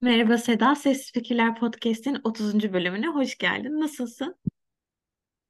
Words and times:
Merhaba 0.00 0.38
Seda, 0.38 0.74
Sessiz 0.74 1.12
Fikirler 1.12 1.54
Podcast'in 1.56 2.18
30. 2.24 2.72
bölümüne 2.72 3.06
hoş 3.08 3.38
geldin. 3.38 3.80
Nasılsın? 3.80 4.36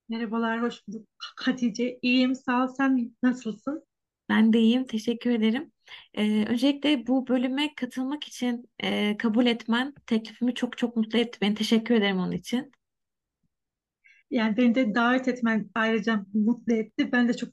Merhabalar, 0.08 0.62
hoş 0.62 0.88
bulduk. 0.88 1.08
Hatice, 1.36 1.98
iyiyim, 2.02 2.34
sağ 2.34 2.64
ol. 2.64 2.68
Sen 2.68 3.16
nasılsın? 3.22 3.84
Ben 4.28 4.52
de 4.52 4.58
iyiyim, 4.60 4.86
teşekkür 4.86 5.30
ederim. 5.30 5.72
Ee, 6.14 6.44
öncelikle 6.48 7.06
bu 7.06 7.28
bölüme 7.28 7.74
katılmak 7.74 8.24
için 8.24 8.70
e, 8.82 9.16
kabul 9.16 9.46
etmen 9.46 9.94
teklifimi 10.06 10.54
çok 10.54 10.78
çok 10.78 10.96
mutlu 10.96 11.18
etti. 11.18 11.38
Ben 11.42 11.54
teşekkür 11.54 11.94
ederim 11.94 12.18
onun 12.18 12.32
için. 12.32 12.72
Yani 14.30 14.56
beni 14.56 14.74
de 14.74 14.94
davet 14.94 15.28
etmen 15.28 15.70
ayrıca 15.74 16.26
mutlu 16.34 16.74
etti. 16.74 17.12
Ben 17.12 17.28
de 17.28 17.36
çok 17.36 17.50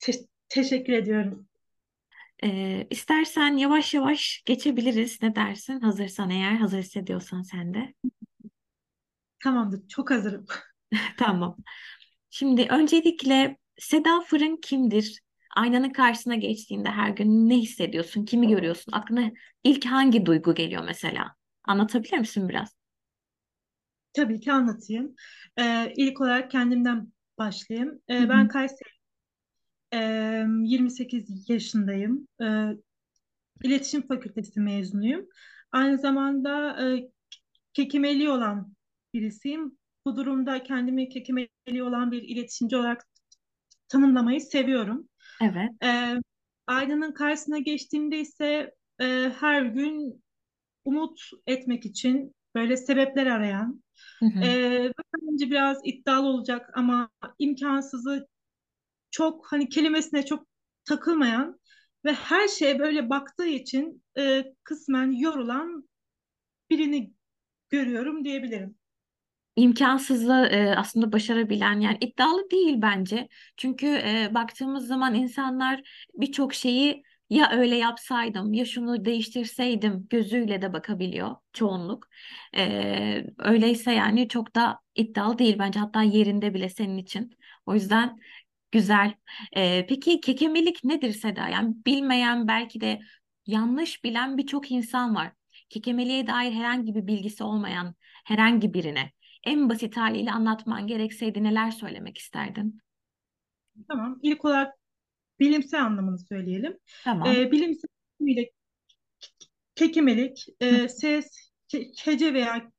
te- 0.00 0.26
teşekkür 0.50 0.92
ediyorum. 0.92 1.47
Ee, 2.44 2.86
istersen 2.90 3.56
yavaş 3.56 3.94
yavaş 3.94 4.42
geçebiliriz. 4.46 5.22
Ne 5.22 5.34
dersin? 5.36 5.80
Hazırsan 5.80 6.30
eğer, 6.30 6.56
hazır 6.56 6.78
hissediyorsan 6.78 7.42
sen 7.42 7.74
de. 7.74 7.94
Tamamdır, 9.42 9.88
çok 9.88 10.10
hazırım. 10.10 10.46
Tamam. 11.18 11.56
Şimdi 12.30 12.66
öncelikle 12.70 13.56
Seda 13.78 14.20
Fırın 14.20 14.56
kimdir? 14.56 15.20
Aynanın 15.56 15.90
karşısına 15.90 16.34
geçtiğinde 16.34 16.90
her 16.90 17.10
gün 17.10 17.48
ne 17.48 17.56
hissediyorsun? 17.56 18.24
Kimi 18.24 18.48
görüyorsun? 18.48 18.92
Aklına 18.92 19.30
ilk 19.64 19.84
hangi 19.84 20.26
duygu 20.26 20.54
geliyor 20.54 20.84
mesela? 20.84 21.34
Anlatabilir 21.64 22.18
misin 22.18 22.48
biraz? 22.48 22.78
Tabii 24.12 24.40
ki 24.40 24.52
anlatayım. 24.52 25.14
Ee, 25.58 25.92
ilk 25.96 26.20
olarak 26.20 26.50
kendimden 26.50 27.12
başlayayım. 27.38 28.00
Ee, 28.10 28.28
ben. 28.28 28.48
Kayseri, 28.48 28.97
28 29.92 31.50
yaşındayım. 31.50 32.28
İletişim 33.64 34.06
Fakültesi 34.06 34.60
mezunuyum. 34.60 35.26
Aynı 35.72 35.98
zamanda 35.98 36.82
e, 36.86 37.10
kekemeli 37.74 38.30
olan 38.30 38.74
birisiyim. 39.14 39.78
Bu 40.04 40.16
durumda 40.16 40.62
kendimi 40.62 41.08
kekemeli 41.08 41.82
olan 41.82 42.12
bir 42.12 42.22
iletişimci 42.22 42.76
olarak 42.76 43.06
tanımlamayı 43.88 44.40
seviyorum. 44.40 45.08
Evet. 45.42 45.70
Ee, 45.84 46.14
aynanın 46.66 47.12
karşısına 47.12 47.58
geçtiğimde 47.58 48.18
ise 48.20 48.74
e, 49.00 49.32
her 49.40 49.62
gün 49.62 50.24
umut 50.84 51.20
etmek 51.46 51.86
için 51.86 52.34
böyle 52.54 52.76
sebepler 52.76 53.26
arayan, 53.26 53.82
Hı 54.18 54.26
hı. 54.26 54.44
e, 54.44 54.92
bence 55.22 55.50
biraz 55.50 55.78
iddialı 55.84 56.26
olacak 56.26 56.70
ama 56.74 57.10
imkansızı 57.38 58.28
çok 59.10 59.52
hani 59.52 59.68
kelimesine 59.68 60.26
çok 60.26 60.46
takılmayan 60.84 61.60
ve 62.04 62.12
her 62.12 62.48
şeye 62.48 62.78
böyle 62.78 63.10
baktığı 63.10 63.46
için 63.46 64.02
e, 64.18 64.44
kısmen 64.64 65.10
yorulan 65.12 65.88
birini 66.70 67.12
görüyorum 67.70 68.24
diyebilirim. 68.24 68.76
İmkansızı 69.56 70.32
e, 70.32 70.74
aslında 70.76 71.12
başarabilen 71.12 71.80
yani 71.80 71.98
iddialı 72.00 72.50
değil 72.50 72.74
bence. 72.82 73.28
Çünkü 73.56 73.86
e, 73.86 74.30
baktığımız 74.34 74.86
zaman 74.86 75.14
insanlar 75.14 75.80
birçok 76.14 76.54
şeyi 76.54 77.02
ya 77.30 77.50
öyle 77.52 77.76
yapsaydım 77.76 78.52
ya 78.54 78.64
şunu 78.64 79.04
değiştirseydim 79.04 80.06
gözüyle 80.10 80.62
de 80.62 80.72
bakabiliyor 80.72 81.36
çoğunluk. 81.52 82.08
E, 82.56 83.24
öyleyse 83.38 83.92
yani 83.92 84.28
çok 84.28 84.54
da 84.54 84.80
iddialı 84.94 85.38
değil 85.38 85.56
bence 85.58 85.80
hatta 85.80 86.02
yerinde 86.02 86.54
bile 86.54 86.68
senin 86.68 86.98
için. 86.98 87.38
O 87.66 87.74
yüzden 87.74 88.18
güzel. 88.70 89.14
E, 89.56 89.86
peki 89.86 90.20
kekemelik 90.20 90.84
nedir 90.84 91.12
Seda? 91.12 91.48
Yani 91.48 91.74
bilmeyen 91.86 92.48
belki 92.48 92.80
de 92.80 93.00
yanlış 93.46 94.04
bilen 94.04 94.38
birçok 94.38 94.70
insan 94.70 95.14
var. 95.14 95.32
Kekemeliğe 95.68 96.26
dair 96.26 96.52
herhangi 96.52 96.94
bir 96.94 97.06
bilgisi 97.06 97.44
olmayan 97.44 97.94
herhangi 98.24 98.74
birine 98.74 99.12
en 99.44 99.68
basit 99.68 99.96
haliyle 99.96 100.32
anlatman 100.32 100.86
gerekseydi 100.86 101.42
neler 101.42 101.70
söylemek 101.70 102.18
isterdin? 102.18 102.82
Tamam. 103.88 104.18
İlk 104.22 104.44
olarak 104.44 104.74
bilimsel 105.40 105.84
anlamını 105.84 106.18
söyleyelim. 106.18 106.78
Tamam. 107.04 107.28
E, 107.28 107.52
bilimsel 107.52 107.88
anlamıyla 108.20 108.44
kekemelik, 109.74 110.46
e, 110.60 110.88
ses, 110.88 111.50
hece 112.04 112.34
veya 112.34 112.72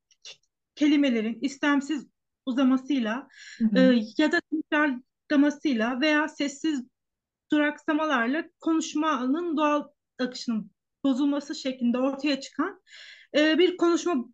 kelimelerin 0.75 1.39
istemsiz 1.41 2.07
uzamasıyla 2.45 3.27
e, 3.75 3.79
hı. 3.79 3.99
ya 4.17 4.31
da 4.31 4.41
tekrarlamasıyla 5.29 6.01
veya 6.01 6.27
sessiz 6.27 6.83
duraksamalarla 7.51 8.43
konuşmanın 8.59 9.57
doğal 9.57 9.87
akışının 10.19 10.71
bozulması 11.03 11.55
şeklinde 11.55 11.97
ortaya 11.97 12.39
çıkan 12.39 12.81
e, 13.37 13.57
bir 13.57 13.77
konuşma 13.77 14.25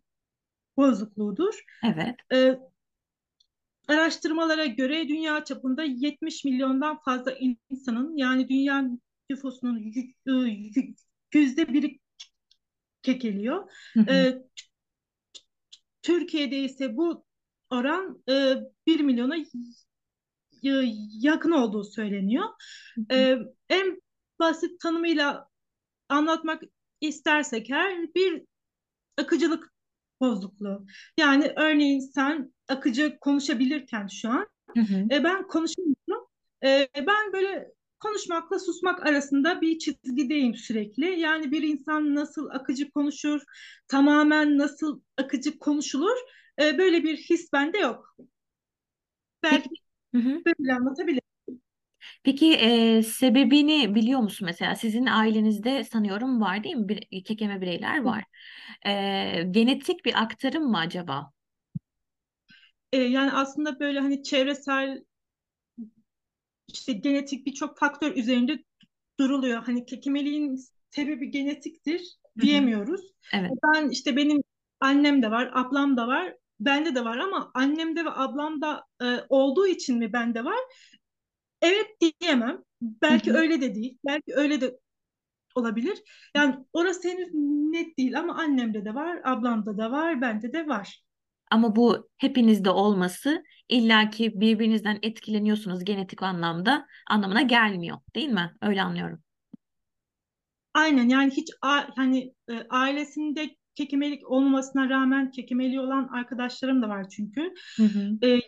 bozukluğudur. 0.76 1.64
Evet. 1.84 2.16
E, 2.32 2.58
araştırmalara 3.88 4.66
göre 4.66 5.08
dünya 5.08 5.44
çapında 5.44 5.82
70 5.82 6.44
milyondan 6.44 6.98
fazla 7.04 7.32
insanın 7.70 8.16
yani 8.16 8.48
dünya 8.48 8.90
nüfusunun 9.30 9.92
yüzde 11.34 11.72
biri 11.72 11.98
kekeliyor. 13.02 13.70
Hı 13.94 14.00
hı. 14.00 14.10
E, 14.10 14.42
Türkiye'de 16.02 16.58
ise 16.58 16.96
bu 16.96 17.24
oran 17.70 18.22
e, 18.28 18.56
1 18.86 19.00
milyona 19.00 19.36
yakın 21.20 21.50
olduğu 21.50 21.84
söyleniyor. 21.84 22.44
Hı 22.94 23.00
hı. 23.00 23.16
E, 23.16 23.38
en 23.68 24.02
basit 24.38 24.80
tanımıyla 24.80 25.48
anlatmak 26.08 26.62
istersek 27.00 27.70
her 27.70 28.14
bir 28.14 28.42
akıcılık 29.18 29.72
bozukluğu. 30.20 30.86
Yani 31.18 31.52
örneğin 31.56 32.00
sen 32.00 32.52
akıcı 32.68 33.18
konuşabilirken 33.20 34.06
şu 34.06 34.30
an 34.30 34.46
Hı 34.76 34.80
hı. 34.80 35.06
e, 35.10 35.24
ben 35.24 35.46
konuşamıyorum. 35.46 36.26
E, 36.64 36.88
ben 36.96 37.32
böyle 37.32 37.72
konuşmakla 38.00 38.58
susmak 38.58 39.06
arasında 39.06 39.60
bir 39.60 39.78
çizgideyim 39.78 40.54
sürekli. 40.54 41.20
Yani 41.20 41.52
bir 41.52 41.62
insan 41.62 42.14
nasıl 42.14 42.48
akıcı 42.50 42.90
konuşur, 42.90 43.40
tamamen 43.88 44.58
nasıl 44.58 45.00
akıcı 45.16 45.58
konuşulur, 45.58 46.16
e, 46.60 46.78
böyle 46.78 47.04
bir 47.04 47.16
his 47.16 47.52
bende 47.52 47.78
yok. 47.78 48.16
Belki 49.42 49.85
hı 50.16 50.18
hı. 50.22 50.42
böyle 50.46 50.74
anlatabilirim. 50.74 51.20
Peki 52.24 52.54
e, 52.54 53.02
sebebini 53.02 53.94
biliyor 53.94 54.20
musun 54.20 54.46
mesela? 54.46 54.76
Sizin 54.76 55.06
ailenizde 55.06 55.84
sanıyorum 55.84 56.40
var 56.40 56.64
değil 56.64 56.76
mi? 56.76 56.88
Bir, 56.88 57.24
kekeme 57.24 57.60
bireyler 57.60 58.02
var. 58.02 58.24
E, 58.86 59.42
genetik 59.50 60.04
bir 60.04 60.22
aktarım 60.22 60.64
mı 60.70 60.78
acaba? 60.78 61.32
E, 62.92 62.98
yani 62.98 63.32
aslında 63.32 63.80
böyle 63.80 64.00
hani 64.00 64.22
çevresel 64.22 65.04
işte 66.68 66.92
genetik 66.92 67.46
birçok 67.46 67.78
faktör 67.78 68.16
üzerinde 68.16 68.64
duruluyor. 69.20 69.62
Hani 69.62 69.86
kekemeliğin 69.86 70.60
sebebi 70.90 71.30
genetiktir 71.30 72.18
Hı 72.38 72.46
hı. 72.46 72.46
diyemiyoruz. 72.46 73.00
Evet. 73.32 73.50
Ben 73.64 73.88
işte 73.90 74.16
benim 74.16 74.42
annem 74.80 75.22
de 75.22 75.30
var, 75.30 75.50
ablam 75.54 75.96
da 75.96 76.08
var, 76.08 76.34
bende 76.60 76.94
de 76.94 77.04
var 77.04 77.18
ama 77.18 77.50
annemde 77.54 78.04
ve 78.04 78.10
ablamda 78.10 78.84
e, 79.02 79.06
olduğu 79.28 79.66
için 79.66 79.98
mi 79.98 80.12
bende 80.12 80.44
var? 80.44 80.58
Evet 81.62 81.86
diyemem. 82.20 82.62
Belki 82.82 83.32
hı. 83.32 83.32
öyle 83.32 83.60
de 83.60 83.74
değil, 83.74 83.98
belki 84.06 84.34
öyle 84.36 84.60
de 84.60 84.78
olabilir. 85.56 85.98
Yani 86.36 86.56
orası 86.72 87.08
henüz 87.08 87.28
net 87.72 87.98
değil 87.98 88.20
ama 88.20 88.36
annemde 88.36 88.84
de 88.84 88.94
var, 88.94 89.20
ablamda 89.24 89.78
da 89.78 89.90
var, 89.92 90.20
bende 90.20 90.54
de 90.54 90.68
var. 90.68 91.04
Ama 91.50 91.76
bu 91.76 92.08
hepinizde 92.16 92.70
olması 92.70 93.44
illaki 93.68 94.40
birbirinizden 94.40 94.98
etkileniyorsunuz 95.02 95.84
genetik 95.84 96.22
anlamda 96.22 96.86
anlamına 97.06 97.42
gelmiyor, 97.42 97.98
değil 98.14 98.28
mi? 98.28 98.54
Öyle 98.62 98.82
anlıyorum. 98.82 99.22
Aynen 100.74 101.08
yani 101.08 101.30
hiç 101.30 101.48
a- 101.62 101.96
hani 101.96 102.34
e, 102.48 102.66
ailesinde 102.70 103.56
kekemelik 103.76 104.30
olmamasına 104.30 104.88
rağmen 104.88 105.30
kekemeli 105.30 105.80
olan 105.80 106.08
arkadaşlarım 106.08 106.82
da 106.82 106.88
var 106.88 107.08
çünkü. 107.08 107.54
Hı 107.76 107.82
hı. 107.82 108.26
E, 108.26 108.40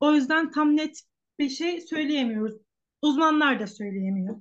o 0.00 0.14
yüzden 0.14 0.50
tam 0.50 0.76
net 0.76 1.02
bir 1.38 1.48
şey 1.48 1.80
söyleyemiyoruz. 1.80 2.54
Uzmanlar 3.02 3.60
da 3.60 3.66
söyleyemiyor. 3.66 4.40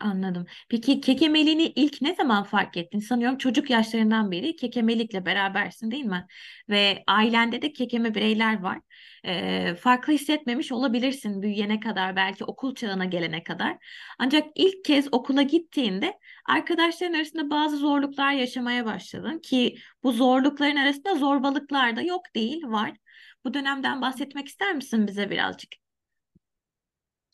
Anladım. 0.00 0.46
Peki 0.68 1.00
kekemeliğini 1.00 1.62
ilk 1.62 2.02
ne 2.02 2.14
zaman 2.14 2.44
fark 2.44 2.76
ettin? 2.76 2.98
Sanıyorum 2.98 3.38
çocuk 3.38 3.70
yaşlarından 3.70 4.30
beri 4.30 4.56
kekemelikle 4.56 5.26
berabersin 5.26 5.90
değil 5.90 6.04
mi? 6.04 6.26
Ve 6.68 7.04
ailende 7.06 7.62
de 7.62 7.72
kekeme 7.72 8.14
bireyler 8.14 8.62
var. 8.62 8.80
Ee, 9.24 9.74
farklı 9.74 10.12
hissetmemiş 10.12 10.72
olabilirsin 10.72 11.42
büyüyene 11.42 11.80
kadar, 11.80 12.16
belki 12.16 12.44
okul 12.44 12.74
çağına 12.74 13.04
gelene 13.04 13.42
kadar. 13.42 13.76
Ancak 14.18 14.44
ilk 14.54 14.84
kez 14.84 15.08
okula 15.12 15.42
gittiğinde 15.42 16.18
arkadaşların 16.48 17.14
arasında 17.14 17.50
bazı 17.50 17.76
zorluklar 17.76 18.32
yaşamaya 18.32 18.84
başladın 18.86 19.38
ki 19.38 19.76
bu 20.02 20.12
zorlukların 20.12 20.76
arasında 20.76 21.14
zorbalıklar 21.14 21.96
da 21.96 22.02
yok 22.02 22.22
değil, 22.34 22.62
var. 22.64 22.96
Bu 23.44 23.54
dönemden 23.54 24.02
bahsetmek 24.02 24.48
ister 24.48 24.74
misin 24.74 25.06
bize 25.06 25.30
birazcık? 25.30 25.70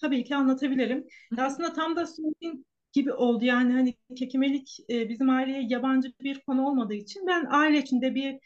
Tabii 0.01 0.25
ki 0.25 0.37
anlatabilirim. 0.37 1.07
Aslında 1.39 1.73
tam 1.73 1.97
da 1.97 2.07
söylediğin 2.07 2.67
gibi 2.93 3.13
oldu. 3.13 3.45
Yani 3.45 3.73
hani 3.73 3.95
kekemelik 4.17 4.77
e, 4.91 5.09
bizim 5.09 5.31
aileye 5.31 5.67
yabancı 5.69 6.13
bir 6.21 6.41
konu 6.41 6.67
olmadığı 6.67 6.95
için 6.95 7.27
ben 7.27 7.47
aile 7.51 7.79
içinde 7.79 8.15
bir 8.15 8.39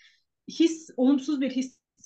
his, 0.49 0.91
olumsuz 0.97 1.41
bir 1.41 1.51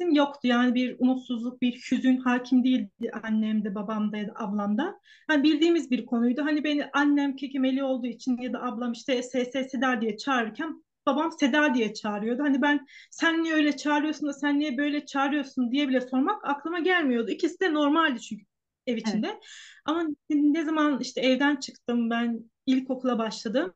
hissim 0.00 0.14
yoktu. 0.14 0.48
Yani 0.48 0.74
bir 0.74 0.96
umutsuzluk, 0.98 1.62
bir 1.62 1.72
hüzün 1.90 2.16
hakim 2.16 2.64
değildi 2.64 3.10
annemde, 3.22 3.74
babamda 3.74 4.16
ya 4.16 4.28
da 4.28 4.32
ablamda. 4.36 5.00
Hani 5.26 5.42
bildiğimiz 5.42 5.90
bir 5.90 6.06
konuydu. 6.06 6.42
Hani 6.44 6.64
beni 6.64 6.84
annem 6.92 7.36
kekemeli 7.36 7.82
olduğu 7.82 8.06
için 8.06 8.38
ya 8.38 8.52
da 8.52 8.62
ablam 8.62 8.92
işte 8.92 9.22
SS 9.22 9.68
Seda 9.70 10.00
diye 10.00 10.16
çağırırken 10.16 10.84
babam 11.06 11.32
Seda 11.32 11.74
diye 11.74 11.94
çağırıyordu. 11.94 12.42
Hani 12.42 12.62
ben 12.62 12.86
sen 13.10 13.42
niye 13.42 13.54
öyle 13.54 13.76
çağırıyorsun 13.76 14.28
da 14.28 14.32
sen 14.32 14.58
niye 14.58 14.78
böyle 14.78 15.06
çağırıyorsun 15.06 15.72
diye 15.72 15.88
bile 15.88 16.00
sormak 16.00 16.48
aklıma 16.48 16.78
gelmiyordu. 16.78 17.30
İkisi 17.30 17.60
de 17.60 17.74
normaldi 17.74 18.20
çünkü 18.20 18.44
ev 18.86 18.92
Evet. 18.92 19.06
içinde. 19.06 19.40
Ama 19.84 20.06
ne 20.30 20.64
zaman 20.64 21.00
işte 21.00 21.20
evden 21.20 21.56
çıktım 21.56 22.10
ben 22.10 22.50
ilkokula 22.66 23.18
başladım. 23.18 23.74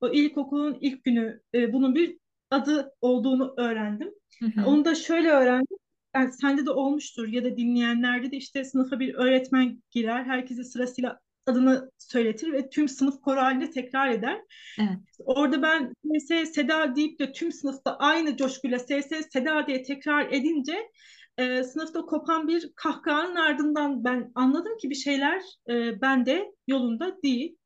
O 0.00 0.08
ilkokulun 0.08 0.78
ilk 0.80 1.04
günü 1.04 1.40
e, 1.54 1.72
bunun 1.72 1.94
bir 1.94 2.18
adı 2.54 2.92
olduğunu 3.00 3.54
öğrendim. 3.56 4.10
Hı 4.40 4.46
hı. 4.46 4.66
Onu 4.66 4.84
da 4.84 4.94
şöyle 4.94 5.30
öğrendim. 5.30 5.76
Yani 6.16 6.32
sende 6.32 6.66
de 6.66 6.70
olmuştur 6.70 7.28
ya 7.28 7.44
da 7.44 7.56
dinleyenlerde 7.56 8.30
de 8.30 8.36
işte 8.36 8.64
sınıfa 8.64 9.00
bir 9.00 9.14
öğretmen 9.14 9.82
girer. 9.90 10.24
Herkese 10.24 10.64
sırasıyla 10.64 11.20
adını 11.46 11.90
söyletir 11.98 12.52
ve 12.52 12.70
tüm 12.70 12.88
sınıf 12.88 13.20
koro 13.20 13.40
halinde 13.40 13.70
tekrar 13.70 14.08
eder. 14.08 14.40
Evet. 14.78 14.98
Orada 15.18 15.62
ben 15.62 15.94
SS 16.20 16.54
Seda 16.54 16.96
deyip 16.96 17.18
de 17.18 17.32
tüm 17.32 17.52
sınıfta 17.52 17.96
aynı 17.96 18.36
coşkuyla 18.36 18.78
SS 18.78 19.30
Seda 19.32 19.66
diye 19.66 19.82
tekrar 19.82 20.32
edince 20.32 20.90
e, 21.38 21.62
sınıfta 21.62 22.00
kopan 22.00 22.48
bir 22.48 22.72
kahkahanın 22.76 23.36
ardından 23.36 24.04
ben 24.04 24.32
anladım 24.34 24.78
ki 24.78 24.90
bir 24.90 24.94
şeyler 24.94 25.42
e, 25.68 26.00
bende 26.00 26.52
yolunda 26.66 27.22
değil. 27.22 27.56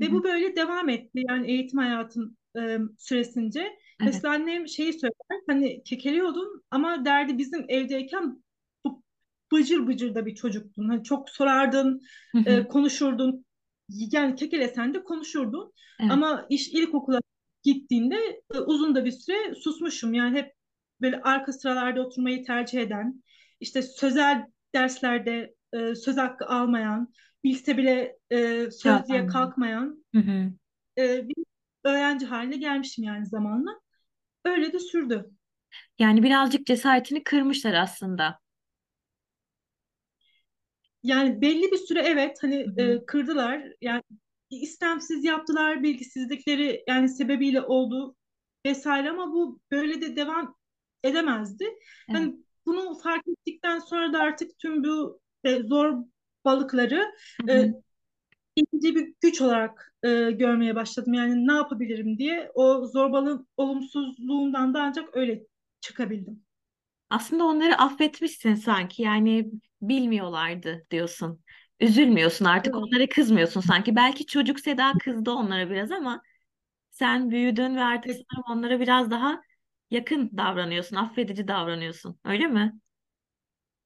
Ve 0.00 0.06
hı. 0.06 0.12
bu 0.12 0.24
böyle 0.24 0.56
devam 0.56 0.88
etti 0.88 1.22
yani 1.28 1.50
eğitim 1.50 1.78
hayatım 1.78 2.36
e, 2.58 2.78
süresince. 2.98 3.78
Evet. 4.00 4.14
Mesela 4.14 4.34
annem 4.34 4.68
şeyi 4.68 4.92
söyler 4.92 5.42
hani 5.46 5.82
kekeliyordun 5.82 6.62
ama 6.70 7.04
derdi 7.04 7.38
bizim 7.38 7.64
evdeyken 7.68 8.42
bu 8.84 9.02
bıcır 9.52 9.86
bıcır 9.86 10.14
da 10.14 10.26
bir 10.26 10.34
çocuktun. 10.34 10.88
Hani 10.88 11.04
çok 11.04 11.30
sorardın, 11.30 12.02
Hı 12.32 12.38
e, 12.38 12.68
konuşurdun. 12.68 13.44
Yani 13.88 14.34
kekelesen 14.34 14.94
de 14.94 15.04
konuşurdun. 15.04 15.72
Evet. 16.00 16.12
Ama 16.12 16.46
iş 16.50 16.68
ilkokula 16.68 17.20
gittiğinde 17.62 18.42
e, 18.54 18.58
uzun 18.58 18.94
da 18.94 19.04
bir 19.04 19.12
süre 19.12 19.54
susmuşum. 19.54 20.14
Yani 20.14 20.38
hep 20.38 20.52
böyle 21.00 21.20
arka 21.20 21.52
sıralarda 21.52 22.06
oturmayı 22.06 22.44
tercih 22.44 22.80
eden, 22.80 23.22
işte 23.60 23.82
sözel 23.82 24.46
derslerde 24.74 25.54
e, 25.72 25.94
söz 25.94 26.16
hakkı 26.16 26.46
almayan, 26.46 27.12
bilse 27.44 27.76
bile 27.76 28.16
e, 28.30 28.70
sözlüğe 28.70 29.26
kalkmayan 29.26 30.04
Hı 30.14 30.18
hı. 30.18 30.52
e, 30.98 31.28
bir 31.28 31.44
öğrenci 31.84 32.26
haline 32.26 32.56
gelmişim 32.56 33.04
yani 33.04 33.26
zamanla. 33.26 33.83
Öyle 34.44 34.72
de 34.72 34.78
sürdü. 34.78 35.30
Yani 35.98 36.22
birazcık 36.22 36.66
cesaretini 36.66 37.24
kırmışlar 37.24 37.74
aslında. 37.74 38.38
Yani 41.02 41.40
belli 41.40 41.72
bir 41.72 41.76
süre 41.76 42.00
evet 42.00 42.38
hani 42.40 42.66
hı. 42.76 42.82
e, 42.82 43.06
kırdılar. 43.06 43.62
Yani 43.80 44.02
istemsiz 44.50 45.24
yaptılar, 45.24 45.82
bilgisizlikleri 45.82 46.84
yani 46.88 47.08
sebebiyle 47.08 47.60
oldu 47.60 48.16
vesaire 48.66 49.10
ama 49.10 49.32
bu 49.32 49.60
böyle 49.70 50.00
de 50.00 50.16
devam 50.16 50.56
edemezdi. 51.04 51.64
Evet. 51.64 52.18
Hani 52.18 52.36
bunu 52.66 52.98
fark 52.98 53.28
ettikten 53.28 53.78
sonra 53.78 54.12
da 54.12 54.20
artık 54.20 54.58
tüm 54.58 54.84
bu 54.84 55.20
e, 55.44 55.62
zor 55.62 55.94
balıkları 56.44 57.14
Hı 57.40 57.52
e. 57.52 57.74
ikinci 58.56 58.94
bir 58.96 59.14
güç 59.20 59.40
olarak 59.42 59.94
e, 60.02 60.08
görmeye 60.30 60.74
başladım. 60.76 61.14
Yani 61.14 61.46
ne 61.46 61.52
yapabilirim 61.52 62.18
diye 62.18 62.50
o 62.54 62.86
zorbalığın 62.86 63.48
olumsuzluğundan 63.56 64.74
da 64.74 64.82
ancak 64.82 65.16
öyle 65.16 65.46
çıkabildim. 65.80 66.44
Aslında 67.10 67.44
onları 67.44 67.78
affetmişsin 67.78 68.54
sanki. 68.54 69.02
Yani 69.02 69.50
bilmiyorlardı 69.82 70.86
diyorsun. 70.90 71.40
Üzülmüyorsun 71.80 72.44
artık 72.44 72.74
Evet. 72.74 72.76
onlara 72.76 73.08
kızmıyorsun 73.08 73.60
sanki. 73.60 73.96
Belki 73.96 74.26
çocuk 74.26 74.60
Seda 74.60 74.98
kızdı 74.98 75.30
onlara 75.30 75.70
biraz 75.70 75.90
ama 75.92 76.22
sen 76.90 77.30
büyüdün 77.30 77.76
ve 77.76 77.82
artık 77.84 78.10
Evet. 78.10 78.26
onlara 78.50 78.80
biraz 78.80 79.10
daha 79.10 79.42
yakın 79.90 80.30
davranıyorsun, 80.36 80.96
affedici 80.96 81.48
davranıyorsun. 81.48 82.20
Öyle 82.24 82.46
mi? 82.48 82.80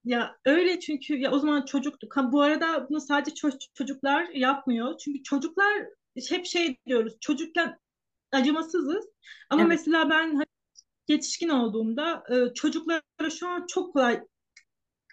Ya 0.08 0.36
öyle 0.44 0.80
çünkü 0.80 1.16
ya 1.18 1.30
o 1.30 1.38
zaman 1.38 1.64
çocuktuk. 1.64 2.16
Ha, 2.16 2.32
bu 2.32 2.42
arada 2.42 2.88
bunu 2.90 3.00
sadece 3.00 3.30
ço- 3.30 3.58
çocuklar 3.74 4.28
yapmıyor. 4.28 4.98
Çünkü 4.98 5.22
çocuklar 5.22 5.84
hep 6.28 6.46
şey 6.46 6.76
diyoruz. 6.86 7.14
Çocukken 7.20 7.78
acımasızız. 8.32 9.08
Ama 9.50 9.62
Evet. 9.62 9.70
mesela 9.70 10.10
ben 10.10 10.34
hani 10.34 10.46
yetişkin 11.08 11.48
olduğumda 11.48 12.24
e, 12.30 12.54
çocuklara 12.54 13.30
şu 13.38 13.48
an 13.48 13.66
çok 13.66 13.92
kolay 13.92 14.20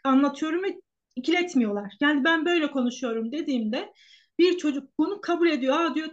anlatıyorum 0.04 0.64
ve 0.64 0.82
ikiletmiyorlar. 1.16 1.94
Yani 2.02 2.24
ben 2.24 2.46
böyle 2.46 2.72
konuşuyorum 2.72 3.32
dediğimde 3.32 3.94
bir 4.40 4.58
çocuk 4.58 5.00
bunu 5.00 5.22
kabul 5.22 5.48
ediyor. 5.48 5.80
Aa 5.80 5.96
diyor 5.96 6.10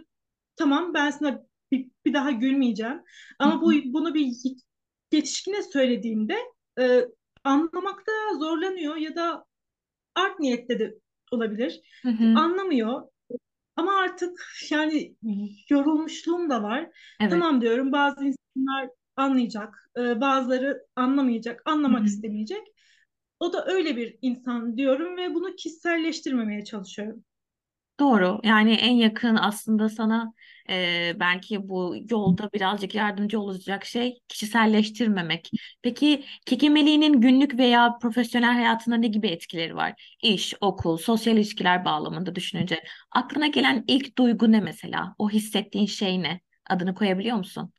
tamam 0.55 0.93
ben 0.93 1.11
sana 1.11 1.43
bir, 1.71 1.89
bir 2.05 2.13
daha 2.13 2.31
gülmeyeceğim. 2.31 3.01
Ama 3.39 3.61
bu 3.61 3.71
bunu 3.85 4.13
bir 4.13 4.31
yetişkine 5.11 5.63
söylediğimde 5.63 6.37
e, 6.79 7.05
anlamakta 7.43 8.11
zorlanıyor 8.39 8.95
ya 8.95 9.15
da 9.15 9.45
art 10.15 10.39
niyette 10.39 10.79
de 10.79 10.95
olabilir. 11.31 11.81
Hı 12.03 12.09
hı. 12.09 12.39
Anlamıyor. 12.39 13.01
Ama 13.75 13.95
artık 13.95 14.39
yani 14.71 15.15
yorulmuşluğum 15.69 16.49
da 16.49 16.63
var. 16.63 16.89
Evet. 17.21 17.31
Tamam 17.31 17.61
diyorum 17.61 17.91
bazı 17.91 18.25
insanlar 18.25 18.89
anlayacak, 19.15 19.89
e, 19.97 20.21
bazıları 20.21 20.85
anlamayacak, 20.95 21.61
Hı 21.67 21.71
anlamak 21.71 22.01
hı. 22.01 22.05
istemeyecek. 22.05 22.67
O 23.39 23.53
da 23.53 23.65
öyle 23.65 23.95
bir 23.97 24.17
insan 24.21 24.77
diyorum 24.77 25.17
ve 25.17 25.33
bunu 25.35 25.55
kişiselleştirmemeye 25.55 26.63
çalışıyorum. 26.63 27.23
Doğru. 27.99 28.39
Yani 28.43 28.73
en 28.73 28.91
yakın 28.95 29.35
aslında 29.35 29.89
sana 29.89 30.33
e, 30.69 31.13
belki 31.19 31.69
bu 31.69 31.95
yolda 32.09 32.49
birazcık 32.53 32.95
yardımcı 32.95 33.39
olacak 33.39 33.85
şey 33.85 34.19
kişiselleştirmemek. 34.27 35.51
Peki 35.81 36.23
kekemeliğinin 36.45 37.21
günlük 37.21 37.57
veya 37.57 37.97
profesyonel 38.01 38.53
hayatında 38.53 38.95
ne 38.95 39.07
gibi 39.07 39.27
etkileri 39.27 39.75
var? 39.75 40.15
İş, 40.23 40.53
okul, 40.61 40.97
sosyal 40.97 41.37
ilişkiler 41.37 41.85
bağlamında 41.85 42.35
düşününce 42.35 42.83
aklına 43.11 43.47
gelen 43.47 43.83
ilk 43.87 44.17
duygu 44.17 44.51
ne 44.51 44.59
mesela? 44.59 45.15
O 45.17 45.29
hissettiğin 45.29 45.85
şey 45.85 46.21
ne? 46.23 46.41
Adını 46.69 46.95
koyabiliyor 46.95 47.37
musun? 47.37 47.73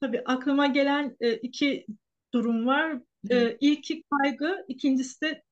Tabii 0.00 0.22
aklıma 0.26 0.66
gelen 0.66 1.16
e, 1.20 1.32
iki 1.36 1.86
durum 2.34 2.66
var. 2.66 2.92
Hı 3.30 3.34
hı. 3.38 3.50
E, 3.50 3.56
ilki 3.60 4.02
kaygı, 4.10 4.64
ikincisi 4.68 5.20
de 5.20 5.42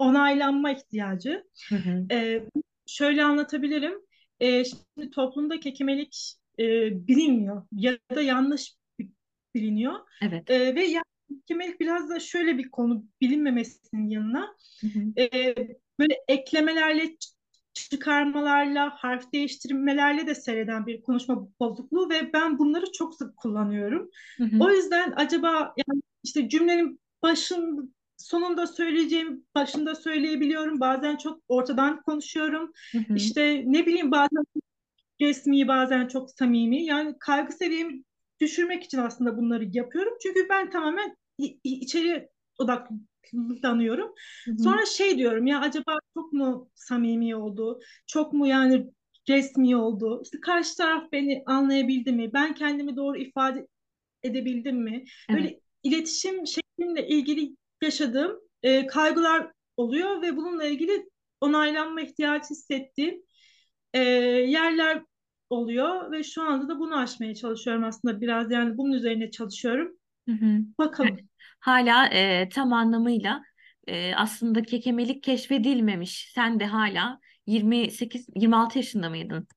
onaylanma 0.00 0.70
ihtiyacı. 0.70 1.44
Hı 1.68 1.76
hı. 1.76 2.06
E, 2.14 2.42
şöyle 2.86 3.24
anlatabilirim. 3.24 3.92
E, 4.40 4.64
şimdi 4.64 5.10
toplumda 5.10 5.60
kekemelik 5.60 6.34
e, 6.58 6.64
bilinmiyor 7.08 7.62
ya 7.72 7.98
da 8.14 8.22
yanlış 8.22 8.74
biliniyor. 9.54 9.94
Evet. 10.22 10.50
E, 10.50 10.74
ve 10.74 10.84
yani 10.84 11.04
kekemelik 11.28 11.80
biraz 11.80 12.10
da 12.10 12.20
şöyle 12.20 12.58
bir 12.58 12.70
konu 12.70 13.04
bilinmemesinin 13.20 14.08
yanına 14.08 14.56
Hı 14.80 14.86
hı. 14.86 15.22
e, 15.22 15.54
böyle 15.98 16.14
eklemelerle 16.28 17.16
çıkarmalarla, 17.72 18.90
harf 18.90 19.32
değiştirmelerle 19.32 20.26
de 20.26 20.34
seyreden 20.34 20.86
bir 20.86 21.02
konuşma 21.02 21.48
bozukluğu 21.60 22.10
ve 22.10 22.32
ben 22.32 22.58
bunları 22.58 22.92
çok 22.92 23.14
sık 23.14 23.36
kullanıyorum. 23.36 24.10
Hı 24.36 24.44
hı. 24.44 24.64
O 24.64 24.70
yüzden 24.70 25.12
acaba 25.16 25.74
yani 25.76 26.02
işte 26.24 26.48
cümlenin 26.48 27.00
başın 27.22 27.94
sonunda 28.20 28.66
söyleyeceğim 28.66 29.44
başında 29.54 29.94
söyleyebiliyorum. 29.94 30.80
Bazen 30.80 31.16
çok 31.16 31.42
ortadan 31.48 32.02
konuşuyorum. 32.02 32.72
Hı 32.92 32.98
hı. 32.98 33.14
İşte 33.14 33.62
ne 33.66 33.86
bileyim 33.86 34.10
bazen 34.10 34.44
resmi 35.20 35.68
bazen 35.68 36.08
çok 36.08 36.30
samimi. 36.30 36.84
Yani 36.84 37.14
kaygı 37.20 37.52
seviyemi 37.52 38.02
düşürmek 38.40 38.84
için 38.84 38.98
aslında 38.98 39.36
bunları 39.36 39.64
yapıyorum. 39.72 40.12
Çünkü 40.22 40.46
ben 40.50 40.70
tamamen 40.70 41.16
içeri 41.64 42.28
odaklanıyorum. 42.58 44.14
Hı 44.44 44.50
hı. 44.50 44.58
Sonra 44.58 44.86
şey 44.86 45.18
diyorum 45.18 45.46
ya 45.46 45.60
acaba 45.60 45.98
çok 46.14 46.32
mu 46.32 46.70
samimi 46.74 47.36
oldu? 47.36 47.80
Çok 48.06 48.32
mu 48.32 48.46
yani 48.46 48.86
resmi 49.28 49.76
oldu? 49.76 50.20
İşte 50.24 50.40
karşı 50.40 50.76
taraf 50.76 51.12
beni 51.12 51.42
anlayabildi 51.46 52.12
mi? 52.12 52.32
Ben 52.32 52.54
kendimi 52.54 52.96
doğru 52.96 53.16
ifade 53.16 53.66
edebildim 54.22 54.82
mi? 54.82 55.04
Evet. 55.28 55.40
Böyle 55.40 55.60
iletişim 55.82 56.46
şeklimle 56.46 57.08
ilgili 57.08 57.56
yaşadığım 57.82 58.40
e, 58.62 58.86
kaygılar 58.86 59.52
oluyor 59.76 60.22
ve 60.22 60.36
bununla 60.36 60.64
ilgili 60.64 61.10
onaylanma 61.40 62.00
ihtiyacı 62.00 62.50
hissettiğim 62.50 63.22
e, 63.94 64.00
yerler 64.00 65.02
oluyor 65.50 66.12
ve 66.12 66.22
şu 66.22 66.42
anda 66.42 66.68
da 66.68 66.78
bunu 66.78 66.98
aşmaya 66.98 67.34
çalışıyorum 67.34 67.84
aslında 67.84 68.20
biraz 68.20 68.50
yani 68.50 68.76
bunun 68.76 68.92
üzerine 68.92 69.30
çalışıyorum. 69.30 69.96
Hı 70.28 70.32
hı. 70.32 70.58
Bakalım. 70.78 71.16
Hala 71.60 72.06
e, 72.06 72.48
tam 72.48 72.72
anlamıyla 72.72 73.42
e, 73.86 74.14
aslında 74.14 74.62
kekemelik 74.62 75.22
keşfedilmemiş. 75.22 76.32
Sen 76.34 76.60
de 76.60 76.66
hala 76.66 77.20
28, 77.46 78.26
26 78.36 78.78
yaşında 78.78 79.10
mıydın? 79.10 79.48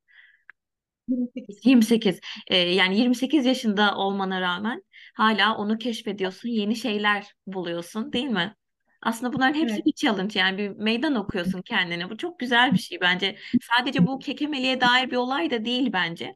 28. 1.07 1.65
28. 1.65 2.19
Ee, 2.47 2.57
yani 2.57 2.99
28 2.99 3.45
yaşında 3.45 3.95
olmana 3.97 4.41
rağmen 4.41 4.83
hala 5.13 5.57
onu 5.57 5.77
keşfediyorsun, 5.77 6.49
yeni 6.49 6.75
şeyler 6.75 7.33
buluyorsun, 7.47 8.13
değil 8.13 8.25
mi? 8.25 8.55
Aslında 9.01 9.33
bunların 9.33 9.53
hepsi 9.53 9.75
Evet. 9.75 9.85
bir 9.85 9.93
challenge 9.93 10.39
yani 10.39 10.57
bir 10.57 10.69
meydan 10.69 11.15
okuyorsun 11.15 11.61
kendine. 11.61 12.09
Bu 12.09 12.17
çok 12.17 12.39
güzel 12.39 12.73
bir 12.73 12.77
şey 12.79 13.01
bence. 13.01 13.37
Sadece 13.61 14.07
bu 14.07 14.19
kekemeliğe 14.19 14.81
dair 14.81 15.11
bir 15.11 15.15
olay 15.15 15.51
da 15.51 15.65
değil 15.65 15.89
bence. 15.93 16.35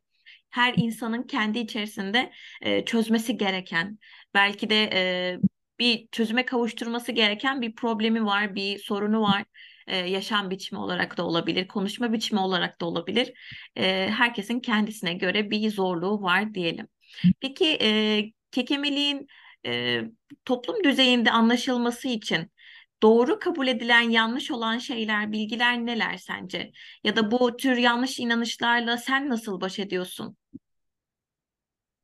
Her 0.49 0.73
insanın 0.77 1.23
kendi 1.23 1.59
içerisinde 1.59 2.31
e, 2.61 2.85
çözmesi 2.85 3.37
gereken, 3.37 3.99
belki 4.33 4.69
de 4.69 4.89
e, 4.93 5.39
bir 5.79 6.07
çözüme 6.11 6.45
kavuşturması 6.45 7.11
gereken 7.11 7.61
bir 7.61 7.75
problemi 7.75 8.25
var, 8.25 8.55
bir 8.55 8.79
sorunu 8.79 9.21
var. 9.21 9.43
E, 9.87 9.97
yaşam 9.97 10.49
biçimi 10.49 10.79
olarak 10.81 11.17
da 11.17 11.25
olabilir, 11.25 11.67
konuşma 11.67 12.13
biçimi 12.13 12.39
olarak 12.39 12.81
da 12.81 12.85
olabilir. 12.85 13.33
E, 13.75 14.09
herkesin 14.17 14.59
kendisine 14.59 15.13
göre 15.13 15.49
bir 15.51 15.69
zorluğu 15.71 16.21
var 16.21 16.53
diyelim. 16.53 16.87
Peki 17.41 17.77
e, 17.81 18.23
kekemeliğin 18.51 19.27
e, 19.65 20.01
toplum 20.45 20.83
düzeyinde 20.83 21.31
anlaşılması 21.31 22.07
için 22.07 22.51
doğru 23.03 23.39
kabul 23.39 23.67
edilen 23.67 24.01
yanlış 24.09 24.51
olan 24.51 24.77
şeyler, 24.77 25.31
bilgiler 25.31 25.85
neler 25.85 26.17
sence? 26.17 26.71
Ya 27.03 27.15
da 27.15 27.31
bu 27.31 27.57
tür 27.57 27.77
yanlış 27.77 28.19
inanışlarla 28.19 28.97
sen 28.97 29.29
nasıl 29.29 29.61
baş 29.61 29.79
ediyorsun? 29.79 30.37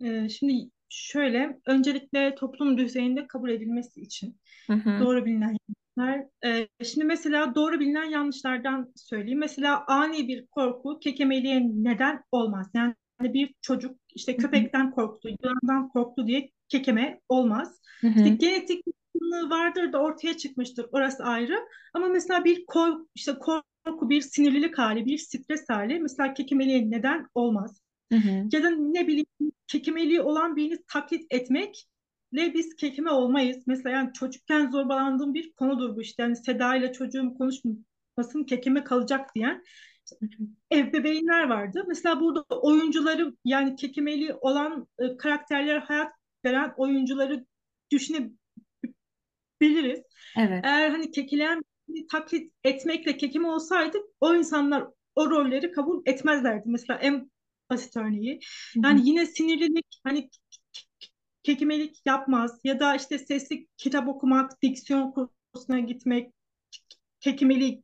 Ee, 0.02 0.30
şimdi 0.30 0.70
şöyle, 0.90 1.60
öncelikle 1.68 2.36
toplum 2.36 2.78
düzeyinde 2.78 3.28
kabul 3.28 3.50
edilmesi 3.50 4.02
için 4.02 4.38
Hı 4.70 4.74
hı, 4.74 5.00
doğru 5.00 5.26
bilinen 5.26 5.58
yanlışlar. 5.98 6.28
Ee, 6.46 6.68
şimdi 6.86 7.06
mesela 7.06 7.56
doğru 7.56 7.80
bilinen 7.80 8.06
yanlışlardan 8.06 8.94
söyleyeyim. 8.96 9.40
Mesela 9.40 9.86
ani 9.88 10.28
bir 10.28 10.48
korku 10.48 11.00
kekemeliğe 11.00 11.62
neden 11.74 12.24
olmaz. 12.32 12.68
Yani 12.76 12.96
bir 13.34 13.54
çocuk 13.62 13.98
işte 14.16 14.38
köpekten 14.38 14.92
korktu, 14.92 15.30
yılandan 15.30 15.90
korktu 15.90 16.28
diye 16.28 16.50
kekeme 16.70 17.22
olmaz. 17.30 17.82
hı 18.02 18.10
İşte 18.16 18.30
genetik 18.30 18.84
yatkınlığı 18.88 19.50
vardır 19.50 19.94
da 19.94 20.02
ortaya 20.02 20.38
çıkmıştır. 20.38 20.86
Orası 20.92 21.24
ayrı. 21.24 21.56
Ama 21.94 22.08
mesela 22.08 22.46
bir 22.46 22.66
korku, 22.66 23.08
işte 23.16 23.34
korku, 23.40 24.10
bir 24.10 24.22
sinirlilik 24.22 24.78
hali, 24.78 25.06
bir 25.06 25.18
stres 25.18 25.70
hali 25.70 26.00
mesela 26.00 26.34
kekemeliğe 26.34 26.92
neden 26.92 27.28
olmaz. 27.36 27.82
hı 28.12 28.16
hı, 28.18 28.52
Ya 28.52 28.64
da 28.64 28.70
ne 28.70 29.08
bileyim 29.08 29.26
kekemeliği 29.68 30.22
olan 30.22 30.56
birini 30.56 30.78
taklit 30.88 31.26
etmekle 31.30 32.54
biz 32.54 32.76
kekeme 32.76 33.12
olmayız. 33.12 33.58
Mesela 33.68 33.96
yani 33.96 34.14
çocukken 34.14 34.72
zorbalandığım 34.72 35.34
bir 35.34 35.54
konudur 35.54 35.96
bu 35.96 36.02
işte. 36.02 36.24
Yani 36.24 36.36
Seda 36.36 36.76
ile 36.76 36.94
çocuğum 36.94 37.34
konuşmasın 37.38 38.44
kekeme 38.48 38.84
kalacak 38.84 39.36
diyen. 39.36 39.64
Ebeveynler 40.74 41.50
vardı. 41.50 41.84
Mesela 41.88 42.20
burada 42.20 42.44
oyuncuları 42.50 43.36
yani 43.46 43.76
kekemeli 43.76 44.34
olan 44.34 44.88
e, 45.00 45.18
karakterlere 45.18 45.80
hayat 45.80 46.12
veren 46.46 46.74
oyuncuları 46.78 47.46
düşünebiliriz 47.92 48.34
Evet. 50.38 50.66
eğer 50.66 50.90
hani 50.90 51.12
kekilen 51.12 51.62
taklit 52.12 52.54
etmekle 52.64 53.18
kekim 53.18 53.46
olsaydı 53.46 53.98
o 54.22 54.36
insanlar 54.36 54.88
o 55.16 55.30
rolleri 55.30 55.72
kabul 55.72 56.02
etmezlerdi. 56.06 56.64
Mesela 56.70 57.00
en 57.00 57.32
basit 57.70 57.98
örneği. 57.98 58.40
Yani 58.76 59.02
yine 59.10 59.26
sinirlilik 59.26 60.00
hani 60.04 60.30
kekimelik 61.44 62.02
yapmaz 62.06 62.60
ya 62.64 62.80
da 62.80 62.96
işte 62.96 63.20
sesli 63.20 63.68
kitap 63.78 64.08
okumak, 64.08 64.62
diksiyon 64.62 65.12
kursuna 65.12 65.80
gitmek 65.80 66.34
kekimeliği 67.20 67.84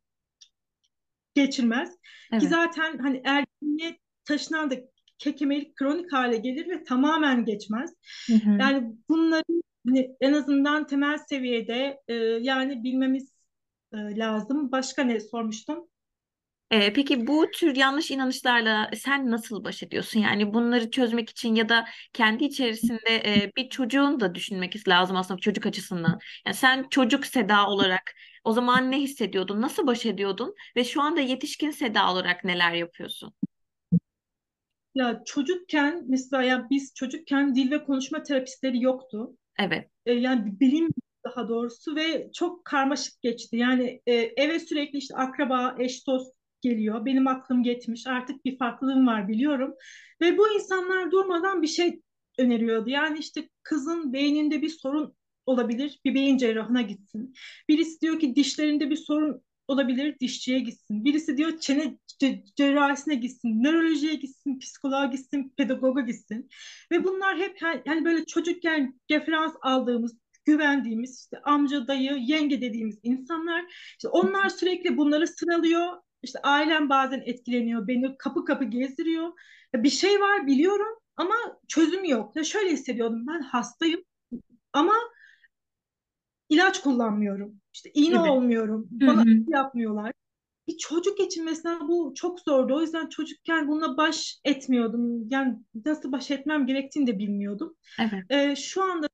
geçirmez. 1.45 1.89
Ki 1.89 1.97
evet. 2.31 2.49
zaten 2.49 2.97
hani 2.97 3.21
ergenliğe 3.25 3.99
taşınan 4.25 4.71
da 4.71 4.75
kekemelik 5.17 5.75
kronik 5.75 6.13
hale 6.13 6.37
gelir 6.37 6.69
ve 6.69 6.83
tamamen 6.83 7.45
geçmez. 7.45 7.93
Hı 8.27 8.33
hı. 8.33 8.49
Yani 8.59 8.93
bunların 9.09 9.61
hani 9.87 10.15
en 10.21 10.33
azından 10.33 10.87
temel 10.87 11.17
seviyede 11.17 12.01
e, 12.07 12.13
yani 12.41 12.83
bilmemiz 12.83 13.33
e, 13.93 13.97
lazım. 13.97 14.71
Başka 14.71 15.03
ne 15.03 15.19
sormuştum? 15.19 15.88
Ee, 16.71 16.93
peki 16.93 17.27
bu 17.27 17.51
tür 17.51 17.75
yanlış 17.75 18.11
inanışlarla 18.11 18.91
sen 18.95 19.31
nasıl 19.31 19.63
baş 19.63 19.83
ediyorsun? 19.83 20.19
Yani 20.19 20.53
bunları 20.53 20.91
çözmek 20.91 21.29
için 21.29 21.55
ya 21.55 21.69
da 21.69 21.85
kendi 22.13 22.43
içerisinde 22.45 23.15
e, 23.25 23.51
bir 23.57 23.69
çocuğun 23.69 24.19
da 24.19 24.35
düşünmek 24.35 24.87
lazım 24.87 25.15
aslında 25.17 25.39
çocuk 25.39 25.65
açısından. 25.65 26.19
Yani 26.45 26.55
sen 26.55 26.85
çocuk 26.89 27.25
Seda 27.25 27.67
olarak 27.67 28.13
o 28.43 28.53
zaman 28.53 28.91
ne 28.91 28.99
hissediyordun? 28.99 29.61
Nasıl 29.61 29.87
baş 29.87 30.05
ediyordun? 30.05 30.55
Ve 30.75 30.83
şu 30.83 31.01
anda 31.01 31.21
yetişkin 31.21 31.71
Seda 31.71 32.11
olarak 32.11 32.43
neler 32.43 32.73
yapıyorsun? 32.73 33.33
Ya 34.95 35.21
çocukken 35.25 36.03
mesela 36.07 36.43
ya 36.43 36.67
biz 36.69 36.93
çocukken 36.95 37.55
dil 37.55 37.71
ve 37.71 37.83
konuşma 37.83 38.23
terapistleri 38.23 38.83
yoktu. 38.83 39.37
Evet. 39.59 39.89
E, 40.05 40.13
yani 40.13 40.59
bilim 40.59 40.89
daha 41.23 41.49
doğrusu 41.49 41.95
ve 41.95 42.29
çok 42.33 42.65
karmaşık 42.65 43.21
geçti. 43.21 43.57
Yani 43.57 44.01
e, 44.05 44.13
eve 44.13 44.59
sürekli 44.59 44.97
işte 44.97 45.15
akraba, 45.15 45.75
eş, 45.79 46.07
dost 46.07 46.38
geliyor. 46.61 47.05
Benim 47.05 47.27
aklım 47.27 47.63
yetmiş. 47.63 48.07
Artık 48.07 48.45
bir 48.45 48.57
farklılığım 48.57 49.07
var 49.07 49.27
biliyorum. 49.27 49.75
Ve 50.21 50.37
bu 50.37 50.53
insanlar 50.53 51.11
durmadan 51.11 51.61
bir 51.61 51.67
şey 51.67 52.01
öneriyordu. 52.37 52.89
Yani 52.89 53.19
işte 53.19 53.49
kızın 53.63 54.13
beyninde 54.13 54.61
bir 54.61 54.69
sorun 54.69 55.15
olabilir. 55.45 55.99
Bir 56.05 56.15
beyin 56.15 56.37
cerrahına 56.37 56.81
gitsin. 56.81 57.33
Birisi 57.69 58.01
diyor 58.01 58.19
ki 58.19 58.35
dişlerinde 58.35 58.89
bir 58.89 58.95
sorun 58.95 59.43
olabilir. 59.67 60.19
Dişçiye 60.19 60.59
gitsin. 60.59 61.05
Birisi 61.05 61.37
diyor 61.37 61.59
çene 61.59 61.97
cerrahisine 62.55 63.15
gitsin. 63.15 63.63
Nörolojiye 63.63 64.15
gitsin. 64.15 64.59
Psikoloğa 64.59 65.05
gitsin. 65.05 65.53
Pedagoga 65.57 66.01
gitsin. 66.01 66.49
Ve 66.91 67.03
bunlar 67.03 67.37
hep 67.37 67.61
yani 67.85 68.05
böyle 68.05 68.25
çocukken 68.25 68.99
referans 69.11 69.53
aldığımız, 69.61 70.17
güvendiğimiz 70.45 71.19
işte 71.19 71.41
amca, 71.43 71.87
dayı, 71.87 72.11
yenge 72.11 72.61
dediğimiz 72.61 72.99
insanlar. 73.03 73.65
İşte 73.97 74.07
onlar 74.07 74.49
sürekli 74.49 74.97
bunları 74.97 75.27
sıralıyor. 75.27 75.93
İşte 76.23 76.39
ailem 76.43 76.89
bazen 76.89 77.23
etkileniyor, 77.25 77.87
beni 77.87 78.17
kapı 78.17 78.45
kapı 78.45 78.65
gezdiriyor. 78.65 79.27
Ya 79.73 79.83
bir 79.83 79.89
şey 79.89 80.21
var 80.21 80.47
biliyorum 80.47 80.99
ama 81.17 81.35
çözüm 81.67 82.03
yok. 82.03 82.35
Ya 82.35 82.43
şöyle 82.43 82.71
hissediyordum 82.71 83.27
ben 83.27 83.41
hastayım 83.41 84.01
ama 84.73 84.93
ilaç 86.49 86.81
kullanmıyorum. 86.81 87.61
İşte 87.73 87.91
iğne 87.93 88.15
Evet. 88.15 88.31
olmuyorum. 88.31 88.87
Bana 88.91 89.21
hı. 89.21 89.43
yapmıyorlar. 89.47 90.11
Bir 90.67 90.77
çocuk 90.77 91.19
için 91.19 91.45
mesela 91.45 91.79
bu 91.87 92.13
çok 92.15 92.39
zordu. 92.39 92.75
O 92.75 92.81
yüzden 92.81 93.09
çocukken 93.09 93.67
bununla 93.67 93.97
baş 93.97 94.39
etmiyordum. 94.45 95.29
Yani 95.29 95.55
nasıl 95.85 96.11
baş 96.11 96.31
etmem 96.31 96.67
gerektiğini 96.67 97.07
de 97.07 97.19
bilmiyordum. 97.19 97.75
Evet. 97.99 98.23
Ee, 98.29 98.55
şu 98.55 98.83
anda 98.83 99.09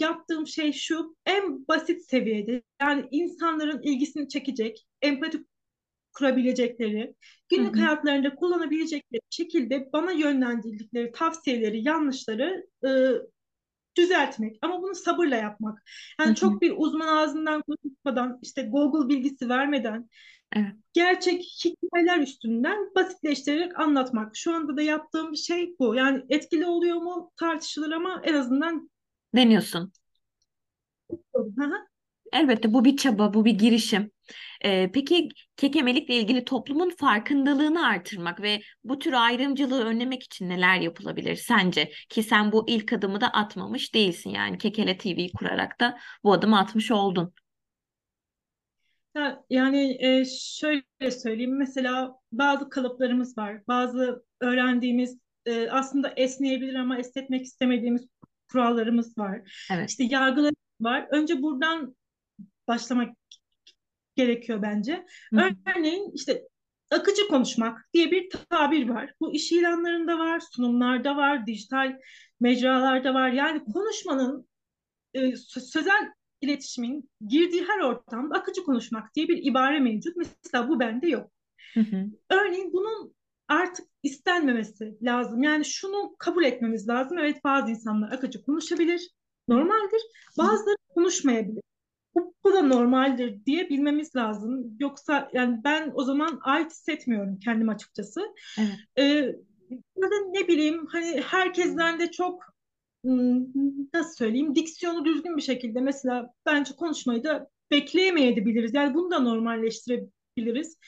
yaptığım 0.00 0.46
şey 0.46 0.72
şu, 0.72 1.16
en 1.26 1.68
basit 1.68 2.04
seviyede 2.10 2.62
yani 2.80 3.08
insanların 3.10 3.82
ilgisini 3.82 4.28
çekecek, 4.28 4.86
empati 5.02 5.44
kurabilecekleri, 6.18 7.14
Hı 7.56 7.60
günlük 7.60 7.78
hı. 7.78 7.80
hayatlarında 7.80 8.34
kullanabilecekleri 8.34 9.22
şekilde 9.30 9.90
bana 9.92 10.12
yönlendirdikleri 10.12 11.12
tavsiyeleri, 11.12 11.88
yanlışları 11.88 12.66
e, 12.86 12.88
düzeltmek. 13.96 14.58
Ama 14.62 14.82
bunu 14.82 14.94
sabırla 14.94 15.36
yapmak. 15.36 15.82
Hı 16.24 16.28
Yani 16.28 16.34
hı. 16.34 16.36
çok 16.36 16.62
bir 16.62 16.74
uzman 16.76 17.08
ağzından 17.16 17.62
konuşmadan, 17.62 18.38
işte 18.42 18.62
Google 18.62 19.08
bilgisi 19.08 19.48
vermeden, 19.48 20.08
Evet. 20.52 20.76
gerçek 20.92 21.42
hikayeler 21.64 22.18
üstünden 22.18 22.94
basitleştirerek 22.94 23.80
anlatmak. 23.80 24.36
Şu 24.36 24.54
anda 24.54 24.76
da 24.76 24.82
yaptığım 24.82 25.36
şey 25.36 25.76
bu. 25.80 25.94
Yani 25.94 26.24
etkili 26.28 26.66
oluyor 26.66 26.96
mu 26.96 27.32
tartışılır 27.36 27.92
ama 27.92 28.22
en 28.24 28.34
azından 28.34 28.90
Deniyorsun. 29.34 29.92
Hı 31.34 31.42
hı. 31.56 31.72
Elbette 32.32 32.72
bu 32.72 32.84
bir 32.84 32.96
çaba, 32.96 33.34
bu 33.34 33.44
bir 33.44 33.50
girişim. 33.50 34.10
Ee, 34.64 34.90
peki 34.94 35.28
kekemelikle 35.56 36.14
ilgili 36.14 36.44
toplumun 36.44 36.90
farkındalığını 36.90 37.86
artırmak 37.86 38.42
ve 38.42 38.60
bu 38.84 38.98
tür 38.98 39.12
ayrımcılığı 39.12 39.84
önlemek 39.84 40.22
için 40.22 40.48
neler 40.48 40.80
yapılabilir 40.80 41.36
sence? 41.36 41.90
Ki 42.08 42.22
sen 42.22 42.52
bu 42.52 42.64
ilk 42.68 42.92
adımı 42.92 43.20
da 43.20 43.28
atmamış 43.28 43.94
değilsin 43.94 44.30
yani 44.30 44.58
Kekele 44.58 44.98
TV'yi 44.98 45.32
kurarak 45.32 45.80
da 45.80 45.98
bu 46.24 46.32
adımı 46.32 46.58
atmış 46.58 46.90
oldun. 46.90 47.32
Ya- 49.14 49.44
Yani 49.50 49.96
e, 50.00 50.24
şöyle 50.40 51.10
söyleyeyim 51.10 51.56
mesela 51.58 52.14
bazı 52.32 52.70
kalıplarımız 52.70 53.38
var. 53.38 53.60
Bazı 53.68 54.24
öğrendiğimiz 54.40 55.18
e, 55.46 55.70
aslında 55.70 56.08
esneyebilir 56.16 56.74
ama 56.74 56.98
esnetmek 56.98 57.42
istemediğimiz 57.44 58.06
kurallarımız 58.52 59.18
var. 59.18 59.66
Evet. 59.72 59.90
İşte 59.90 60.04
yargılarımız 60.04 60.54
var. 60.80 61.08
Önce 61.10 61.42
buradan 61.42 61.96
başlamak 62.68 63.16
gerekiyor 64.16 64.62
bence. 64.62 65.06
Hı 65.34 65.40
hı. 65.40 65.50
Örneğin 65.76 66.10
işte 66.14 66.48
akıcı 66.90 67.28
konuşmak 67.28 67.88
diye 67.94 68.10
bir 68.10 68.30
tabir 68.50 68.88
var. 68.88 69.14
Bu 69.20 69.34
iş 69.34 69.52
ilanlarında 69.52 70.18
var, 70.18 70.42
sunumlarda 70.52 71.16
var, 71.16 71.46
dijital 71.46 71.98
mecralarda 72.40 73.14
var. 73.14 73.32
Yani 73.32 73.64
konuşmanın 73.64 74.48
e, 75.14 75.36
sözel 75.36 76.12
iletişimin 76.40 77.10
girdiği 77.28 77.64
her 77.64 77.80
ortamda 77.80 78.34
akıcı 78.34 78.62
konuşmak 78.62 79.14
diye 79.14 79.28
bir 79.28 79.44
ibare 79.44 79.80
mevcut. 79.80 80.16
Mesela 80.16 80.68
bu 80.68 80.80
bende 80.80 81.08
yok. 81.08 81.30
Hı 81.74 81.80
hı. 81.80 82.06
Örneğin 82.30 82.72
bunun 82.72 83.14
artık 83.48 83.86
istenmemesi 84.02 84.98
lazım. 85.02 85.42
Yani 85.42 85.64
şunu 85.64 86.16
kabul 86.18 86.44
etmemiz 86.44 86.88
lazım. 86.88 87.18
Evet 87.18 87.44
bazı 87.44 87.70
insanlar 87.70 88.12
akıcı 88.12 88.42
konuşabilir, 88.42 89.10
normaldir. 89.48 90.02
Bazıları 90.38 90.76
konuşmayabilir. 90.88 91.62
Bu, 92.18 92.34
bu 92.44 92.52
da 92.52 92.62
normaldir 92.62 93.44
diye 93.46 93.68
bilmemiz 93.68 94.16
lazım. 94.16 94.76
Yoksa 94.80 95.30
yani 95.32 95.60
ben 95.64 95.92
o 95.94 96.04
zaman 96.04 96.40
ait 96.42 96.70
hissetmiyorum 96.70 97.38
kendim 97.38 97.68
açıkçası. 97.68 98.20
Evet. 98.58 98.76
Ee, 98.98 99.04
ya 99.96 100.10
da 100.10 100.30
ne 100.30 100.48
bileyim 100.48 100.86
hani 100.86 101.20
herkesten 101.20 102.00
de 102.00 102.10
çok 102.10 102.42
nasıl 103.94 104.14
söyleyeyim 104.16 104.54
diksiyonu 104.54 105.04
düzgün 105.04 105.36
bir 105.36 105.42
şekilde 105.42 105.80
mesela 105.80 106.34
bence 106.46 106.72
konuşmayı 106.76 107.24
da 107.24 107.48
bekleyemeyebiliriz. 107.70 108.74
Yani 108.74 108.94
bunu 108.94 109.10
da 109.10 109.18
normalleştirebiliriz. 109.18 110.78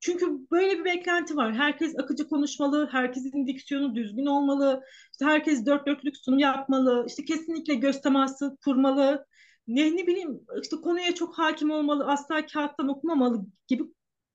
Çünkü 0.00 0.26
böyle 0.50 0.78
bir 0.78 0.84
beklenti 0.84 1.36
var. 1.36 1.54
Herkes 1.54 1.98
akıcı 1.98 2.28
konuşmalı, 2.28 2.88
herkesin 2.92 3.46
diksiyonu 3.46 3.94
düzgün 3.94 4.26
olmalı, 4.26 4.82
işte 5.12 5.24
herkes 5.24 5.66
dört 5.66 5.86
dörtlük 5.86 6.16
sunum 6.16 6.38
yapmalı, 6.38 7.04
işte 7.08 7.24
kesinlikle 7.24 7.74
göz 7.74 8.00
teması 8.00 8.56
kurmalı, 8.64 9.26
ne, 9.66 9.96
ne 9.96 10.06
bileyim 10.06 10.40
işte 10.62 10.76
konuya 10.76 11.14
çok 11.14 11.38
hakim 11.38 11.70
olmalı, 11.70 12.06
asla 12.06 12.46
kağıttan 12.46 12.88
okumamalı 12.88 13.46
gibi 13.68 13.82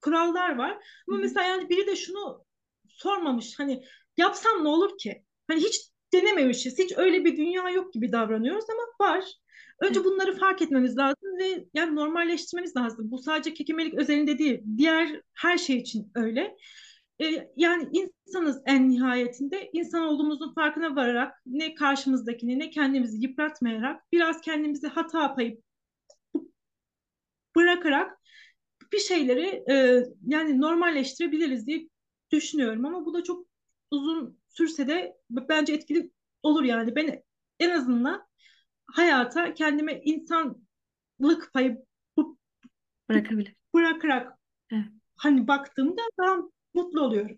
kurallar 0.01 0.55
var. 0.57 0.71
Ama 1.07 1.17
Hı 1.17 1.21
hı. 1.21 1.21
mesela 1.21 1.47
yani 1.47 1.69
biri 1.69 1.87
de 1.87 1.95
şunu 1.95 2.45
sormamış 2.89 3.59
hani 3.59 3.83
yapsam 4.17 4.63
ne 4.63 4.67
olur 4.69 4.97
ki? 4.97 5.23
Hani 5.47 5.59
hiç 5.59 5.91
denememişiz, 6.13 6.79
hiç 6.79 6.97
öyle 6.97 7.25
bir 7.25 7.37
dünya 7.37 7.69
yok 7.69 7.93
gibi 7.93 8.11
davranıyoruz 8.11 8.65
ama 8.69 9.09
var. 9.09 9.25
Önce 9.81 10.03
bunları 10.03 10.37
fark 10.37 10.61
etmemiz 10.61 10.97
lazım 10.97 11.37
ve 11.39 11.65
yani 11.73 11.95
normalleştirmemiz 11.95 12.75
lazım. 12.75 13.11
Bu 13.11 13.17
sadece 13.17 13.53
kekemelik 13.53 13.93
özelinde 13.93 14.37
değil, 14.37 14.61
diğer 14.77 15.21
her 15.33 15.57
şey 15.57 15.77
için 15.77 16.11
öyle. 16.15 16.57
Ee, 17.21 17.51
yani 17.55 17.89
insanız 17.93 18.61
en 18.65 18.89
nihayetinde. 18.89 19.69
insan 19.73 20.03
olduğumuzun 20.03 20.53
farkına 20.53 20.95
vararak 20.95 21.41
ne 21.45 21.73
karşımızdakini 21.75 22.59
ne 22.59 22.69
kendimizi 22.69 23.21
yıpratmayarak 23.21 24.11
biraz 24.11 24.41
kendimizi 24.41 24.87
hata 24.87 25.35
payı 25.35 25.61
bırakarak 27.55 28.17
bir 28.93 28.99
şeyleri 28.99 29.63
e, 29.71 30.03
yani 30.27 30.61
normalleştirebiliriz 30.61 31.67
diye 31.67 31.89
düşünüyorum 32.31 32.85
ama 32.85 33.05
bu 33.05 33.13
da 33.13 33.23
çok 33.23 33.47
uzun 33.91 34.39
sürse 34.49 34.87
de 34.87 35.17
bence 35.29 35.73
etkili 35.73 36.11
olur 36.43 36.63
yani 36.63 36.95
ben 36.95 37.23
en 37.59 37.69
azından 37.69 38.27
hayata 38.85 39.53
kendime 39.53 40.01
insanlık 40.03 41.53
payı 41.53 41.85
Bırakabilir. 43.09 43.55
bırakarak 43.73 44.37
Evet. 44.71 44.85
hani 45.15 45.47
baktığımda 45.47 46.01
daha 46.19 46.37
mutlu 46.73 47.01
oluyorum. 47.01 47.37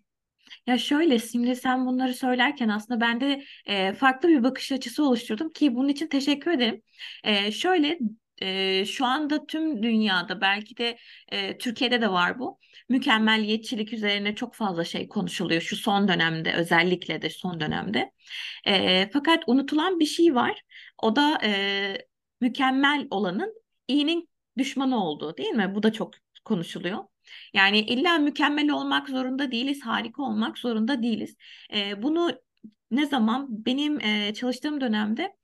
Ya 0.68 0.78
şöyle 0.78 1.20
şimdi 1.20 1.56
sen 1.56 1.86
bunları 1.86 2.14
söylerken 2.14 2.70
aslında 2.70 3.02
ben 3.02 3.22
de 3.22 3.44
e, 3.66 3.94
farklı 3.94 4.30
bir 4.30 4.44
bakış 4.44 4.72
açısı 4.72 5.04
oluşturdum 5.08 5.50
ki 5.50 5.76
bunun 5.76 5.88
için 5.90 6.08
teşekkür 6.08 6.52
ederim. 6.52 6.82
E, 7.24 7.52
şöyle 7.52 8.00
e, 8.42 8.86
şu 8.86 9.06
anda 9.06 9.46
tüm 9.46 9.84
dünyada 9.84 10.42
belki 10.42 10.78
de 10.78 10.98
e, 11.32 11.58
Türkiye'de 11.58 12.02
de 12.02 12.12
var 12.12 12.40
bu. 12.40 12.60
Mükemmeliyetçilik 12.90 13.94
üzerine 13.94 14.36
çok 14.36 14.56
fazla 14.56 14.84
şey 14.84 15.08
konuşuluyor 15.08 15.62
şu 15.62 15.76
son 15.76 16.08
dönemde 16.08 16.54
özellikle 16.54 17.22
de 17.22 17.30
son 17.30 17.60
dönemde. 17.60 18.12
E, 18.66 19.10
fakat 19.14 19.44
unutulan 19.48 20.00
bir 20.00 20.06
şey 20.06 20.36
var. 20.36 20.62
O 21.04 21.16
da 21.16 21.38
e, 21.44 21.98
mükemmel 22.42 23.08
olanın 23.10 23.54
iyinin 23.88 24.30
düşmanı 24.58 25.06
olduğu 25.06 25.38
değil 25.38 25.50
mi? 25.50 25.76
Bu 25.76 25.84
da 25.84 25.94
çok 25.94 26.14
konuşuluyor. 26.46 27.04
Yani 27.54 27.80
illa 27.80 28.18
mükemmel 28.18 28.70
olmak 28.70 29.10
zorunda 29.10 29.52
değiliz, 29.52 29.82
harika 29.86 30.24
olmak 30.24 30.58
zorunda 30.58 31.04
değiliz. 31.04 31.36
E, 31.74 32.04
bunu 32.04 32.32
ne 32.92 33.06
zaman 33.06 33.66
benim 33.66 34.00
e, 34.00 34.34
çalıştığım 34.34 34.82
dönemde 34.82 35.36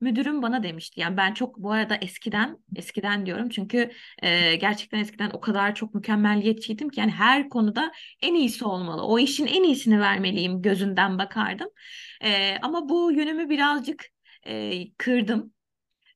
müdürüm 0.00 0.42
bana 0.42 0.62
demişti. 0.62 1.00
Yani 1.00 1.16
ben 1.16 1.34
çok 1.34 1.58
bu 1.58 1.72
arada 1.72 1.96
eskiden 1.96 2.58
eskiden 2.76 3.26
diyorum 3.26 3.48
çünkü 3.48 3.90
e, 4.22 4.56
gerçekten 4.56 4.98
eskiden 4.98 5.30
o 5.32 5.40
kadar 5.40 5.74
çok 5.74 5.94
mükemmeliyetçiydim 5.94 6.88
ki 6.88 7.00
yani 7.00 7.10
her 7.12 7.48
konuda 7.48 7.92
en 8.22 8.34
iyisi 8.34 8.64
olmalı. 8.64 9.02
O 9.02 9.18
işin 9.18 9.46
en 9.46 9.62
iyisini 9.62 10.00
vermeliyim 10.00 10.62
gözünden 10.62 11.18
bakardım. 11.18 11.68
E, 12.24 12.56
ama 12.62 12.88
bu 12.88 13.12
yönümü 13.12 13.48
birazcık 13.50 14.04
e, 14.46 14.92
kırdım. 14.94 15.52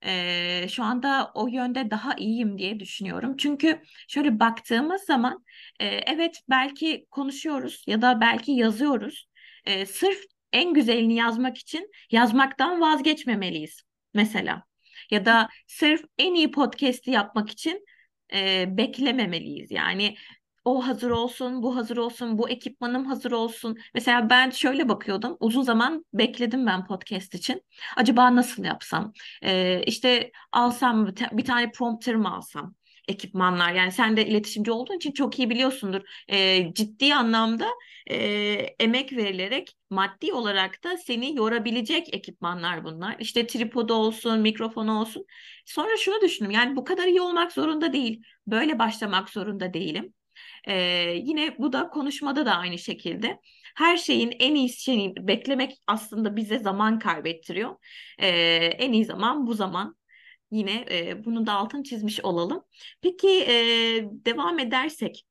Ee, 0.04 0.66
şu 0.70 0.84
anda 0.84 1.30
o 1.34 1.46
yönde 1.46 1.90
daha 1.90 2.14
iyiyim 2.14 2.58
diye 2.58 2.80
düşünüyorum. 2.80 3.36
Çünkü 3.36 3.82
şöyle 4.08 4.40
baktığımız 4.40 5.02
zaman 5.02 5.44
e, 5.80 5.86
evet 5.86 6.40
belki 6.50 7.06
konuşuyoruz 7.10 7.84
ya 7.86 8.02
da 8.02 8.20
belki 8.20 8.52
yazıyoruz. 8.52 9.28
E, 9.64 9.86
sırf 9.86 10.18
en 10.52 10.74
güzelini 10.74 11.14
yazmak 11.14 11.58
için 11.58 11.90
yazmaktan 12.10 12.80
vazgeçmemeliyiz 12.80 13.82
mesela. 14.14 14.62
Ya 15.10 15.24
da 15.24 15.48
sırf 15.66 16.04
en 16.18 16.34
iyi 16.34 16.50
podcast'i 16.50 17.10
yapmak 17.10 17.50
için 17.50 17.84
e, 18.32 18.64
beklememeliyiz. 18.76 19.70
Yani 19.70 20.16
o 20.66 20.86
hazır 20.86 21.10
olsun, 21.10 21.62
bu 21.62 21.76
hazır 21.76 21.96
olsun, 21.96 22.38
bu 22.38 22.48
ekipmanım 22.50 23.04
hazır 23.06 23.32
olsun. 23.32 23.76
Mesela 23.94 24.30
ben 24.30 24.50
şöyle 24.50 24.88
bakıyordum. 24.88 25.36
Uzun 25.40 25.62
zaman 25.62 26.04
bekledim 26.14 26.66
ben 26.66 26.86
podcast 26.86 27.34
için. 27.34 27.62
Acaba 27.96 28.36
nasıl 28.36 28.64
yapsam? 28.64 29.12
Ee, 29.42 29.82
işte 29.86 30.32
alsam 30.52 31.06
bir 31.32 31.44
tane 31.44 31.70
prompter 31.70 32.16
mı 32.16 32.34
alsam? 32.36 32.74
ekipmanlar 33.08 33.72
yani 33.72 33.92
sen 33.92 34.16
de 34.16 34.26
iletişimci 34.26 34.70
olduğun 34.70 34.96
için 34.96 35.12
çok 35.12 35.38
iyi 35.38 35.50
biliyorsundur. 35.50 36.00
Ee, 36.28 36.74
ciddi 36.74 37.14
anlamda 37.14 37.66
e, 38.10 38.16
emek 38.80 39.12
verilerek 39.12 39.72
maddi 39.90 40.32
olarak 40.32 40.84
da 40.84 40.96
seni 40.96 41.36
yorabilecek 41.36 42.14
ekipmanlar 42.14 42.84
bunlar. 42.84 43.16
İşte 43.18 43.46
tripod 43.46 43.88
olsun, 43.88 44.40
mikrofon 44.40 44.88
olsun. 44.88 45.26
Sonra 45.64 45.96
şunu 45.96 46.20
düşündüm 46.20 46.50
yani 46.50 46.76
bu 46.76 46.84
kadar 46.84 47.06
iyi 47.06 47.20
olmak 47.20 47.52
zorunda 47.52 47.92
değil. 47.92 48.22
Böyle 48.46 48.78
başlamak 48.78 49.28
zorunda 49.30 49.74
değilim. 49.74 50.14
Ee, 50.66 50.74
yine 51.24 51.58
bu 51.58 51.72
da 51.72 51.88
konuşmada 51.88 52.46
da 52.46 52.54
aynı 52.54 52.78
şekilde. 52.78 53.40
Her 53.76 53.96
şeyin 53.96 54.32
en 54.38 54.54
iyisini 54.54 55.14
beklemek 55.16 55.78
aslında 55.86 56.36
bize 56.36 56.58
zaman 56.58 56.98
kaybettiriyor. 56.98 57.76
Ee, 58.18 58.28
en 58.78 58.92
iyi 58.92 59.04
zaman 59.04 59.46
bu 59.46 59.54
zaman. 59.54 59.96
Yine 60.50 60.84
e, 60.90 61.24
bunu 61.24 61.46
da 61.46 61.52
altın 61.52 61.82
çizmiş 61.82 62.20
olalım. 62.24 62.62
Peki 63.02 63.28
e, 63.28 63.54
devam 64.04 64.58
edersek. 64.58 65.24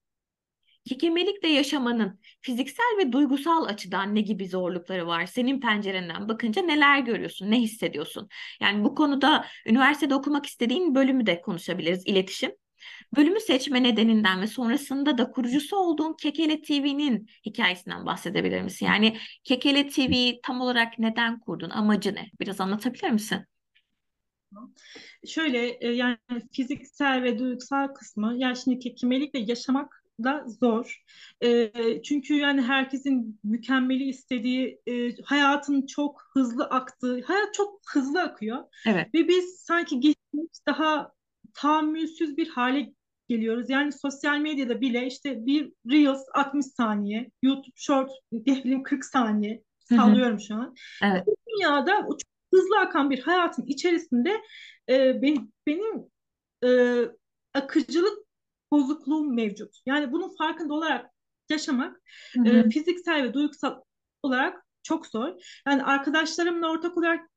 Kekemelikle 0.86 1.48
yaşamanın 1.48 2.20
fiziksel 2.42 2.98
ve 3.00 3.12
duygusal 3.12 3.66
açıdan 3.66 4.16
ne 4.16 4.22
gibi 4.22 4.48
zorlukları 4.48 5.08
var? 5.08 5.26
Senin 5.26 5.60
pencerenden 5.60 6.30
bakınca 6.30 6.62
neler 6.62 7.00
görüyorsun, 7.00 7.52
ne 7.52 7.62
hissediyorsun? 7.62 8.30
Yani 8.62 8.84
bu 8.84 8.96
konuda 8.96 9.46
üniversitede 9.66 10.16
okumak 10.16 10.46
istediğin 10.46 10.96
bölümü 10.96 11.26
de 11.26 11.42
konuşabiliriz, 11.42 12.08
iletişim. 12.08 12.52
Bölümü 13.16 13.40
seçme 13.40 13.84
nedeninden 13.84 14.42
ve 14.42 14.48
sonrasında 14.48 15.18
da 15.18 15.32
kurucusu 15.32 15.78
olduğun 15.78 16.14
Kekele 16.14 16.62
TV'nin 16.62 17.30
hikayesinden 17.46 18.06
bahsedebilir 18.06 18.62
misin? 18.62 18.86
Yani 18.86 19.18
Kekele 19.44 19.88
TV'yi 19.88 20.40
tam 20.44 20.62
olarak 20.62 21.00
neden 21.00 21.40
kurdun? 21.40 21.70
Amacı 21.70 22.16
ne? 22.16 22.30
Biraz 22.40 22.62
anlatabilir 22.62 23.10
misin? 23.10 23.40
Şöyle 25.28 25.78
e, 25.82 25.92
yani 25.92 26.18
fiziksel 26.52 27.24
ve 27.24 27.40
duygusal 27.40 27.88
kısmı 27.88 28.34
yani 28.38 28.58
şimdi 28.58 28.80
kekemelikle 28.80 29.40
yaşamak 29.40 30.06
da 30.24 30.46
zor. 30.48 31.04
E, 31.44 31.72
çünkü 32.04 32.34
yani 32.34 32.62
herkesin 32.62 33.40
mükemmeli 33.44 34.04
istediği, 34.04 34.82
e, 34.88 35.16
hayatın 35.24 35.86
çok 35.86 36.30
hızlı 36.34 36.66
aktığı, 36.66 37.22
hayat 37.22 37.54
çok 37.54 37.82
hızlı 37.94 38.22
akıyor. 38.22 38.64
Evet. 38.86 39.14
Ve 39.14 39.28
biz 39.28 39.60
sanki 39.60 40.00
geçmiş 40.00 40.66
daha 40.68 41.15
tahammülsüz 41.56 42.38
bir 42.38 42.50
hale 42.50 42.94
geliyoruz. 43.30 43.70
Yani 43.70 43.92
sosyal 43.92 44.38
medyada 44.38 44.82
bile 44.82 45.08
işte 45.08 45.46
bir 45.46 45.74
Reels 45.92 46.22
60 46.34 46.66
saniye, 46.66 47.32
YouTube 47.42 47.76
Short 47.76 48.12
diyelim 48.46 48.84
40 48.84 49.06
saniye 49.06 49.64
sallıyorum 49.80 50.40
şu 50.40 50.56
an. 50.56 50.76
Evet. 51.04 51.28
Bu 51.28 51.36
dünyada 51.48 52.02
çok 52.02 52.20
hızlı 52.54 52.80
akan 52.80 53.10
bir 53.10 53.20
hayatın 53.20 53.66
içerisinde 53.66 54.42
e, 54.90 55.22
benim, 55.22 55.52
benim 55.68 56.04
e, 56.64 57.02
akıcılık 57.54 58.26
bozukluğum 58.72 59.36
mevcut. 59.36 59.76
Yani 59.86 60.12
bunun 60.12 60.36
farkında 60.38 60.74
olarak 60.74 61.12
yaşamak 61.50 62.02
Hı 62.34 62.42
hı. 62.42 62.48
e, 62.48 62.70
fiziksel 62.70 63.24
ve 63.24 63.34
duygusal 63.34 63.82
olarak 64.24 64.66
çok 64.84 65.08
zor. 65.08 65.34
Yani 65.68 65.84
arkadaşlarımla 65.84 66.72
ortak 66.72 66.98
olarak 66.98 67.30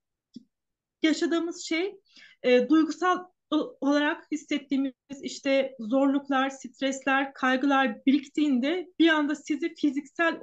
yaşadığımız 1.02 1.64
şey 1.64 2.00
e, 2.42 2.68
duygusal 2.68 3.24
olarak 3.50 4.26
hissettiğimiz 4.32 4.92
işte 5.22 5.76
zorluklar, 5.80 6.50
stresler, 6.50 7.32
kaygılar 7.34 8.04
biriktiğinde 8.06 8.88
bir 8.98 9.08
anda 9.08 9.34
sizi 9.34 9.74
fiziksel 9.74 10.38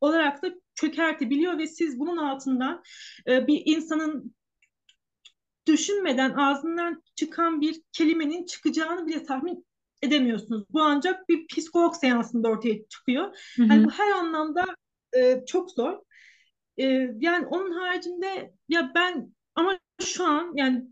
olarak 0.00 0.42
da 0.42 0.48
çökertebiliyor 0.74 1.58
ve 1.58 1.66
siz 1.66 1.98
bunun 1.98 2.16
altından 2.16 2.82
e, 3.28 3.46
bir 3.46 3.62
insanın 3.64 4.34
düşünmeden 5.66 6.30
ağzından 6.30 7.02
çıkan 7.14 7.60
bir 7.60 7.82
kelimenin 7.92 8.46
çıkacağını 8.46 9.06
bile 9.06 9.24
tahmin 9.24 9.66
edemiyorsunuz. 10.02 10.64
Bu 10.70 10.82
ancak 10.82 11.28
bir 11.28 11.46
psikolog 11.46 11.94
seansında 11.94 12.48
ortaya 12.48 12.88
çıkıyor. 12.88 13.36
Hı 13.56 13.62
Yani 13.62 13.82
hı. 13.82 13.84
bu 13.84 13.90
her 13.90 14.12
anlamda 14.12 14.66
e, 15.16 15.44
çok 15.46 15.70
zor. 15.70 15.98
E, 16.76 16.84
yani 17.20 17.46
onun 17.46 17.70
haricinde 17.72 18.52
ya 18.68 18.92
ben 18.94 19.34
ama 19.54 19.78
şu 20.00 20.24
an 20.24 20.52
yani 20.56 20.84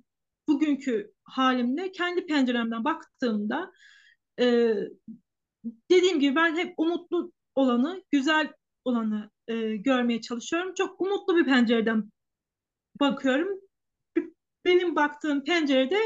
bugünkü 0.48 1.12
halimle 1.30 1.92
kendi 1.92 2.26
penceremden 2.26 2.84
baktığımda 2.84 3.72
e, 4.40 4.74
dediğim 5.90 6.20
gibi 6.20 6.36
ben 6.36 6.56
hep 6.56 6.74
umutlu 6.76 7.32
olanı, 7.54 8.02
güzel 8.10 8.52
olanı 8.84 9.30
e, 9.48 9.76
görmeye 9.76 10.20
çalışıyorum. 10.20 10.74
Çok 10.74 11.00
umutlu 11.00 11.36
bir 11.36 11.44
pencereden 11.44 12.10
bakıyorum. 13.00 13.60
Benim 14.64 14.96
baktığım 14.96 15.44
pencerede 15.44 15.98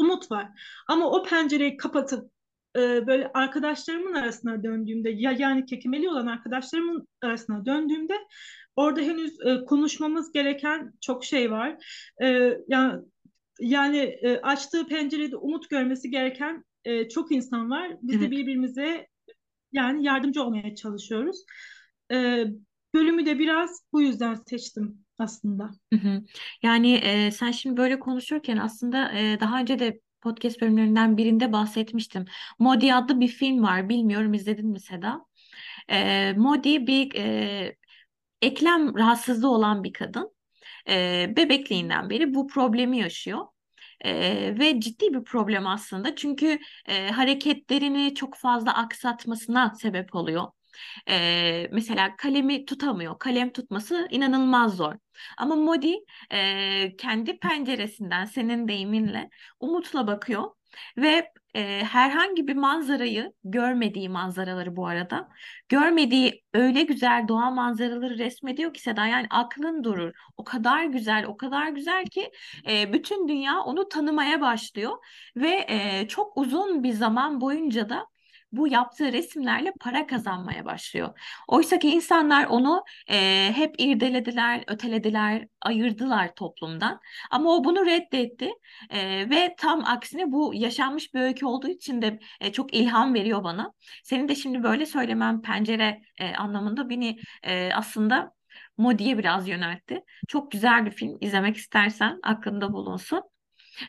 umut 0.00 0.30
var. 0.30 0.48
Ama 0.88 1.10
o 1.10 1.22
pencereyi 1.22 1.76
kapatıp 1.76 2.30
e, 2.76 3.06
böyle 3.06 3.30
arkadaşlarımın 3.34 4.14
arasına 4.14 4.62
döndüğümde 4.62 5.10
ya 5.10 5.32
yani 5.32 5.66
kekemeli 5.66 6.08
olan 6.08 6.26
arkadaşlarımın 6.26 7.08
arasına 7.22 7.66
döndüğümde 7.66 8.18
orada 8.76 9.00
henüz 9.00 9.40
e, 9.46 9.64
konuşmamız 9.64 10.32
gereken 10.32 10.92
çok 11.00 11.24
şey 11.24 11.50
var. 11.50 11.76
E, 12.22 12.58
yani 12.68 13.02
yani 13.60 13.98
e, 13.98 14.40
açtığı 14.40 14.86
pencerede 14.86 15.36
umut 15.36 15.70
görmesi 15.70 16.10
gereken 16.10 16.64
e, 16.84 17.08
çok 17.08 17.32
insan 17.32 17.70
var. 17.70 17.96
Biz 18.02 18.20
de 18.20 18.24
Evet. 18.24 18.30
birbirimize 18.30 19.06
yani 19.72 20.04
yardımcı 20.04 20.42
olmaya 20.42 20.74
çalışıyoruz. 20.74 21.44
E, 22.12 22.44
bölümü 22.94 23.26
de 23.26 23.38
biraz 23.38 23.82
bu 23.92 24.02
yüzden 24.02 24.34
seçtim 24.46 24.98
aslında. 25.18 25.70
Hı 25.92 25.98
hı. 25.98 26.22
Yani 26.62 26.94
e, 26.94 27.30
sen 27.30 27.50
şimdi 27.50 27.76
böyle 27.76 27.98
konuşurken 27.98 28.56
aslında 28.56 29.12
e, 29.12 29.40
daha 29.40 29.60
önce 29.60 29.78
de 29.78 30.00
podcast 30.20 30.60
bölümlerinden 30.60 31.16
birinde 31.16 31.52
bahsetmiştim. 31.52 32.24
Modi 32.58 32.94
adlı 32.94 33.20
bir 33.20 33.28
film 33.28 33.62
var. 33.62 33.88
Bilmiyorum 33.88 34.34
izledin 34.34 34.68
mi 34.68 34.80
Seda? 34.80 35.26
E, 35.88 36.32
Modi 36.32 36.86
bir 36.86 37.14
e, 37.14 37.76
eklem 38.42 38.94
rahatsızlığı 38.98 39.50
olan 39.50 39.84
bir 39.84 39.92
kadın. 39.92 40.31
E, 40.88 41.26
bebekliğinden 41.36 42.10
beri 42.10 42.34
bu 42.34 42.46
problemi 42.46 42.98
yaşıyor. 42.98 43.46
E, 44.00 44.12
ve 44.58 44.80
ciddi 44.80 45.14
bir 45.14 45.24
problem 45.24 45.66
aslında. 45.66 46.16
Çünkü 46.16 46.58
e, 46.86 47.08
hareketlerini 47.08 48.14
çok 48.14 48.36
fazla 48.36 48.74
aksatmasına 48.74 49.74
sebep 49.74 50.14
oluyor. 50.14 50.44
Ee, 51.08 51.68
mesela 51.72 52.16
kalemi 52.16 52.64
tutamıyor. 52.64 53.18
Kalem 53.18 53.52
tutması 53.52 54.08
inanılmaz 54.10 54.76
zor. 54.76 54.94
Ama 55.38 55.56
Modi 55.56 55.96
e, 56.32 56.96
kendi 56.96 57.38
penceresinden 57.38 58.24
senin 58.24 58.68
deyiminle 58.68 59.30
umutla 59.60 60.06
bakıyor 60.06 60.44
ve 60.96 61.32
e, 61.54 61.84
herhangi 61.84 62.46
bir 62.48 62.56
manzarayı 62.56 63.32
görmediği 63.44 64.08
manzaraları 64.08 64.76
bu 64.76 64.86
arada 64.86 65.28
görmediği 65.68 66.42
öyle 66.54 66.82
güzel 66.82 67.28
doğa 67.28 67.50
manzaraları 67.50 68.18
resmediyor 68.18 68.74
ki 68.74 68.82
Seda 68.82 69.06
yani 69.06 69.26
aklın 69.30 69.84
durur. 69.84 70.12
O 70.36 70.44
kadar 70.44 70.84
güzel, 70.84 71.24
o 71.26 71.36
kadar 71.36 71.68
güzel 71.68 72.06
ki 72.06 72.30
e, 72.68 72.92
bütün 72.92 73.28
dünya 73.28 73.60
onu 73.60 73.88
tanımaya 73.88 74.40
başlıyor 74.40 74.98
ve 75.36 75.66
e, 75.68 76.08
çok 76.08 76.36
uzun 76.36 76.82
bir 76.82 76.92
zaman 76.92 77.40
boyunca 77.40 77.88
da 77.88 78.11
bu 78.52 78.68
yaptığı 78.68 79.12
resimlerle 79.12 79.72
para 79.80 80.06
kazanmaya 80.06 80.64
başlıyor. 80.64 81.18
Oysa 81.48 81.78
ki 81.78 81.90
insanlar 81.90 82.44
onu 82.44 82.84
e, 83.10 83.52
hep 83.54 83.74
irdelediler, 83.78 84.64
ötelediler, 84.66 85.46
ayırdılar 85.60 86.34
toplumdan. 86.34 87.00
Ama 87.30 87.56
o 87.56 87.64
bunu 87.64 87.86
reddetti 87.86 88.50
E, 88.90 89.30
ve 89.30 89.54
tam 89.58 89.84
aksine 89.84 90.32
bu 90.32 90.54
yaşanmış 90.54 91.14
bir 91.14 91.20
öykü 91.20 91.46
olduğu 91.46 91.68
için 91.68 92.02
de 92.02 92.18
e, 92.40 92.52
çok 92.52 92.74
ilham 92.74 93.14
veriyor 93.14 93.44
bana. 93.44 93.72
Senin 94.04 94.28
de 94.28 94.34
şimdi 94.34 94.62
böyle 94.62 94.86
söylemen 94.86 95.42
pencere 95.42 96.02
e, 96.18 96.34
anlamında 96.34 96.90
beni 96.90 97.18
e, 97.42 97.70
aslında 97.74 98.32
Modi'ye 98.78 99.18
biraz 99.18 99.48
yöneltti. 99.48 100.02
Çok 100.28 100.50
güzel 100.52 100.86
bir 100.86 100.90
film. 100.90 101.18
İzlemek 101.20 101.56
istersen 101.56 102.18
aklında 102.22 102.72
bulunsun. 102.72 103.31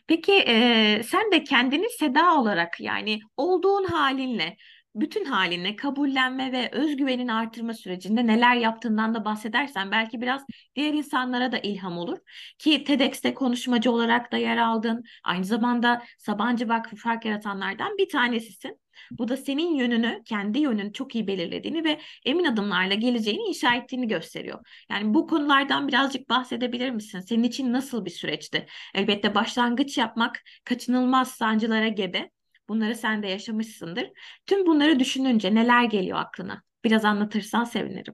Peki 0.08 0.32
eee, 0.34 1.04
sen 1.04 1.32
de 1.32 1.43
kendini 1.43 1.89
Seda 1.89 2.36
olarak 2.41 2.80
yani 2.82 3.19
olduğun 3.38 3.84
halinle, 3.86 4.58
bütün 4.95 5.25
halinle 5.25 5.75
kabullenme 5.75 6.51
ve 6.51 6.69
özgüvenin 6.71 7.27
artırma 7.27 7.73
sürecinde 7.73 8.27
neler 8.27 8.56
yaptığından 8.56 9.13
da 9.15 9.25
bahsedersen 9.25 9.91
belki 9.91 10.21
biraz 10.21 10.45
diğer 10.75 10.93
insanlara 10.93 11.51
da 11.51 11.58
ilham 11.58 11.97
olur. 11.97 12.17
Ki 12.60 12.84
TEDx'te 12.84 13.34
konuşmacı 13.34 13.91
olarak 13.91 14.32
da 14.32 14.38
yer 14.38 14.58
aldın. 14.58 15.03
Aynı 15.23 15.45
zamanda 15.45 16.03
Sabancı 16.17 16.69
Vakfı 16.69 16.95
Fark 16.95 17.25
Yaratanlardan 17.25 17.97
bir 17.97 18.10
tanesisin. 18.10 18.79
Bu 19.12 19.27
da 19.27 19.38
senin 19.38 19.75
yönünü, 19.75 20.21
kendi 20.25 20.60
yönünü 20.60 20.93
çok 20.93 21.15
iyi 21.15 21.27
belirlediğini 21.27 21.84
ve 21.84 21.99
emin 22.25 22.45
adımlarla 22.45 22.93
geleceğini 22.93 23.43
inşa 23.43 23.75
ettiğini 23.75 24.08
gösteriyor. 24.08 24.60
Yani 24.89 25.13
bu 25.13 25.27
konulardan 25.27 25.88
birazcık 25.88 26.29
bahsedebilir 26.29 26.89
misin? 26.89 27.19
Senin 27.19 27.43
için 27.43 27.73
nasıl 27.73 28.06
bir 28.06 28.12
süreçti? 28.12 28.65
Elbette 28.95 29.36
başlangıç 29.36 29.97
yapmak 29.97 30.41
kaçınılmaz 30.63 31.32
sancılara 31.32 31.88
gebe. 31.88 32.29
Bunları 32.69 32.95
sen 32.95 33.23
de 33.23 33.28
yaşamışsındır. 33.28 34.12
Tüm 34.45 34.65
bunları 34.65 34.99
düşününce 34.99 35.56
neler 35.56 35.84
geliyor 35.84 36.17
aklına? 36.19 36.63
Biraz 36.84 37.06
anlatırsan 37.06 37.63
sevinirim. 37.63 38.13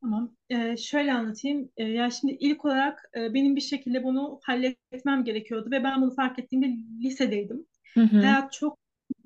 Tamam. 0.00 0.36
Ee, 0.50 0.76
şöyle 0.76 1.12
anlatayım. 1.12 1.70
Ee, 1.76 1.84
ya 1.84 2.10
şimdi 2.10 2.36
ilk 2.40 2.64
olarak 2.64 3.10
e, 3.16 3.34
benim 3.34 3.56
bir 3.56 3.60
şekilde 3.60 4.04
bunu 4.04 4.40
halletmem 4.42 5.24
gerekiyordu 5.24 5.70
ve 5.70 5.84
ben 5.84 6.02
bunu 6.02 6.14
fark 6.14 6.38
ettiğimde 6.38 6.66
lisedeydim. 7.04 7.66
Hı 7.94 8.00
hı. 8.00 8.20
Hayat 8.20 8.52
çok 8.52 8.78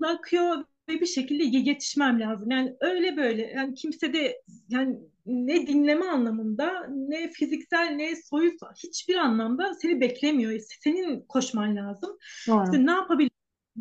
akıyor 0.05 0.64
ve 0.88 1.01
bir 1.01 1.07
şekilde 1.07 1.45
ye- 1.45 1.62
yetişmem 1.64 2.21
lazım. 2.21 2.51
Yani 2.51 2.77
öyle 2.81 3.17
böyle. 3.17 3.43
Yani 3.43 3.75
kimse 3.75 4.12
de 4.12 4.43
yani 4.69 4.99
ne 5.27 5.67
dinleme 5.67 6.07
anlamında 6.07 6.87
ne 6.88 7.29
fiziksel 7.31 7.87
ne 7.97 8.17
soyut 8.17 8.61
hiçbir 8.85 9.17
anlamda 9.17 9.75
seni 9.75 10.01
beklemiyor. 10.01 10.61
Senin 10.81 11.21
koşman 11.29 11.77
lazım. 11.77 12.19
Doğru. 12.47 12.64
İşte 12.64 12.87
ne 12.87 12.90
yapabilirim 12.90 13.31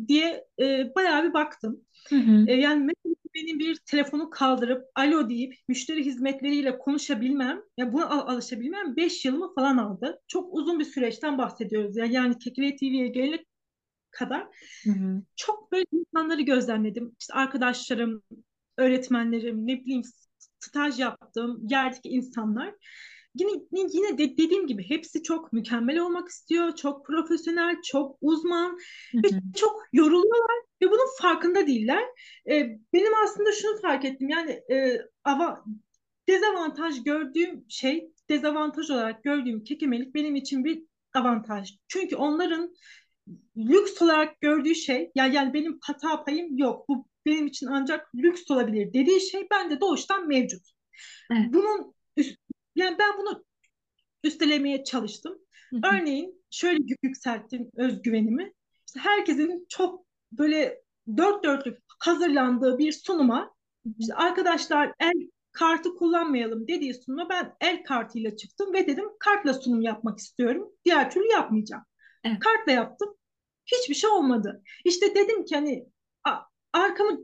diye 0.08 0.46
e, 0.60 0.94
bayağı 0.94 1.24
bir 1.24 1.34
baktım. 1.34 1.80
Hı 2.10 2.16
hı. 2.16 2.48
E, 2.48 2.54
yani 2.54 2.80
mesela 2.84 3.14
benim 3.34 3.58
bir 3.58 3.76
telefonu 3.76 4.30
kaldırıp 4.30 4.86
alo 4.96 5.30
deyip 5.30 5.54
müşteri 5.68 6.04
hizmetleriyle 6.06 6.78
konuşabilmem, 6.78 7.60
ya 7.78 7.92
buna 7.92 8.10
al- 8.10 8.34
alışabilmem 8.34 8.96
5 8.96 9.24
yılımı 9.24 9.54
falan 9.54 9.78
aldı. 9.78 10.22
Çok 10.28 10.54
uzun 10.54 10.78
bir 10.80 10.84
süreçten 10.84 11.38
bahsediyoruz. 11.38 11.96
Yani, 11.96 12.14
yani 12.14 12.38
Kekile 12.38 12.76
TV'ye 12.76 13.08
gelene 13.08 13.44
kadar 14.10 14.48
Hı 14.84 14.90
hı. 14.90 15.22
çok 15.36 15.72
böyle 15.72 15.84
insanları 15.92 16.42
gözlemledim. 16.42 17.16
İşte 17.20 17.34
arkadaşlarım, 17.34 18.22
öğretmenlerim, 18.78 19.66
ne 19.66 19.80
bileyim 19.80 20.02
staj 20.60 21.00
yaptığım 21.00 21.66
yerdeki 21.68 22.08
insanlar. 22.08 22.74
Yine, 23.34 23.50
yine 23.72 24.18
de 24.18 24.36
dediğim 24.38 24.66
gibi 24.66 24.90
hepsi 24.90 25.22
çok 25.22 25.52
mükemmel 25.52 25.98
olmak 25.98 26.28
istiyor, 26.28 26.76
çok 26.76 27.06
profesyonel, 27.06 27.76
çok 27.82 28.18
uzman 28.20 28.78
ve 29.14 29.28
çok 29.56 29.82
yoruluyorlar 29.92 30.56
ve 30.82 30.86
bunun 30.86 31.18
farkında 31.20 31.66
değiller. 31.66 32.04
Ee, 32.50 32.78
benim 32.92 33.12
aslında 33.24 33.52
şunu 33.52 33.80
fark 33.80 34.04
ettim 34.04 34.28
yani 34.28 34.50
e, 34.50 34.98
ava, 35.24 35.64
dezavantaj 36.28 37.02
gördüğüm 37.04 37.64
şey, 37.68 38.10
dezavantaj 38.30 38.90
olarak 38.90 39.24
gördüğüm 39.24 39.64
kekemelik 39.64 40.14
benim 40.14 40.36
için 40.36 40.64
bir 40.64 40.82
avantaj. 41.14 41.78
Çünkü 41.88 42.16
onların 42.16 42.74
lüks 43.56 44.02
olarak 44.02 44.40
gördüğü 44.40 44.74
şey 44.74 45.10
ya 45.14 45.26
yani 45.26 45.54
benim 45.54 45.78
hata 45.82 46.24
payım 46.24 46.58
yok. 46.58 46.88
Bu 46.88 47.06
benim 47.26 47.46
için 47.46 47.66
ancak 47.66 48.14
lüks 48.14 48.50
olabilir 48.50 48.92
dediği 48.92 49.20
şey 49.20 49.46
bende 49.50 49.80
doğuştan 49.80 50.28
mevcut. 50.28 50.62
Evet. 51.32 51.46
Bunun 51.52 51.94
üst, 52.16 52.38
yani 52.74 52.96
ben 52.98 53.18
bunu 53.18 53.44
üstelemeye 54.24 54.84
çalıştım. 54.84 55.38
Örneğin 55.84 56.44
şöyle 56.50 56.78
yükselttim 57.02 57.70
özgüvenimi. 57.76 58.52
İşte 58.86 59.00
herkesin 59.00 59.66
çok 59.68 60.06
böyle 60.32 60.82
dört 61.16 61.44
dörtlük 61.44 61.78
hazırlandığı 61.98 62.78
bir 62.78 62.92
sunuma 62.92 63.54
işte 63.98 64.14
arkadaşlar 64.14 64.94
el 65.00 65.30
kartı 65.52 65.94
kullanmayalım 65.94 66.68
dediği 66.68 66.94
sunuma 66.94 67.28
ben 67.28 67.56
el 67.60 67.84
kartıyla 67.84 68.36
çıktım 68.36 68.72
ve 68.72 68.86
dedim 68.86 69.04
kartla 69.20 69.54
sunum 69.54 69.82
yapmak 69.82 70.18
istiyorum. 70.18 70.72
Diğer 70.84 71.10
türlü 71.10 71.26
yapmayacağım. 71.26 71.84
Evet. 72.24 72.38
Kartla 72.38 72.72
yaptım. 72.72 73.14
Hiçbir 73.66 73.94
şey 73.94 74.10
olmadı. 74.10 74.62
İşte 74.84 75.14
dedim 75.14 75.44
ki 75.44 75.54
hani 75.54 75.86
arkamı 76.72 77.18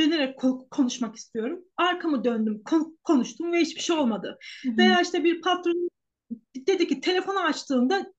dönerek 0.00 0.38
konuşmak 0.70 1.16
istiyorum. 1.16 1.64
Arkamı 1.76 2.24
döndüm, 2.24 2.62
konuştum 3.04 3.52
ve 3.52 3.60
hiçbir 3.60 3.80
şey 3.80 3.96
olmadı. 3.96 4.38
Hı 4.62 4.70
hı. 4.70 4.76
Veya 4.76 5.00
işte 5.00 5.24
bir 5.24 5.40
patron 5.40 5.90
dedi 6.56 6.88
ki 6.88 7.00
telefonu 7.00 7.40
açtığında 7.40 8.12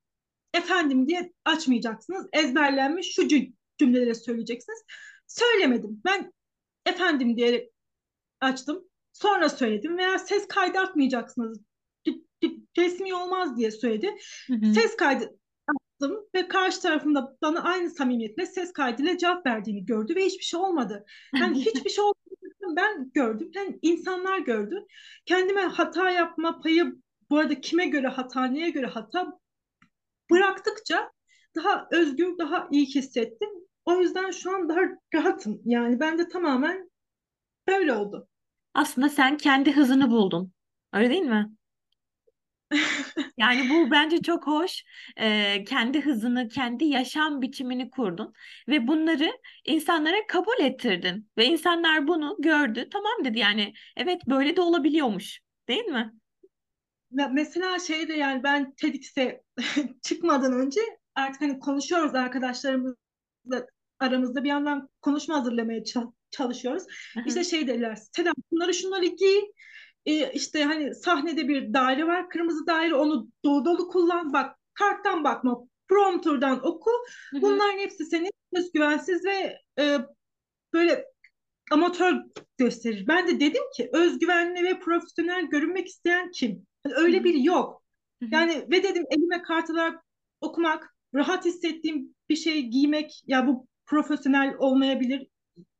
efendim 0.54 1.08
diye 1.08 1.34
açmayacaksınız. 1.46 2.28
Ezberlenmiş 2.34 3.14
şu 3.16 3.28
cümleleri 3.80 4.16
söyleyeceksiniz. 4.16 4.84
Söylemedim. 5.28 6.02
Ben 6.06 6.34
efendim 6.86 7.38
diyerek 7.38 7.70
açtım. 8.42 8.84
Sonra 9.14 9.50
söyledim 9.50 9.98
veya 9.98 10.20
ses 10.20 10.48
kaydı 10.48 10.80
atmayacaksınız. 10.80 11.60
Resmi 12.78 13.16
olmaz 13.16 13.58
diye 13.58 13.72
söyledi. 13.72 14.16
Hı 14.48 14.54
hı. 14.54 14.74
Ses 14.74 14.96
kaydı 14.96 15.40
yaptım 16.02 16.26
ve 16.36 16.48
karşı 16.48 16.82
tarafında 16.82 17.38
bana 17.42 17.64
aynı 17.64 17.90
samimiyetle 17.90 18.46
ses 18.46 18.74
kaydıyla 18.74 19.18
cevap 19.18 19.46
verdiğini 19.46 19.86
gördü 19.86 20.16
ve 20.16 20.26
hiçbir 20.26 20.44
şey 20.44 20.60
olmadı. 20.60 21.06
Yani 21.36 21.60
hiçbir 21.66 21.90
şey 21.90 22.04
olmadı 22.04 22.18
ben 22.78 23.12
gördüm. 23.14 23.52
Yani 23.56 23.80
insanlar 23.82 24.40
gördü. 24.40 24.86
Kendime 25.26 25.62
hata 25.62 26.10
yapma 26.12 26.60
payı 26.60 26.96
bu 27.30 27.38
arada 27.38 27.62
kime 27.62 27.86
göre 27.86 28.08
hata, 28.08 28.46
neye 28.46 28.70
göre 28.70 28.86
hata 28.86 29.40
bıraktıkça 30.32 31.12
daha 31.56 31.88
özgür, 31.92 32.38
daha 32.38 32.68
iyi 32.72 32.86
hissettim. 32.86 33.50
O 33.86 33.96
yüzden 33.96 34.32
şu 34.32 34.56
an 34.56 34.70
daha 34.70 34.80
rahatım. 35.14 35.62
Yani 35.66 36.00
ben 36.00 36.18
de 36.18 36.28
tamamen 36.28 36.90
böyle 37.68 37.94
oldu. 37.94 38.28
Aslında 38.74 39.10
sen 39.10 39.38
kendi 39.38 39.72
hızını 39.72 40.12
buldun. 40.12 40.54
Öyle 40.94 41.10
değil 41.10 41.22
mi? 41.22 41.50
Yani 43.38 43.70
bu 43.70 43.92
bence 43.92 44.22
çok 44.22 44.48
hoş. 44.48 44.84
Ee, 45.18 45.64
kendi 45.64 46.02
hızını, 46.02 46.48
kendi 46.48 46.86
yaşam 46.86 47.42
biçimini 47.42 47.90
kurdun 47.90 48.34
ve 48.68 48.88
bunları 48.88 49.32
insanlara 49.66 50.28
kabul 50.28 50.60
ettirdin 50.60 51.30
ve 51.38 51.46
insanlar 51.46 52.08
bunu 52.08 52.38
gördü. 52.40 52.90
Tamam 52.94 53.26
dedi 53.26 53.40
yani 53.40 53.74
evet 53.98 54.22
böyle 54.28 54.56
de 54.56 54.62
olabiliyormuş, 54.62 55.40
değil 55.68 55.86
mi? 55.86 56.14
Mesela 57.32 57.80
şeyde 57.80 58.14
yani 58.14 58.44
ben 58.44 58.72
TEDx'e 58.72 59.44
çıkmadan 60.02 60.54
önce 60.54 60.82
artık 61.16 61.42
hani 61.42 61.60
konuşuyoruz 61.60 62.16
arkadaşlarımızla 62.16 63.68
aramızda 64.00 64.44
bir 64.44 64.50
yandan 64.50 64.90
konuşma 65.02 65.36
hazırlamaya 65.36 65.84
çalışıyoruz. 66.32 66.84
İşte 67.26 67.44
şey 67.44 67.68
dediler 67.68 67.98
Selam 68.12 68.34
bunları 68.52 68.74
şunları 68.74 69.06
giy 69.06 69.42
e, 70.06 70.32
işte 70.32 70.64
hani 70.64 70.96
sahnede 70.96 71.48
bir 71.48 71.74
daire 71.74 72.08
var 72.08 72.30
kırmızı 72.30 72.68
daire 72.68 72.96
onu 72.96 73.28
dolu 73.46 73.66
dolu 73.66 73.88
kullan 73.88 74.34
bak 74.34 74.56
karttan 74.74 75.24
bakma 75.24 75.60
prompterdan 75.88 76.68
oku 76.68 76.92
bunların 77.34 77.80
hepsi 77.80 78.06
seni 78.06 78.30
özgüvensiz 78.54 79.26
ve 79.26 79.58
e, 79.80 79.98
böyle 80.74 81.06
amatör 81.72 82.14
gösterir. 82.58 83.08
Ben 83.08 83.28
de 83.28 83.40
dedim 83.40 83.64
ki 83.76 83.90
özgüvenli 83.94 84.64
ve 84.64 84.80
profesyonel 84.80 85.46
görünmek 85.46 85.88
isteyen 85.88 86.32
kim? 86.32 86.68
Yani 86.86 86.96
öyle 86.96 87.24
biri 87.24 87.46
yok. 87.46 87.84
Yani 88.22 88.66
ve 88.72 88.84
dedim 88.84 89.06
elime 89.10 89.42
kart 89.42 89.70
alarak 89.70 90.04
okumak, 90.42 90.96
rahat 91.16 91.46
hissettiğim 91.46 92.16
bir 92.30 92.36
şey 92.36 92.62
giymek 92.62 93.24
ya 93.28 93.48
bu 93.48 93.68
profesyonel 93.86 94.56
olmayabilir. 94.58 95.28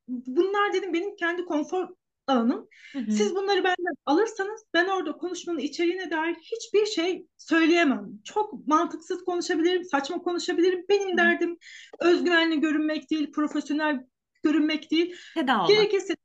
Bunlar 0.08 0.74
dedim 0.74 0.94
benim 0.94 1.16
kendi 1.16 1.46
konfor 1.46 1.88
alanım. 2.32 2.68
Hı 2.92 3.00
hı. 3.00 3.12
Siz 3.12 3.36
bunları 3.36 3.64
benden 3.64 3.94
alırsanız 4.06 4.66
ben 4.74 4.88
orada 4.88 5.12
konuşmanın 5.12 5.60
içeriğine 5.60 6.12
dair 6.12 6.36
hiçbir 6.36 6.86
şey 6.86 7.28
söyleyemem. 7.38 8.10
Çok 8.24 8.68
mantıksız 8.68 9.24
konuşabilirim, 9.24 9.84
saçma 9.84 10.18
konuşabilirim. 10.18 10.86
Benim 10.90 11.14
hı. 11.14 11.18
derdim 11.18 11.58
özgüvenli 12.00 12.60
görünmek 12.60 13.10
değil, 13.12 13.32
profesyonel 13.32 14.06
görünmek 14.44 14.92
değil. 14.92 15.16
Feda 15.34 15.66
Gerekirse 15.68 16.16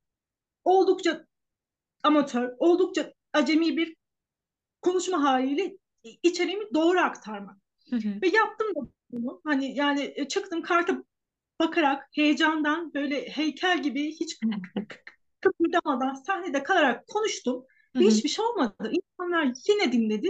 oldukça 0.65 1.27
amatör, 2.03 2.55
oldukça 2.59 3.13
acemi 3.33 3.77
bir 3.77 3.97
konuşma 4.83 5.23
haliyle 5.23 5.77
içeriğimi 6.23 6.65
doğru 6.75 7.01
aktarmak. 7.01 7.57
Hı 7.91 7.97
hı. 7.97 8.09
Ve 8.23 8.29
yaptım 8.29 8.69
da 8.69 8.81
bunu. 9.11 9.41
Hani 9.45 9.77
yani 9.77 10.13
e, 10.17 10.29
çıktım 10.29 10.63
karta 10.63 11.03
bakarak 11.61 12.09
heyecandan 12.13 12.95
böyle 12.95 13.29
heykel 13.29 13.83
gibi 13.83 14.13
hiç 14.13 14.39
kıpırdamadan 15.47 16.15
sahnede 16.15 16.63
kalarak 16.63 17.07
konuştum. 17.09 17.65
Ve 17.97 18.05
hiçbir 18.05 18.29
şey 18.29 18.45
olmadı. 18.45 18.91
İnsanlar 18.91 19.53
yine 19.69 19.93
dinledi. 19.93 20.29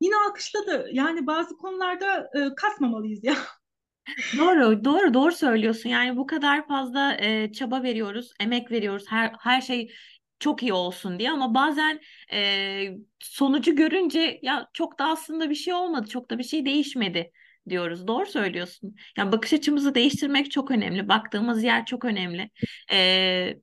Yine 0.00 0.14
alkışladı. 0.16 0.88
Yani 0.92 1.26
bazı 1.26 1.56
konularda 1.56 2.30
e, 2.34 2.54
kasmamalıyız 2.54 3.24
ya. 3.24 3.34
Doğru, 4.38 4.84
doğru, 4.84 5.14
doğru 5.14 5.32
söylüyorsun. 5.32 5.88
Yani 5.88 6.16
bu 6.16 6.26
kadar 6.26 6.68
fazla 6.68 7.16
e, 7.20 7.52
çaba 7.52 7.82
veriyoruz, 7.82 8.32
emek 8.40 8.70
veriyoruz. 8.70 9.04
Her 9.08 9.32
her 9.40 9.60
şey 9.60 9.92
çok 10.40 10.62
iyi 10.62 10.72
olsun 10.72 11.18
diye 11.18 11.30
ama 11.30 11.54
bazen 11.54 12.00
e, 12.32 12.88
sonucu 13.18 13.76
görünce 13.76 14.38
ya 14.42 14.68
çok 14.72 14.98
da 14.98 15.04
aslında 15.04 15.50
bir 15.50 15.54
şey 15.54 15.74
olmadı, 15.74 16.08
çok 16.08 16.30
da 16.30 16.38
bir 16.38 16.44
şey 16.44 16.66
değişmedi 16.66 17.32
diyoruz. 17.68 18.06
Doğru 18.06 18.26
söylüyorsun. 18.26 18.94
Yani 19.16 19.32
bakış 19.32 19.52
açımızı 19.52 19.94
değiştirmek 19.94 20.50
çok 20.50 20.70
önemli. 20.70 21.08
Baktığımız 21.08 21.62
yer 21.62 21.86
çok 21.86 22.04
önemli. 22.04 22.50
Ee, 22.92 23.54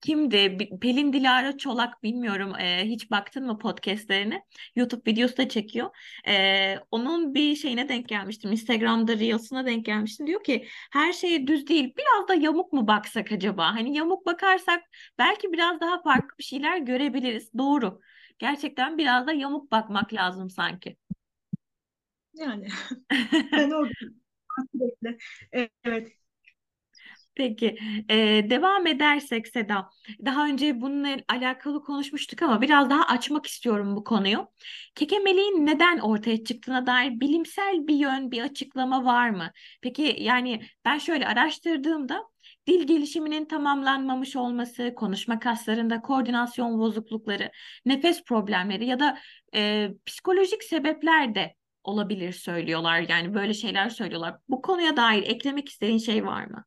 kimdi? 0.00 0.58
Pelin 0.80 1.12
Dilara 1.12 1.58
Çolak 1.58 2.02
bilmiyorum 2.02 2.54
e, 2.60 2.84
hiç 2.84 3.10
baktın 3.10 3.46
mı 3.46 3.58
podcastlerine? 3.58 4.44
YouTube 4.76 5.10
videosu 5.10 5.36
da 5.36 5.48
çekiyor. 5.48 5.90
E, 6.28 6.76
onun 6.90 7.34
bir 7.34 7.56
şeyine 7.56 7.88
denk 7.88 8.08
gelmiştim. 8.08 8.52
Instagram'da 8.52 9.18
Reels'ına 9.18 9.66
denk 9.66 9.86
gelmiştim. 9.86 10.26
Diyor 10.26 10.44
ki 10.44 10.66
her 10.92 11.12
şey 11.12 11.46
düz 11.46 11.66
değil. 11.66 11.94
Biraz 11.98 12.28
da 12.28 12.34
yamuk 12.34 12.72
mu 12.72 12.86
baksak 12.86 13.32
acaba? 13.32 13.74
Hani 13.74 13.96
yamuk 13.96 14.26
bakarsak 14.26 14.82
belki 15.18 15.52
biraz 15.52 15.80
daha 15.80 16.02
farklı 16.02 16.38
bir 16.38 16.44
şeyler 16.44 16.78
görebiliriz. 16.78 17.50
Doğru. 17.58 18.00
Gerçekten 18.38 18.98
biraz 18.98 19.26
da 19.26 19.32
yamuk 19.32 19.72
bakmak 19.72 20.14
lazım 20.14 20.50
sanki. 20.50 20.96
Yani 22.34 22.68
ben 23.52 23.70
orada 23.70 23.90
evet 25.82 26.19
Peki, 27.40 27.78
ee, 28.10 28.46
devam 28.50 28.86
edersek 28.86 29.48
Seda, 29.48 29.90
daha 30.24 30.46
önce 30.46 30.80
bununla 30.80 31.16
alakalı 31.28 31.82
konuşmuştuk 31.82 32.42
ama 32.42 32.62
biraz 32.62 32.90
daha 32.90 33.04
açmak 33.04 33.46
istiyorum 33.46 33.96
bu 33.96 34.04
konuyu. 34.04 34.48
Kekemeliğin 34.94 35.66
neden 35.66 35.98
ortaya 35.98 36.44
çıktığına 36.44 36.86
dair 36.86 37.20
bilimsel 37.20 37.86
bir 37.86 37.94
yön, 37.94 38.30
bir 38.30 38.42
açıklama 38.42 39.04
var 39.04 39.30
mı? 39.30 39.50
Peki 39.82 40.16
yani 40.20 40.62
ben 40.84 40.98
şöyle 40.98 41.26
araştırdığımda 41.26 42.24
dil 42.66 42.86
gelişiminin 42.86 43.44
tamamlanmamış 43.44 44.36
olması, 44.36 44.94
konuşma 44.96 45.38
kaslarında 45.38 46.00
koordinasyon 46.00 46.78
bozuklukları, 46.78 47.50
nefes 47.86 48.24
problemleri 48.24 48.86
ya 48.86 49.00
da 49.00 49.18
e, 49.54 49.88
psikolojik 50.06 50.64
sebepler 50.64 51.34
de 51.34 51.54
olabilir 51.84 52.32
söylüyorlar. 52.32 53.06
Yani 53.08 53.34
böyle 53.34 53.54
şeyler 53.54 53.88
söylüyorlar. 53.88 54.36
Bu 54.48 54.62
konuya 54.62 54.96
dair 54.96 55.22
eklemek 55.22 55.68
istediğin 55.68 55.98
şey 55.98 56.26
var 56.26 56.44
mı? 56.44 56.64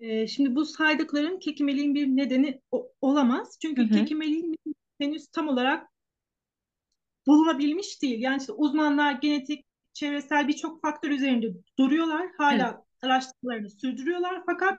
E, 0.00 0.26
şimdi 0.26 0.54
bu 0.54 0.64
saydıkların 0.64 1.38
kekimeliğin 1.38 1.94
bir 1.94 2.06
nedeni 2.06 2.60
o, 2.70 2.92
olamaz. 3.00 3.58
Çünkü 3.62 3.82
hı 3.82 3.86
hı. 3.86 3.92
kekimeliğin 3.92 4.56
henüz 4.98 5.26
tam 5.28 5.48
olarak 5.48 5.88
bulunabilmiş 7.26 8.02
değil. 8.02 8.20
Yani 8.20 8.40
işte 8.40 8.52
uzmanlar 8.52 9.12
genetik, 9.12 9.64
çevresel 9.92 10.48
birçok 10.48 10.82
faktör 10.82 11.10
üzerinde 11.10 11.52
duruyorlar. 11.78 12.28
Hala 12.38 12.68
evet. 12.68 13.02
araştırmalarını 13.02 13.70
sürdürüyorlar. 13.70 14.42
Fakat 14.46 14.78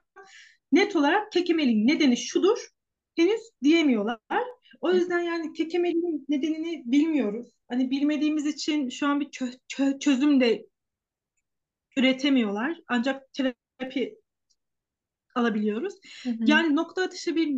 net 0.72 0.96
olarak 0.96 1.32
kekemeliğin 1.32 1.88
nedeni 1.88 2.18
şudur 2.18 2.68
henüz 3.16 3.42
diyemiyorlar. 3.64 4.20
O 4.82 4.92
yüzden 4.92 5.20
yani 5.20 5.54
kekemeliğin 5.54 6.26
nedenini 6.30 6.84
bilmiyoruz. 6.86 7.48
Hani 7.70 7.92
bilmediğimiz 7.92 8.46
için 8.46 8.90
şu 8.90 9.08
an 9.08 9.20
bir 9.20 9.26
çö- 9.26 9.60
çö- 9.74 10.00
çözüm 10.00 10.42
de 10.42 10.66
üretemiyorlar. 11.98 12.78
Ancak 12.88 13.34
terapi 13.34 14.21
alabiliyoruz. 15.36 15.94
Hı 16.24 16.30
hı. 16.30 16.36
Yani 16.48 16.76
nokta 16.76 17.04
atışı 17.04 17.36
bir 17.36 17.56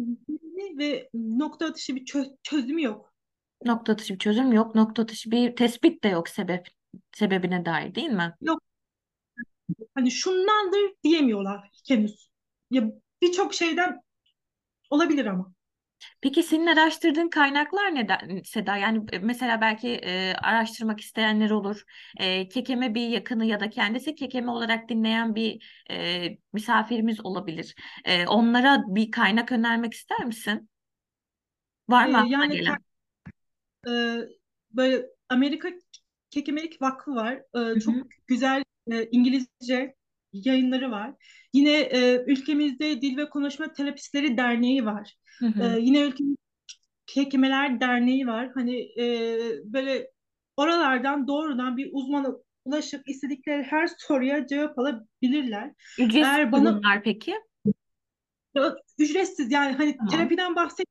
ve 0.78 1.10
nokta 1.14 1.66
atışı 1.66 1.96
bir 1.96 2.06
çö- 2.06 2.38
çözümü 2.44 2.84
yok. 2.84 3.14
Nokta 3.66 3.94
atışı 3.94 4.14
bir 4.14 4.20
çözüm 4.20 4.52
yok. 4.54 4.76
Nokta 4.76 5.04
atışı 5.04 5.32
bir 5.32 5.56
tespit 5.56 6.04
de 6.04 6.08
yok 6.08 6.30
sebep 6.30 6.68
sebebine 7.14 7.66
dair 7.66 7.96
değil 7.96 8.10
mi? 8.10 8.34
Yok. 8.42 8.60
Hani 9.96 10.12
şundandır 10.12 10.94
diyemiyorlar 11.04 11.70
henüz. 11.88 12.30
Ya 12.72 12.84
birçok 13.22 13.54
şeyden 13.54 14.02
olabilir 14.90 15.26
ama. 15.26 15.54
Peki 16.22 16.44
senin 16.44 16.68
araştırdığın 16.68 17.30
kaynaklar 17.30 17.96
neden 17.96 18.42
Seda? 18.44 18.78
Yani 18.78 19.06
e, 19.12 19.20
mesela 19.20 19.62
belki 19.62 19.90
e, 19.90 20.34
araştırmak 20.34 21.00
isteyenler 21.02 21.50
olur. 21.50 21.84
E, 22.20 22.48
kekeme 22.48 22.96
bir 22.96 23.08
yakını 23.08 23.46
ya 23.46 23.60
da 23.60 23.70
kendisi 23.70 24.16
kekeme 24.16 24.52
olarak 24.52 24.90
dinleyen 24.90 25.36
bir 25.36 25.66
e, 25.92 26.28
misafirimiz 26.54 27.26
olabilir. 27.26 27.76
E, 28.06 28.28
onlara 28.28 28.84
bir 28.88 29.12
kaynak 29.12 29.52
önermek 29.52 29.94
ister 29.94 30.26
misin? 30.26 30.70
Var 31.90 32.06
mı 32.06 32.24
ee, 32.28 32.30
yani 32.30 32.56
gelen? 32.56 32.78
E, 33.88 33.92
böyle 34.72 35.06
Amerika 35.30 35.70
Kekemelik 36.30 36.82
Vakfı 36.82 37.16
var. 37.16 37.34
E, 37.56 37.80
çok 37.80 37.96
güzel 38.28 38.64
e, 38.92 39.06
İngilizce 39.06 39.96
yayınları 40.34 40.92
var. 40.92 41.14
Yine 41.54 41.80
e, 41.80 42.24
ülkemizde 42.28 43.02
Dil 43.02 43.18
ve 43.18 43.30
Konuşma 43.30 43.74
Terapistleri 43.74 44.38
Derneği 44.38 44.86
var. 44.86 45.14
Hı 45.40 45.46
hı. 45.46 45.64
E, 45.64 45.80
yine 45.82 46.02
ülkemizde 46.02 46.38
Hekimeler 47.14 47.82
Derneği 47.82 48.28
var. 48.28 48.52
Hani 48.54 48.82
e, 49.00 49.38
böyle 49.66 50.12
oralardan 50.58 51.28
doğrudan 51.28 51.78
bir 51.78 51.90
uzmana 51.92 52.36
ulaşıp 52.66 53.10
istedikleri 53.10 53.64
her 53.64 53.88
soruya 53.98 54.48
cevap 54.48 54.80
alabilirler. 54.80 55.72
Ücretsiz 56.00 56.24
Eğer 56.24 56.52
bana 56.52 56.78
bunlar 56.78 57.04
peki? 57.04 57.36
Ücretsiz 59.00 59.52
yani 59.52 59.74
hani 59.74 59.98
tamam. 59.98 60.12
terapiden 60.12 60.56
bahset 60.56 60.88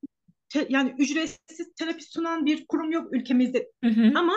yani 0.68 0.94
ücretsiz 0.98 1.72
terapi 1.76 2.04
sunan 2.04 2.46
bir 2.46 2.66
kurum 2.66 2.92
yok 2.92 3.14
ülkemizde. 3.14 3.70
Hı 3.84 3.90
hı. 3.90 4.12
Ama 4.14 4.34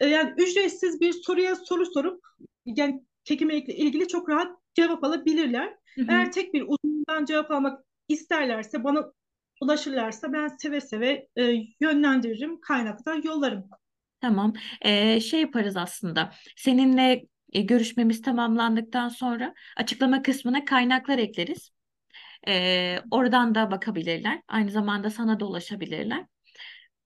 e, 0.00 0.06
yani 0.06 0.34
ücretsiz 0.38 1.00
bir 1.00 1.12
soruya 1.12 1.56
soru 1.56 1.86
sorup 1.86 2.20
yani 2.66 3.02
kekemelikle 3.28 3.74
ilgili 3.74 4.08
çok 4.08 4.28
rahat 4.28 4.56
cevap 4.74 5.04
alabilirler. 5.04 5.74
Hı 5.98 6.02
hı. 6.02 6.06
Eğer 6.10 6.32
tek 6.32 6.54
bir 6.54 6.64
uzmandan 6.68 7.24
cevap 7.24 7.50
almak 7.50 7.84
isterlerse 8.08 8.84
bana 8.84 9.12
ulaşırlarsa 9.60 10.32
ben 10.32 10.48
seve 10.48 10.80
seve 10.80 11.28
e, 11.36 11.54
yönlendiririm, 11.80 12.60
kaynaktan 12.60 13.22
yollarım. 13.24 13.70
Tamam. 14.20 14.52
Ee, 14.82 15.20
şey 15.20 15.40
yaparız 15.40 15.76
aslında. 15.76 16.32
Seninle 16.56 17.24
e, 17.52 17.60
görüşmemiz 17.62 18.22
tamamlandıktan 18.22 19.08
sonra 19.08 19.54
açıklama 19.76 20.22
kısmına 20.22 20.64
kaynaklar 20.64 21.18
ekleriz. 21.18 21.70
Ee, 22.48 22.98
oradan 23.10 23.54
da 23.54 23.70
bakabilirler. 23.70 24.42
Aynı 24.48 24.70
zamanda 24.70 25.10
sana 25.10 25.40
da 25.40 25.46
ulaşabilirler. 25.46 26.26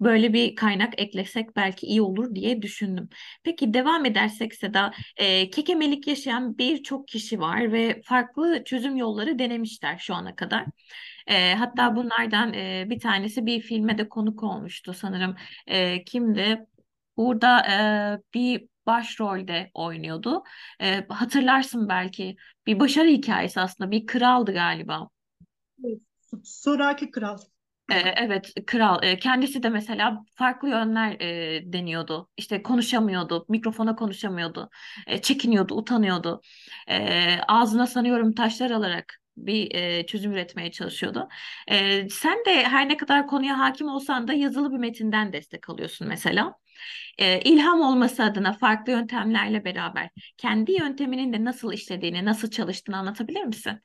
Böyle 0.05 0.33
bir 0.33 0.57
kaynak 0.57 1.01
eklesek 1.01 1.57
belki 1.57 1.87
iyi 1.87 2.03
olur 2.03 2.35
diye 2.35 2.63
düşündüm. 2.63 3.09
Peki 3.45 3.75
devam 3.75 4.05
edersek 4.05 4.55
Seda, 4.55 4.93
e, 5.17 5.51
kekemelik 5.51 6.07
yaşayan 6.07 6.59
birçok 6.59 7.09
kişi 7.09 7.41
var 7.41 7.73
ve 7.73 8.03
farklı 8.05 8.65
çözüm 8.65 8.97
yolları 8.97 9.39
denemişler 9.39 9.99
şu 9.99 10.15
ana 10.15 10.37
kadar. 10.37 10.67
E, 11.27 11.55
hatta 11.55 11.97
bunlardan 11.97 12.55
e, 12.55 12.87
bir 12.91 13.01
tanesi 13.01 13.47
bir 13.47 13.61
filme 13.61 13.99
de 13.99 14.09
konuk 14.09 14.43
olmuştu 14.43 14.95
sanırım. 14.95 15.37
E, 15.67 16.05
kimdi? 16.05 16.67
Burada 17.17 17.61
e, 17.61 17.77
bir 18.35 18.69
başrolde 18.87 19.71
oynuyordu. 19.75 20.43
E, 20.81 21.07
hatırlarsın 21.09 21.89
belki 21.89 22.37
bir 22.67 22.81
başarı 22.81 23.09
hikayesi 23.09 23.61
aslında 23.61 23.91
bir 23.91 24.07
kraldı 24.07 24.53
galiba. 24.53 25.09
Soraki 26.43 27.11
Kral. 27.11 27.39
Ee, 27.93 28.15
Evet, 28.17 28.53
kral. 28.67 28.99
Ee, 29.03 29.19
Kendisi 29.19 29.63
de 29.63 29.69
mesela 29.69 30.25
farklı 30.35 30.69
yönler 30.69 31.21
e, 31.21 31.73
deniyordu. 31.73 32.29
İşte 32.37 32.63
konuşamıyordu, 32.63 33.47
mikrofona 33.49 33.97
konuşamıyordu, 33.97 34.71
e, 35.07 35.21
çekiniyordu, 35.23 35.75
utanıyordu. 35.75 36.41
E, 36.89 37.37
ağzına 37.49 37.87
sanıyorum 37.87 38.33
taşlar 38.35 38.71
alarak 38.71 39.15
bir 39.37 39.75
e, 39.75 40.07
çözüm 40.07 40.33
üretmeye 40.33 40.71
çalışıyordu. 40.73 41.29
Sen 42.11 42.45
de 42.47 42.63
her 42.65 42.89
ne 42.89 42.97
kadar 42.97 43.27
konuya 43.27 43.59
hakim 43.59 43.89
olsan 43.89 44.29
da 44.29 44.33
yazılı 44.33 44.73
bir 44.73 44.79
metinden 44.79 45.33
destek 45.33 45.71
alıyorsun 45.71 46.09
mesela. 46.09 46.55
E, 47.19 47.41
ilham 47.41 47.81
olması 47.81 48.25
adına 48.25 48.53
farklı 48.53 48.93
yöntemlerle 48.93 49.65
beraber 49.65 50.11
kendi 50.39 50.73
yönteminin 50.73 51.33
de 51.33 51.45
nasıl 51.45 51.73
işlediğini, 51.73 52.25
nasıl 52.25 52.51
çalıştığını 52.51 52.97
anlatabilir 52.97 53.43
misin? 53.45 53.81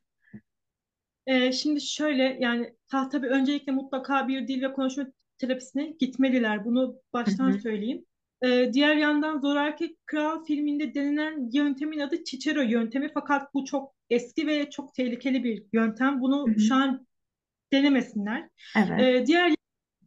Ee, 1.27 1.51
şimdi 1.51 1.81
şöyle 1.81 2.37
yani 2.39 2.73
ta, 2.87 3.09
tabii 3.09 3.27
öncelikle 3.27 3.71
mutlaka 3.71 4.27
bir 4.27 4.47
dil 4.47 4.61
ve 4.61 4.73
konuşma 4.73 5.05
terapisine 5.37 5.87
gitmeliler. 5.99 6.65
Bunu 6.65 6.99
baştan 7.13 7.51
hı, 7.51 7.59
söyleyeyim. 7.59 8.05
Ee, 8.45 8.69
diğer 8.73 8.95
yandan 8.95 9.39
Zoraki 9.39 9.97
Kral 10.05 10.43
filminde 10.43 10.93
denilen 10.93 11.49
yöntemin 11.53 11.99
adı 11.99 12.23
Cicero 12.23 12.61
yöntemi. 12.61 13.11
Fakat 13.13 13.53
bu 13.53 13.65
çok 13.65 13.95
eski 14.09 14.47
ve 14.47 14.69
çok 14.69 14.93
tehlikeli 14.93 15.43
bir 15.43 15.63
yöntem. 15.73 16.21
Bunu 16.21 16.47
hı. 16.47 16.59
şu 16.59 16.75
an 16.75 17.07
denemesinler. 17.73 18.49
Evet. 18.77 19.01
Ee, 19.01 19.25
diğer 19.27 19.55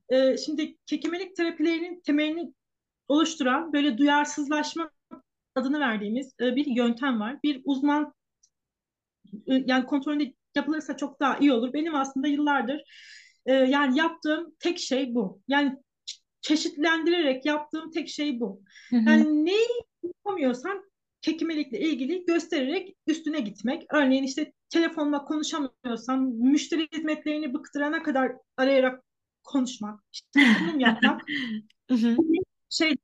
e, 0.09 0.37
şimdi 0.37 0.77
kekemelik 0.87 1.37
terapilerinin 1.37 2.01
temelini 2.01 2.53
oluşturan 3.09 3.73
böyle 3.73 3.99
duyarsızlaşma 3.99 4.91
adını 5.55 5.81
verdiğimiz 5.81 6.33
e, 6.41 6.57
bir 6.57 6.67
yöntem 6.67 7.21
var. 7.21 7.39
Bir 7.45 7.63
uzman 7.65 8.15
e, 9.47 9.55
yani 9.67 9.87
kontrolünde 9.87 10.35
yapılırsa 10.57 10.97
çok 10.97 11.21
daha 11.21 11.39
iyi 11.39 11.53
olur. 11.53 11.73
Benim 11.73 11.95
aslında 11.95 12.29
yıllardır 12.29 12.83
e, 13.47 13.53
yani 13.53 13.99
yaptığım 13.99 14.55
tek 14.61 14.79
şey 14.79 15.15
bu. 15.15 15.41
Yani 15.49 15.77
çeşitlendirerek 16.41 17.47
yaptığım 17.47 17.91
tek 17.91 18.09
şey 18.09 18.41
bu. 18.41 18.63
Hı 18.91 18.97
hı, 18.97 19.11
Yani 19.11 19.45
neyi 19.47 19.69
yapamıyorsam 20.03 20.83
kekimelikle 21.23 21.81
ilgili 21.81 22.25
göstererek 22.25 22.97
üstüne 23.07 23.41
gitmek. 23.41 23.87
Örneğin 23.95 24.23
işte 24.25 24.53
telefonla 24.71 25.25
konuşamıyorsam 25.25 26.25
müşteri 26.35 26.89
hizmetlerini 26.93 27.55
bıktırana 27.55 28.03
kadar 28.03 28.33
arayarak 28.57 29.05
konuşmak, 29.45 30.01
işte 30.13 30.41
sunum 30.59 30.81
yapmak 30.81 31.23
şey 32.69 32.97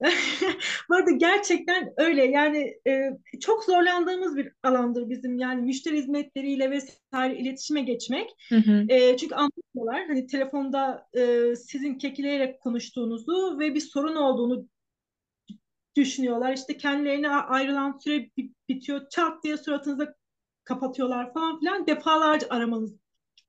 Bu 0.88 0.94
arada 0.94 1.10
gerçekten 1.10 1.92
öyle 1.96 2.24
yani 2.24 2.76
e, 2.86 3.10
çok 3.40 3.64
zorlandığımız 3.64 4.36
bir 4.36 4.52
alandır 4.62 5.10
bizim 5.10 5.38
yani 5.38 5.62
müşteri 5.62 5.96
hizmetleriyle 5.96 6.70
vesaire 6.70 7.38
iletişime 7.38 7.80
geçmek. 7.82 8.30
Hı 8.48 8.56
hı. 8.56 8.86
E, 8.88 9.16
çünkü 9.16 9.34
anlatıyorlar 9.34 10.06
hani 10.06 10.26
telefonda 10.26 11.08
e, 11.14 11.56
sizin 11.56 11.94
kekileyerek 11.94 12.60
konuştuğunuzu 12.60 13.58
ve 13.58 13.74
bir 13.74 13.80
sorun 13.80 14.16
olduğunu 14.16 14.68
düşünüyorlar. 15.96 16.52
İşte 16.52 16.76
kendilerine 16.76 17.28
ayrılan 17.28 17.98
süre 18.04 18.30
bitiyor 18.68 19.08
çat 19.10 19.44
diye 19.44 19.56
suratınıza 19.56 20.14
kapatıyorlar 20.64 21.34
falan 21.34 21.58
filan 21.58 21.86
defalarca 21.86 22.46
aramanız 22.50 22.94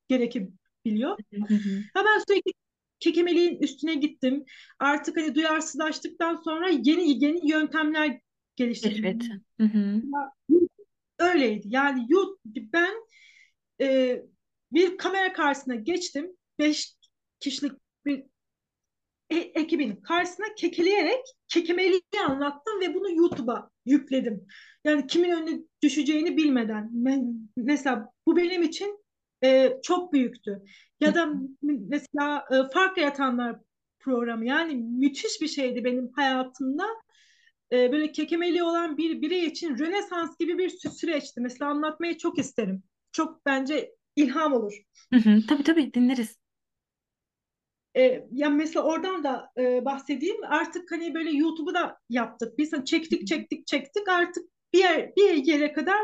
gerekebiliyor. 0.08 1.18
Hı 1.34 1.56
hı. 1.56 1.82
Ha 1.94 2.04
ben 2.06 2.24
sürekli 2.28 2.54
kekemeliğin 3.00 3.60
üstüne 3.60 3.96
gittim. 3.96 4.46
Artık 4.80 5.18
hani 5.18 5.36
duyarsızlaştıktan 5.36 6.36
sonra 6.36 6.70
yeni 6.70 7.24
yeni 7.24 7.52
yöntemler 7.52 8.20
geliştirdim. 8.56 8.96
Keşfettim. 8.96 9.44
Hı 9.60 9.64
hı. 9.64 10.02
Öyleydi. 11.20 11.68
Yani 11.70 12.08
ben 12.74 12.94
e, 13.82 14.20
bir 14.72 14.98
kamera 14.98 15.34
karşısına 15.34 15.76
geçtim. 15.76 16.32
Beş 16.60 16.96
kişilik 17.40 17.72
bir 18.06 18.24
e, 19.30 19.36
ekibin 19.36 19.96
karşısına 19.96 20.46
kekeleyerek 20.58 21.26
kekemeliği 21.48 22.02
anlattım 22.28 22.82
ve 22.82 22.94
bunu 22.94 23.12
YouTube'a 23.12 23.70
yükledim. 23.86 24.48
Yani 24.84 25.08
kimin 25.08 25.30
önüne 25.30 25.62
düşeceğini 25.84 26.38
bilmeden. 26.38 26.90
Mesela 27.58 28.12
bu 28.26 28.38
benim 28.38 28.64
için 28.64 29.04
e, 29.44 29.80
çok 29.84 30.14
büyüktü. 30.14 30.64
Ya 31.00 31.16
da 31.16 31.34
mesela 31.62 32.46
e, 32.52 32.74
Fark 32.74 32.98
Yaratanlar 32.98 33.56
programı 34.00 34.46
yani 34.46 34.76
müthiş 34.76 35.42
bir 35.42 35.48
şeydi 35.48 35.84
benim 35.84 36.12
hayatımda. 36.16 36.88
E, 37.72 37.92
böyle 37.92 38.12
kekemeli 38.12 38.64
olan 38.64 38.98
bir 38.98 39.22
birey 39.22 39.46
için 39.46 39.78
Rönesans 39.78 40.38
gibi 40.38 40.58
bir 40.58 40.70
süreçti. 40.70 41.42
Mesela 41.42 41.72
anlatmayı 41.72 42.18
çok 42.18 42.40
isterim. 42.40 42.84
Çok 43.12 43.46
bence 43.46 43.96
ilham 44.16 44.54
olur. 44.54 44.74
Hı 45.14 45.20
hı. 45.20 45.40
Tabii 45.48 45.64
tabii 45.64 45.94
dinleriz. 45.94 46.38
E, 47.98 48.26
ya 48.32 48.50
mesela 48.50 48.86
oradan 48.86 49.24
da 49.24 49.52
e, 49.58 49.86
bahsedeyim. 49.86 50.44
Artık 50.44 50.92
hani 50.92 51.14
böyle 51.14 51.32
YouTube'u 51.32 51.74
da 51.74 51.98
yaptık. 52.10 52.58
Biz 52.58 52.74
hani 52.74 52.86
çektik 52.86 53.28
çektik 53.28 53.68
çektik 53.68 54.08
artık 54.08 54.44
bir 54.74 54.80
yer, 54.80 55.16
bir 55.16 55.46
yere 55.46 55.74
kadar 55.74 56.00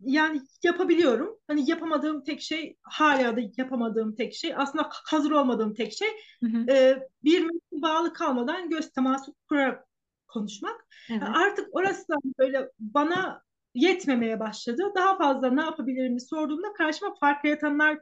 yani 0.00 0.40
yapabiliyorum. 0.62 1.38
Hani 1.46 1.70
yapamadığım 1.70 2.24
tek 2.24 2.42
şey 2.42 2.76
hala 2.82 3.36
da 3.36 3.40
yapamadığım 3.56 4.14
tek 4.14 4.34
şey 4.34 4.54
aslında 4.56 4.88
hazır 4.90 5.30
olmadığım 5.30 5.74
tek 5.74 5.92
şey 5.92 6.08
Hı 6.44 6.46
hı. 6.46 6.70
e, 6.70 7.02
bir 7.24 7.50
bağlı 7.72 8.12
kalmadan 8.12 8.70
göz 8.70 8.92
teması 8.92 9.34
kurarak 9.48 9.86
konuşmak. 10.28 10.86
Yani 11.08 11.22
Evet. 11.24 11.36
artık 11.36 11.68
orası 11.72 12.08
da 12.08 12.14
böyle 12.38 12.70
bana 12.78 13.42
yetmemeye 13.74 14.40
başladı. 14.40 14.82
Daha 14.94 15.18
fazla 15.18 15.50
ne 15.50 15.60
yapabilirim 15.60 16.20
sorduğumda 16.20 16.72
karşıma 16.72 17.14
fark 17.20 17.44
yaratanlar 17.44 17.98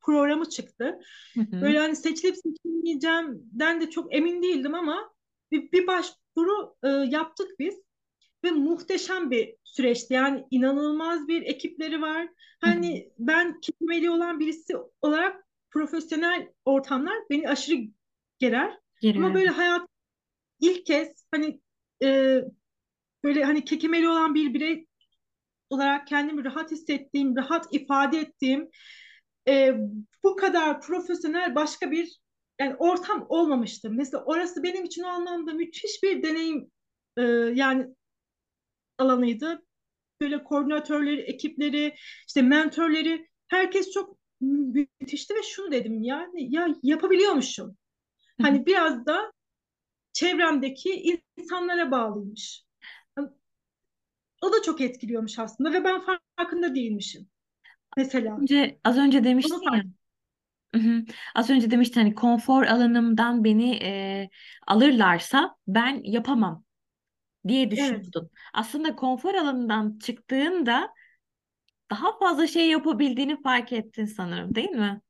programı 0.00 0.48
çıktı. 0.48 0.98
Hı 1.34 1.40
hı. 1.40 1.62
Böyle 1.62 1.78
hani 1.78 1.96
seçilip 1.96 2.36
seçilmeyeceğimden 2.36 3.80
de 3.80 3.90
çok 3.90 4.14
emin 4.14 4.42
değildim 4.42 4.74
ama 4.74 5.10
bir, 5.52 5.72
bir 5.72 5.86
başvuru 5.86 6.76
e, 6.82 6.88
yaptık 6.88 7.48
biz 7.58 7.87
ve 8.44 8.50
muhteşem 8.50 9.30
bir 9.30 9.54
süreçti. 9.64 10.14
Yani 10.14 10.44
inanılmaz 10.50 11.28
bir 11.28 11.42
ekipleri 11.42 12.02
var. 12.02 12.28
Hani 12.60 13.12
ben 13.18 13.60
kitleli 13.60 14.10
olan 14.10 14.40
birisi 14.40 14.74
olarak 15.00 15.46
profesyonel 15.70 16.48
ortamlar 16.64 17.16
beni 17.30 17.48
aşırı 17.48 17.76
gerer. 18.38 18.78
Geliyor. 19.00 19.24
Ama 19.24 19.34
böyle 19.34 19.48
hayat 19.48 19.88
ilk 20.60 20.86
kez 20.86 21.24
hani 21.30 21.60
e, 22.02 22.40
böyle 23.24 23.44
hani 23.44 23.64
kekemeli 23.64 24.08
olan 24.08 24.34
bir 24.34 24.54
birey 24.54 24.86
olarak 25.70 26.06
kendimi 26.06 26.44
rahat 26.44 26.70
hissettiğim, 26.70 27.36
rahat 27.36 27.74
ifade 27.74 28.18
ettiğim 28.18 28.68
e, 29.48 29.74
bu 30.24 30.36
kadar 30.36 30.80
profesyonel 30.80 31.54
başka 31.54 31.90
bir 31.90 32.18
yani 32.60 32.76
ortam 32.78 33.26
olmamıştı. 33.28 33.90
Mesela 33.90 34.24
orası 34.24 34.62
benim 34.62 34.84
için 34.84 35.02
o 35.02 35.06
anlamda 35.06 35.52
müthiş 35.52 36.02
bir 36.02 36.22
deneyim 36.22 36.70
e, 37.16 37.22
yani 37.54 37.86
alanıydı. 38.98 39.62
Böyle 40.20 40.44
koordinatörleri, 40.44 41.20
ekipleri, 41.20 41.94
işte 42.26 42.42
mentorları 42.42 43.26
herkes 43.48 43.90
çok 43.90 44.18
müthişti 44.40 45.34
ve 45.34 45.42
şunu 45.42 45.72
dedim 45.72 46.02
yani 46.02 46.54
ya 46.54 46.68
yapabiliyormuşum. 46.82 47.76
Hani 48.42 48.66
biraz 48.66 49.06
da 49.06 49.32
çevremdeki 50.12 51.20
insanlara 51.36 51.90
bağlıymış. 51.90 52.64
O 54.42 54.52
da 54.52 54.62
çok 54.64 54.80
etkiliyormuş 54.80 55.38
aslında 55.38 55.72
ve 55.72 55.84
ben 55.84 56.02
farkında 56.36 56.74
değilmişim. 56.74 57.28
Mesela. 57.96 58.36
Önce, 58.36 58.78
az 58.84 58.98
önce 58.98 59.24
demiştin 59.24 59.60
ya. 59.74 59.82
Hı 60.74 60.80
hı. 60.80 61.04
Az 61.34 61.50
önce 61.50 61.70
demiştin 61.70 62.00
hani 62.00 62.14
konfor 62.14 62.62
alanımdan 62.62 63.44
beni 63.44 63.74
e, 63.82 64.28
alırlarsa 64.66 65.56
ben 65.66 66.00
yapamam. 66.04 66.64
Diye 67.48 67.70
Evet. 67.76 68.06
düşünüyordun. 68.06 68.30
Aslında 68.54 68.96
konfor 68.96 69.34
alanından 69.34 69.98
çıktığında 69.98 70.94
daha 71.90 72.18
fazla 72.18 72.46
şey 72.46 72.68
yapabildiğini 72.70 73.42
fark 73.42 73.72
ettin 73.72 74.04
sanırım, 74.04 74.54
değil 74.54 74.70
mi? 74.70 75.00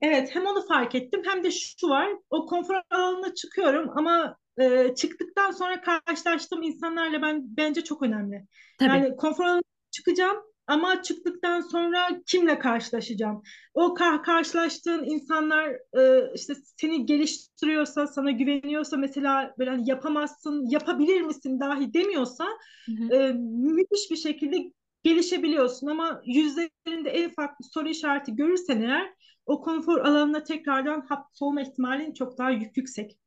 Evet, 0.00 0.34
hem 0.34 0.46
onu 0.46 0.66
fark 0.66 0.94
ettim 0.94 1.22
hem 1.26 1.44
de 1.44 1.50
şu 1.50 1.88
var. 1.88 2.08
O 2.30 2.46
konfor 2.46 2.74
alanına 2.90 3.34
çıkıyorum 3.34 3.90
ama 3.98 4.36
e, 4.60 4.94
çıktıktan 4.94 5.50
sonra 5.50 5.80
karşılaştığım 5.80 6.62
insanlarla 6.62 7.22
ben 7.22 7.56
bence 7.56 7.84
çok 7.84 8.02
önemli. 8.02 8.46
Tabii. 8.78 8.90
Yani 8.94 9.16
konfor 9.16 9.44
alanına 9.44 9.62
çıkacağım 9.90 10.36
ama 10.72 11.02
çıktıktan 11.02 11.60
sonra 11.60 12.08
kimle 12.26 12.58
karşılaşacağım? 12.58 13.42
O 13.74 13.94
kar 13.94 14.22
karşılaştığın 14.22 15.04
insanlar 15.04 15.70
e, 15.98 16.32
işte 16.34 16.54
seni 16.76 17.06
geliştiriyorsa, 17.06 18.06
sana 18.06 18.30
güveniyorsa 18.30 18.96
mesela 18.96 19.54
böyle 19.58 19.70
hani 19.70 19.90
yapamazsın, 19.90 20.66
yapabilir 20.70 21.20
misin 21.20 21.60
dahi 21.60 21.94
demiyorsa 21.94 22.46
Hı 22.88 22.92
hı. 22.92 23.12
e, 23.14 23.32
müthiş 23.48 24.10
bir 24.10 24.16
şekilde 24.16 24.72
gelişebiliyorsun 25.04 25.86
ama 25.86 26.22
yüzlerinde 26.26 27.10
en 27.10 27.28
ufak 27.28 27.60
bir 27.60 27.64
soru 27.64 27.88
işareti 27.88 28.36
görürsen 28.36 28.80
eğer 28.82 29.14
o 29.46 29.60
konfor 29.62 29.98
alanına 29.98 30.44
tekrardan 30.44 31.00
hapsolma 31.08 31.62
ihtimalin 31.62 32.14
çok 32.14 32.38
daha 32.38 32.50
yük- 32.50 32.76
yüksek. 32.76 33.18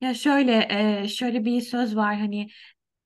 Ya 0.00 0.14
şöyle, 0.14 0.68
e, 1.04 1.08
şöyle 1.08 1.44
bir 1.44 1.60
söz 1.60 1.96
var 1.96 2.16
hani 2.18 2.48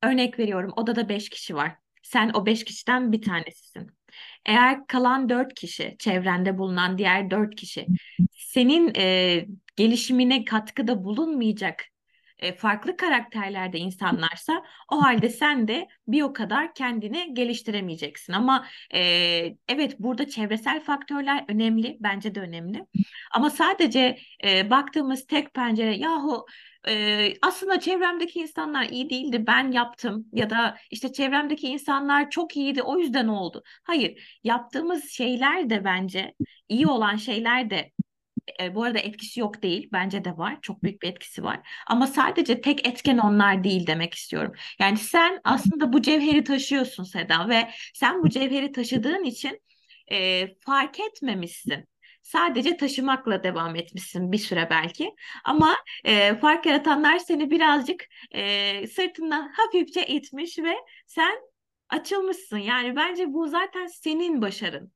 örnek 0.03 0.39
veriyorum 0.39 0.72
odada 0.76 1.09
beş 1.09 1.28
kişi 1.30 1.55
var. 1.57 1.76
Sen 2.09 2.31
o 2.35 2.47
beş 2.47 2.65
kişiden 2.65 3.13
bir 3.13 3.23
tanesisin. 3.23 3.91
Eğer 4.47 4.87
kalan 4.87 5.29
dört 5.29 5.55
kişi, 5.55 5.97
çevrende 5.99 6.59
bulunan 6.59 6.99
diğer 6.99 7.31
dört 7.31 7.55
kişi 7.55 7.87
senin 8.33 8.93
e, 8.97 9.47
gelişimine 9.77 10.45
katkıda 10.45 11.05
bulunmayacak 11.05 11.85
e, 12.39 12.57
farklı 12.57 12.97
karakterlerde 12.97 13.79
insanlarsa 13.79 14.65
o 14.93 15.03
halde 15.03 15.29
sen 15.29 15.69
de 15.69 15.89
bir 16.09 16.23
o 16.23 16.33
kadar 16.33 16.75
kendini 16.75 17.35
geliştiremeyeceksin. 17.35 18.33
Ama 18.33 18.67
e, 18.95 19.01
evet 19.69 19.97
burada 19.99 20.29
çevresel 20.29 20.81
faktörler 20.81 21.45
önemli, 21.49 21.97
bence 22.01 22.35
de 22.35 22.41
önemli. 22.41 22.87
Ama 23.31 23.51
sadece 23.51 24.19
e, 24.45 24.71
baktığımız 24.71 25.27
tek 25.27 25.55
pencere 25.55 25.97
yahu 25.97 26.47
e, 26.89 27.35
aslında 27.43 27.81
çevremdeki 27.81 28.41
insanlar 28.41 28.85
iyi 28.85 29.11
değildi 29.11 29.47
ben 29.47 29.72
yaptım 29.72 30.26
ya 30.33 30.51
da 30.51 30.76
işte 30.91 31.12
çevremdeki 31.12 31.68
insanlar 31.68 32.31
çok 32.31 32.57
iyiydi 32.57 32.83
o 32.83 32.99
yüzden 32.99 33.29
oldu. 33.29 33.62
Hayır, 33.85 34.39
yaptığımız 34.45 35.11
şeyler 35.11 35.70
de 35.70 35.85
bence 35.85 36.35
iyi 36.68 36.87
olan 36.87 37.16
şeyler 37.16 37.70
de 37.70 37.91
e, 38.61 38.74
bu 38.74 38.85
arada 38.85 38.99
etkisi 38.99 39.41
yok 39.41 39.62
değil. 39.62 39.89
Bence 39.93 40.24
de 40.24 40.37
var. 40.37 40.59
Çok 40.62 40.83
büyük 40.83 41.03
bir 41.03 41.09
etkisi 41.09 41.45
var. 41.45 41.61
Ama 41.87 42.07
sadece 42.07 42.61
tek 42.61 42.89
etken 42.89 43.18
onlar 43.18 43.64
değil 43.64 43.87
demek 43.87 44.14
istiyorum. 44.14 44.53
Yani 44.81 44.97
sen 44.97 45.41
aslında 45.45 45.93
bu 45.93 46.03
cevheri 46.03 46.45
taşıyorsun 46.45 47.05
Seda 47.05 47.49
ve 47.49 47.70
sen 47.95 48.22
bu 48.22 48.29
cevheri 48.29 48.72
taşıdığın 48.72 49.24
için 49.24 49.61
e, 50.12 50.47
fark 50.61 51.01
etmemişsin. 51.01 51.85
Sadece 52.23 52.77
taşımakla 52.77 53.43
devam 53.43 53.77
etmişsin 53.77 54.33
bir 54.33 54.39
süre 54.39 54.66
belki. 54.71 55.14
Ama 55.45 55.77
e, 56.05 56.35
fark 56.35 56.66
yaratanlar 56.66 57.19
seni 57.19 57.51
birazcık 57.51 58.05
e, 58.31 58.87
sırtından 58.87 59.49
hafifçe 59.49 60.07
itmiş 60.07 60.59
ve 60.59 60.75
sen 61.07 61.39
açılmışsın. 61.89 62.59
Yani 62.59 62.97
bence 62.97 63.33
bu 63.33 63.49
zaten 63.49 63.87
senin 63.87 64.43
başarın. 64.43 64.93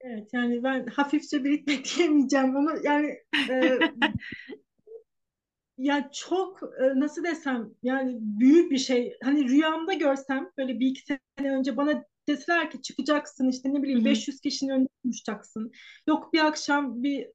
Evet 0.00 0.28
yani 0.32 0.62
ben 0.62 0.86
hafifçe 0.86 1.44
bir 1.44 1.50
itmek 1.50 1.86
diyemeyeceğim 1.96 2.56
ama 2.56 2.72
yani 2.84 3.16
e, 3.50 3.78
ya 5.78 6.10
çok 6.12 6.62
e, 6.62 7.00
nasıl 7.00 7.24
desem 7.24 7.70
yani 7.82 8.16
büyük 8.20 8.70
bir 8.70 8.78
şey. 8.78 9.16
Hani 9.22 9.48
rüyamda 9.48 9.92
görsem 9.92 10.50
böyle 10.58 10.80
bir 10.80 10.86
iki 10.86 11.02
sene 11.38 11.50
önce 11.52 11.76
bana 11.76 12.04
deseler 12.30 12.70
ki 12.70 12.82
çıkacaksın 12.82 13.48
işte 13.48 13.74
ne 13.74 13.82
bileyim 13.82 14.00
hı. 14.00 14.04
500 14.04 14.40
kişinin 14.40 14.72
önünde 14.72 14.88
konuşacaksın. 15.02 15.72
Yok 16.08 16.32
bir 16.32 16.46
akşam 16.46 17.02
bir 17.02 17.28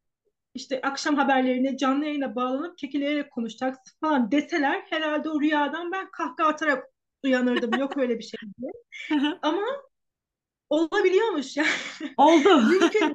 işte 0.54 0.82
akşam 0.82 1.16
haberlerine 1.16 1.78
canlı 1.78 2.06
yayına 2.06 2.36
bağlanıp 2.36 2.78
kekileyerek 2.78 3.32
konuşacaksın 3.32 3.98
falan 4.02 4.32
deseler 4.32 4.84
herhalde 4.90 5.30
o 5.30 5.42
rüyadan 5.42 5.92
ben 5.92 6.12
kahkaha 6.12 6.48
atarak 6.48 6.84
uyanırdım. 7.24 7.80
Yok 7.80 7.98
öyle 7.98 8.20
bir 8.20 8.24
şey 8.24 8.40
diye. 8.62 8.72
Ama 9.42 9.66
olabiliyormuş 10.70 11.58
yani. 11.58 11.70
Oldu. 12.18 12.62
Mümkün 12.70 13.14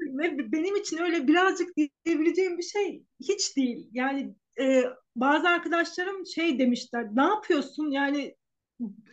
ve 0.00 0.52
benim 0.52 0.76
için 0.76 0.98
öyle 0.98 1.28
birazcık 1.28 1.76
diyebileceğim 2.04 2.58
bir 2.58 2.62
şey 2.62 3.04
hiç 3.20 3.56
değil. 3.56 3.88
Yani 3.92 4.34
e, 4.60 4.84
bazı 5.16 5.48
arkadaşlarım 5.48 6.26
şey 6.26 6.58
demişler. 6.58 7.06
Ne 7.12 7.22
yapıyorsun? 7.22 7.90
Yani 7.90 8.36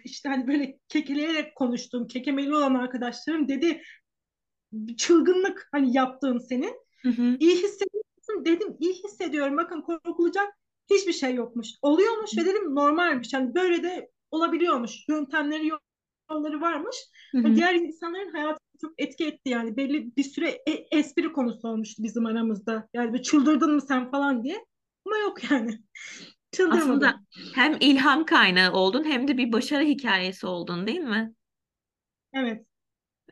işte 0.04 0.30
hani 0.30 0.48
böyle 0.48 0.80
kekeleyerek 0.90 1.56
konuştuğum, 1.56 2.08
kekemeli 2.08 2.56
olan 2.56 2.76
arkadaşlarım 2.76 3.48
dedi 3.48 3.82
çılgınlık 4.98 5.68
hani 5.72 5.98
yaptığın 5.98 6.38
senin. 6.38 6.76
Hı 7.02 7.10
hı. 7.10 7.38
İyi 7.40 7.56
hissediyor 7.56 8.04
musun? 8.18 8.46
Dedim 8.46 8.78
iyi 8.80 8.94
hissediyorum. 8.94 9.58
Bakın 9.58 9.82
korkulacak 9.82 10.54
hiçbir 10.90 11.14
şey 11.14 11.36
yokmuş. 11.36 11.68
Oluyormuş 11.82 12.38
ve 12.38 12.46
dedim 12.46 12.76
normalmiş. 12.76 13.34
Yani 13.34 13.56
böyle 13.56 13.84
de 13.84 14.12
olabiliyormuş. 14.32 14.92
Yöntemleri 15.10 15.72
yolları 16.32 16.62
varmış. 16.62 16.96
Hı 17.32 17.38
hı. 17.38 17.56
diğer 17.56 17.76
insanların 17.76 18.32
hayatını 18.32 18.78
çok 18.82 18.94
etki 18.98 19.26
etti 19.26 19.50
yani. 19.50 19.78
Belli 19.78 20.16
bir 20.18 20.24
süre 20.24 20.50
e- 20.50 20.98
espri 20.98 21.32
konusu 21.32 21.68
olmuştu 21.68 22.04
bizim 22.04 22.26
aramızda. 22.26 22.90
Yani 22.94 23.14
bir 23.14 23.24
çıldırdın 23.24 23.74
mı 23.74 23.82
sen 23.82 24.12
falan 24.12 24.44
diye. 24.44 24.66
Ama 25.06 25.18
yok 25.18 25.52
yani. 25.52 25.80
Aslında 26.70 27.14
Çıldırmadım. 27.14 27.26
hem 27.52 27.78
ilham 27.80 28.26
kaynağı 28.26 28.74
oldun 28.74 29.04
hem 29.06 29.28
de 29.28 29.38
bir 29.38 29.52
başarı 29.52 29.84
hikayesi 29.84 30.48
oldun, 30.48 30.88
değil 30.88 31.00
mi? 31.00 31.34
Evet. 32.34 32.66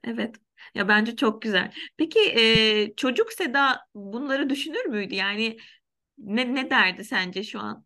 Evet. 0.04 0.36
Ya 0.76 0.88
bence 0.88 1.16
çok 1.16 1.42
güzel. 1.42 1.74
Peki 1.98 2.20
e, 2.40 2.94
çocuk 2.98 3.34
Seda 3.34 3.88
bunları 3.96 4.50
düşünür 4.50 4.86
müydü? 4.86 5.16
Yani 5.16 5.58
ne 6.18 6.56
ne 6.56 6.70
derdi 6.70 7.04
sence 7.06 7.44
şu 7.44 7.60
an? 7.60 7.86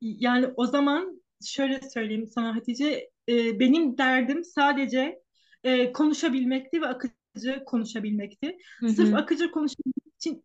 Yani 0.00 0.46
o 0.56 0.66
zaman 0.66 1.22
şöyle 1.44 1.80
söyleyeyim 1.90 2.26
sana 2.26 2.56
Hatice. 2.56 3.10
e, 3.28 3.60
benim 3.60 3.98
derdim 3.98 4.44
sadece 4.44 5.22
e, 5.64 5.92
konuşabilmekti 5.92 6.80
ve 6.82 6.86
akıcı 6.86 7.64
konuşabilmekti. 7.66 8.58
Hı 8.80 8.86
Sırf 8.86 9.14
hı. 9.14 9.14
akıcı 9.14 9.50
konuşabilmek 9.50 10.14
için 10.16 10.44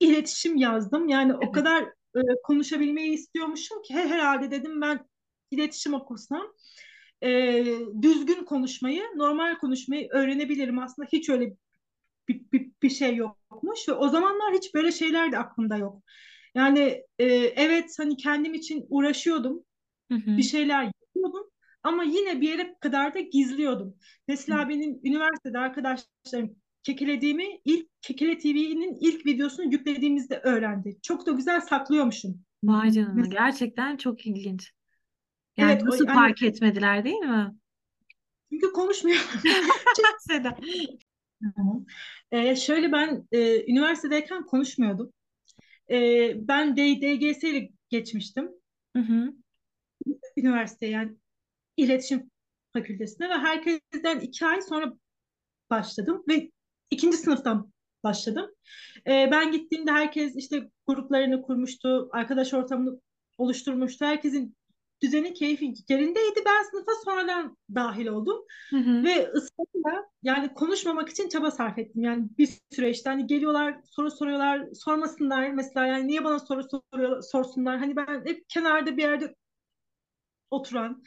iletişim 0.00 0.56
yazdım. 0.56 1.08
Yani 1.08 1.34
o 1.34 1.52
kadar 1.52 1.82
e, 2.16 2.20
konuşabilmeyi 2.44 3.12
istiyormuşum 3.14 3.82
ki 3.82 3.94
he- 3.94 4.08
herhalde 4.08 4.50
dedim 4.50 4.80
ben 4.80 5.06
iletişim 5.50 5.94
okursam 5.94 6.46
e, 7.22 7.64
düzgün 8.02 8.44
konuşmayı, 8.44 9.02
normal 9.16 9.58
konuşmayı 9.58 10.08
öğrenebilirim. 10.10 10.78
Aslında 10.78 11.08
hiç 11.12 11.28
öyle 11.30 11.56
bir, 12.28 12.42
bir, 12.52 12.72
bir 12.82 12.90
şey 12.90 13.16
yokmuş 13.16 13.88
ve 13.88 13.92
o 13.92 14.08
zamanlar 14.08 14.54
hiç 14.54 14.74
böyle 14.74 14.92
şeyler 14.92 15.32
de 15.32 15.38
aklımda 15.38 15.76
yok. 15.76 16.02
Yani 16.54 17.04
e, 17.18 17.26
evet 17.36 17.94
hani 17.98 18.16
kendim 18.16 18.54
için 18.54 18.86
uğraşıyordum, 18.90 19.64
Hı 20.10 20.14
bir 20.36 20.42
hı. 20.42 20.44
şeyler 20.44 20.84
yapıyordum 20.84 21.50
ama 21.82 22.02
yine 22.04 22.40
bir 22.40 22.48
yere 22.48 22.76
kadar 22.80 23.14
da 23.14 23.20
gizliyordum. 23.20 23.96
Mesela 24.28 24.68
benim 24.68 25.00
üniversitede 25.04 25.58
arkadaşlarım 25.58 26.56
kekelediğimi 26.82 27.60
ilk 27.64 27.88
Kekele 28.02 28.38
TV'nin 28.38 28.98
ilk 29.00 29.26
videosunu 29.26 29.72
yüklediğimizde 29.72 30.38
öğrendi. 30.38 30.98
Çok 31.02 31.26
da 31.26 31.32
güzel 31.32 31.60
saklıyormuşum. 31.60 32.44
Vay 32.64 32.90
canına. 32.90 33.14
Mesela, 33.14 33.32
Gerçekten 33.32 33.96
çok 33.96 34.26
ilginç. 34.26 34.72
Yani 35.56 35.72
evet 35.72 35.82
o 35.82 35.86
nasıl 35.86 36.06
yani 36.06 36.14
fark 36.14 36.42
etmediler 36.42 37.04
değil 37.04 37.18
mi? 37.18 37.54
çünkü 38.50 38.72
konuşmuyor. 38.72 39.18
Seda. 40.28 40.56
Ee, 42.32 42.56
şöyle 42.56 42.92
ben 42.92 43.28
e, 43.32 43.70
üniversitedeyken 43.72 44.46
konuşmuyordum. 44.46 45.12
Ee, 45.90 46.34
ben 46.48 46.76
DGS 46.76 47.44
ile 47.44 47.70
geçmiştim 47.88 48.50
Hı 48.96 49.02
hı. 49.02 49.32
üniversiteye 50.36 50.92
yani 50.92 51.16
iletişim 51.76 52.30
fakültesine 52.72 53.28
ve 53.28 53.34
herkesten 53.34 54.20
iki 54.20 54.46
ay 54.46 54.62
sonra 54.62 54.92
başladım 55.70 56.24
ve 56.28 56.50
ikinci 56.90 57.16
sınıftan 57.16 57.72
başladım. 58.04 58.50
Ee, 59.06 59.28
ben 59.30 59.52
gittiğimde 59.52 59.90
herkes 59.92 60.36
işte 60.36 60.70
gruplarını 60.86 61.42
kurmuştu, 61.42 62.08
arkadaş 62.12 62.54
ortamını 62.54 63.00
oluşturmuştu. 63.38 64.04
Herkesin 64.04 64.56
düzeni, 65.02 65.34
keyfi 65.34 65.74
yerindeydi. 65.88 66.40
Ben 66.46 66.62
sınıfa 66.70 66.92
sonradan 67.04 67.56
dahil 67.74 68.06
oldum 68.06 68.44
Hı 68.70 68.76
hı. 68.76 69.04
ve 69.04 69.28
ısrarla 69.28 70.08
yani 70.22 70.54
konuşmamak 70.54 71.08
için 71.08 71.28
çaba 71.28 71.50
sarf 71.50 71.78
ettim. 71.78 72.02
Yani 72.02 72.28
bir 72.38 72.48
süreçte 72.72 73.10
hani 73.10 73.26
geliyorlar, 73.26 73.80
soru 73.84 74.10
soruyorlar, 74.10 74.68
sormasınlar 74.74 75.50
mesela 75.50 75.86
yani 75.86 76.06
niye 76.06 76.24
bana 76.24 76.38
soru 76.38 76.62
soruyor, 76.70 77.22
sorsunlar. 77.22 77.78
Hani 77.78 77.96
ben 77.96 78.26
hep 78.26 78.48
kenarda 78.48 78.96
bir 78.96 79.02
yerde 79.02 79.34
oturan, 80.50 81.02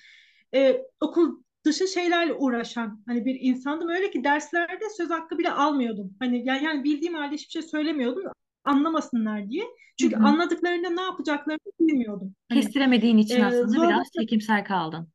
e, 0.55 0.81
okul 0.99 1.43
dışı 1.65 1.87
şeylerle 1.87 2.33
uğraşan 2.33 3.03
hani 3.07 3.25
bir 3.25 3.37
insandım. 3.41 3.89
Öyle 3.89 4.11
ki 4.11 4.23
derslerde 4.23 4.89
söz 4.97 5.09
hakkı 5.09 5.37
bile 5.37 5.51
almıyordum. 5.51 6.13
Hani 6.19 6.45
yani, 6.45 6.63
yani 6.63 6.83
bildiğim 6.83 7.13
halde 7.13 7.35
hiçbir 7.35 7.51
şey 7.51 7.61
söylemiyordum. 7.61 8.23
anlamasınlar 8.63 9.49
diye. 9.49 9.63
Çünkü 9.99 10.15
hı. 10.15 10.23
anladıklarında 10.23 10.89
ne 10.89 11.01
yapacaklarını 11.01 11.59
bilmiyordum. 11.79 12.35
Hani 12.49 12.61
Kestiremediğin 12.61 13.17
için 13.17 13.41
e, 13.41 13.45
aslında 13.45 13.67
zor 13.67 13.89
biraz 13.89 14.07
çekimser 14.19 14.65
kaldın. 14.65 15.07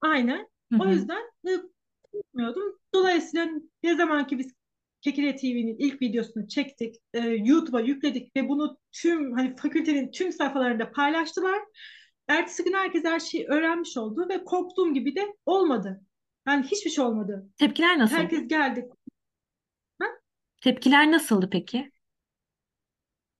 aynen. 0.00 0.48
Hı 0.72 0.78
O 0.80 0.86
yüzden 0.86 1.22
e, 1.48 1.50
bilmiyordum. 2.14 2.78
Dolayısıyla 2.94 3.48
ne 3.82 3.96
zaman 3.96 4.26
ki 4.26 4.38
biz 4.38 4.52
Kekile 5.02 5.36
TV'nin 5.36 5.76
ilk 5.78 6.02
videosunu 6.02 6.48
çektik, 6.48 6.96
e, 7.14 7.20
YouTube'a 7.20 7.80
yükledik 7.80 8.36
ve 8.36 8.48
bunu 8.48 8.78
tüm 8.92 9.32
hani 9.32 9.56
fakültenin 9.56 10.10
tüm 10.10 10.32
sayfalarında 10.32 10.92
paylaştılar. 10.92 11.62
Ertesi 12.32 12.64
gün 12.64 12.72
herkes 12.72 13.04
her 13.04 13.20
şeyi 13.20 13.46
öğrenmiş 13.46 13.96
oldu 13.96 14.26
ve 14.28 14.44
korktuğum 14.44 14.94
gibi 14.94 15.16
de 15.16 15.36
olmadı. 15.46 16.00
Yani 16.46 16.66
hiçbir 16.66 16.90
şey 16.90 17.04
olmadı. 17.04 17.50
Tepkiler 17.56 17.98
nasıldı? 17.98 18.20
Herkes 18.20 18.48
geldi. 18.48 18.88
Ha? 19.98 20.06
Tepkiler 20.62 21.12
nasıldı 21.12 21.48
peki? 21.52 21.92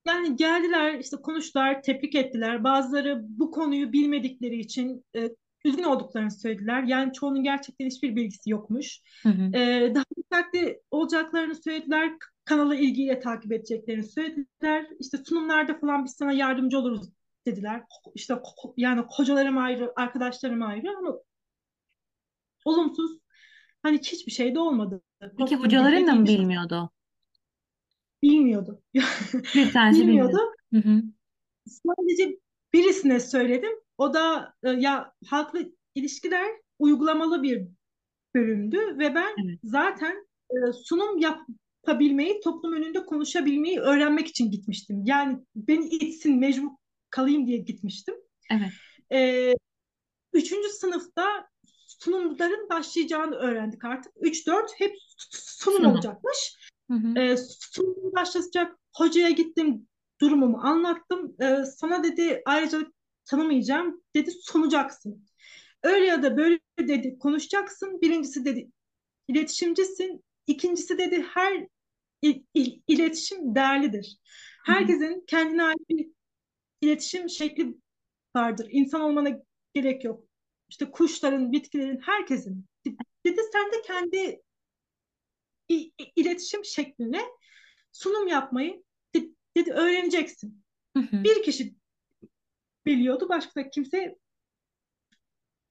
Yani 0.06 0.36
geldiler 0.36 0.98
işte 0.98 1.16
konuştular, 1.16 1.82
tebrik 1.82 2.14
ettiler. 2.14 2.64
Bazıları 2.64 3.20
bu 3.24 3.50
konuyu 3.50 3.92
bilmedikleri 3.92 4.58
için 4.58 5.04
e, 5.16 5.28
üzgün 5.64 5.82
olduklarını 5.82 6.30
söylediler. 6.30 6.82
Yani 6.82 7.12
çoğunun 7.12 7.42
gerçekten 7.42 7.86
hiçbir 7.86 8.16
bilgisi 8.16 8.50
yokmuş. 8.50 9.00
Hı 9.22 9.28
hı. 9.28 9.56
E, 9.56 9.92
daha 9.94 10.04
dikkatli 10.16 10.80
olacaklarını 10.90 11.54
söylediler. 11.54 12.12
Kanalı 12.44 12.76
ilgiyle 12.76 13.20
takip 13.20 13.52
edeceklerini 13.52 14.04
söylediler. 14.04 14.86
İşte 15.00 15.18
sunumlarda 15.18 15.78
falan 15.78 16.04
biz 16.04 16.12
sana 16.12 16.32
yardımcı 16.32 16.78
oluruz 16.78 17.08
dediler. 17.46 17.84
İşte 18.14 18.34
yani 18.76 19.04
hocalarım 19.08 19.58
ayrı, 19.58 19.92
arkadaşlarım 19.96 20.62
ayrı 20.62 20.98
ama 20.98 21.14
olumsuz 22.64 23.18
hani 23.82 23.98
hiçbir 23.98 24.32
şey 24.32 24.54
de 24.54 24.58
olmadı. 24.58 25.02
Peki 25.38 25.56
hocaların 25.56 26.06
da 26.06 26.14
mı 26.14 26.26
bilmiyordu? 26.26 26.90
Bilmiyordu. 28.22 28.82
Bir 29.54 29.72
tanesi 29.72 30.00
Bilmiyordu. 30.00 30.32
bilmiyordu. 30.32 30.54
Hı 30.72 30.78
hı. 30.78 31.02
Sadece 31.66 32.38
birisine 32.72 33.20
söyledim. 33.20 33.72
O 33.98 34.14
da 34.14 34.54
e, 34.62 34.70
ya 34.70 35.12
halkla 35.26 35.60
ilişkiler 35.94 36.46
uygulamalı 36.78 37.42
bir 37.42 37.68
bölümdü 38.34 38.78
ve 38.98 39.14
ben 39.14 39.34
Evet. 39.44 39.58
zaten 39.64 40.26
e, 40.50 40.72
sunum 40.72 41.18
yapabilmeyi, 41.18 42.40
toplum 42.40 42.72
önünde 42.72 43.06
konuşabilmeyi 43.06 43.80
öğrenmek 43.80 44.26
için 44.26 44.50
gitmiştim. 44.50 45.02
Yani 45.04 45.38
beni 45.56 45.86
itsin, 45.86 46.38
mecbur 46.38 46.70
kalayım 47.12 47.46
diye 47.46 47.58
gitmiştim. 47.58 48.14
Evet. 48.50 48.72
E, 49.12 49.52
üçüncü 50.32 50.68
sınıfta 50.68 51.48
sunumların 51.88 52.68
başlayacağını 52.68 53.34
öğrendik 53.34 53.84
artık. 53.84 54.12
Üç 54.20 54.46
dört 54.46 54.70
hep 54.80 54.96
sunum 55.30 55.76
Sunum. 55.78 55.92
olacakmış. 55.92 56.56
Hı 56.90 56.94
hı. 56.96 57.18
E, 57.18 57.36
sunum 57.36 58.12
başlayacak. 58.16 58.78
Hocaya 58.96 59.30
gittim, 59.30 59.88
durumumu 60.20 60.58
anlattım. 60.62 61.36
E, 61.40 61.64
sana 61.64 62.04
dedi 62.04 62.42
ayrıca 62.46 62.92
tanımayacağım. 63.24 64.02
Dedi 64.14 64.30
sunacaksın. 64.30 65.26
Öyle 65.82 66.06
ya 66.06 66.22
da 66.22 66.36
böyle 66.36 66.58
dedi 66.78 67.18
konuşacaksın. 67.18 68.00
Birincisi 68.00 68.44
dedi 68.44 68.68
iletişimcisin. 69.28 70.24
İkincisi 70.46 70.98
dedi 70.98 71.26
her 71.34 71.66
il- 72.22 72.42
il- 72.54 72.80
iletişim 72.88 73.54
değerlidir. 73.54 74.18
Herkesin 74.66 75.24
kendine 75.26 75.62
ait 75.64 75.88
bir 75.88 76.08
iletişim 76.82 77.28
şekli 77.28 77.74
vardır. 78.36 78.68
İnsan 78.70 79.00
olmana 79.00 79.30
gerek 79.74 80.04
yok. 80.04 80.24
İşte 80.68 80.90
kuşların, 80.90 81.52
bitkilerin, 81.52 82.00
herkesin. 82.00 82.66
Dedi 83.26 83.40
sen 83.52 83.72
de 83.72 83.82
kendi 83.82 84.42
iletişim 86.16 86.64
şekline 86.64 87.22
sunum 87.92 88.28
yapmayı 88.28 88.84
de- 89.14 89.28
dedi 89.56 89.72
öğreneceksin. 89.72 90.64
Hı 90.96 91.02
hı. 91.02 91.24
Bir 91.24 91.42
kişi 91.42 91.74
biliyordu, 92.86 93.28
başka 93.28 93.70
kimse 93.70 94.18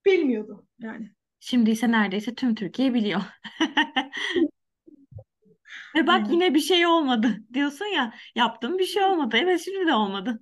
bilmiyordu 0.06 0.68
yani. 0.80 1.12
Şimdi 1.40 1.72
ise 1.72 1.92
neredeyse 1.92 2.36
tüm 2.36 2.56
Türkiye 2.56 2.94
biliyor. 2.94 3.22
Ve 5.96 6.08
bak 6.08 6.32
yine 6.32 6.54
bir 6.54 6.60
şey 6.60 6.86
olmadı. 6.88 7.38
Diyorsun 7.54 7.86
ya 7.86 8.14
yaptım 8.36 8.80
bir 8.80 8.86
şey 8.86 9.04
olmadı. 9.04 9.38
Evet 9.40 9.62
şimdi 9.66 9.88
de 9.88 9.94
olmadı. 9.94 10.40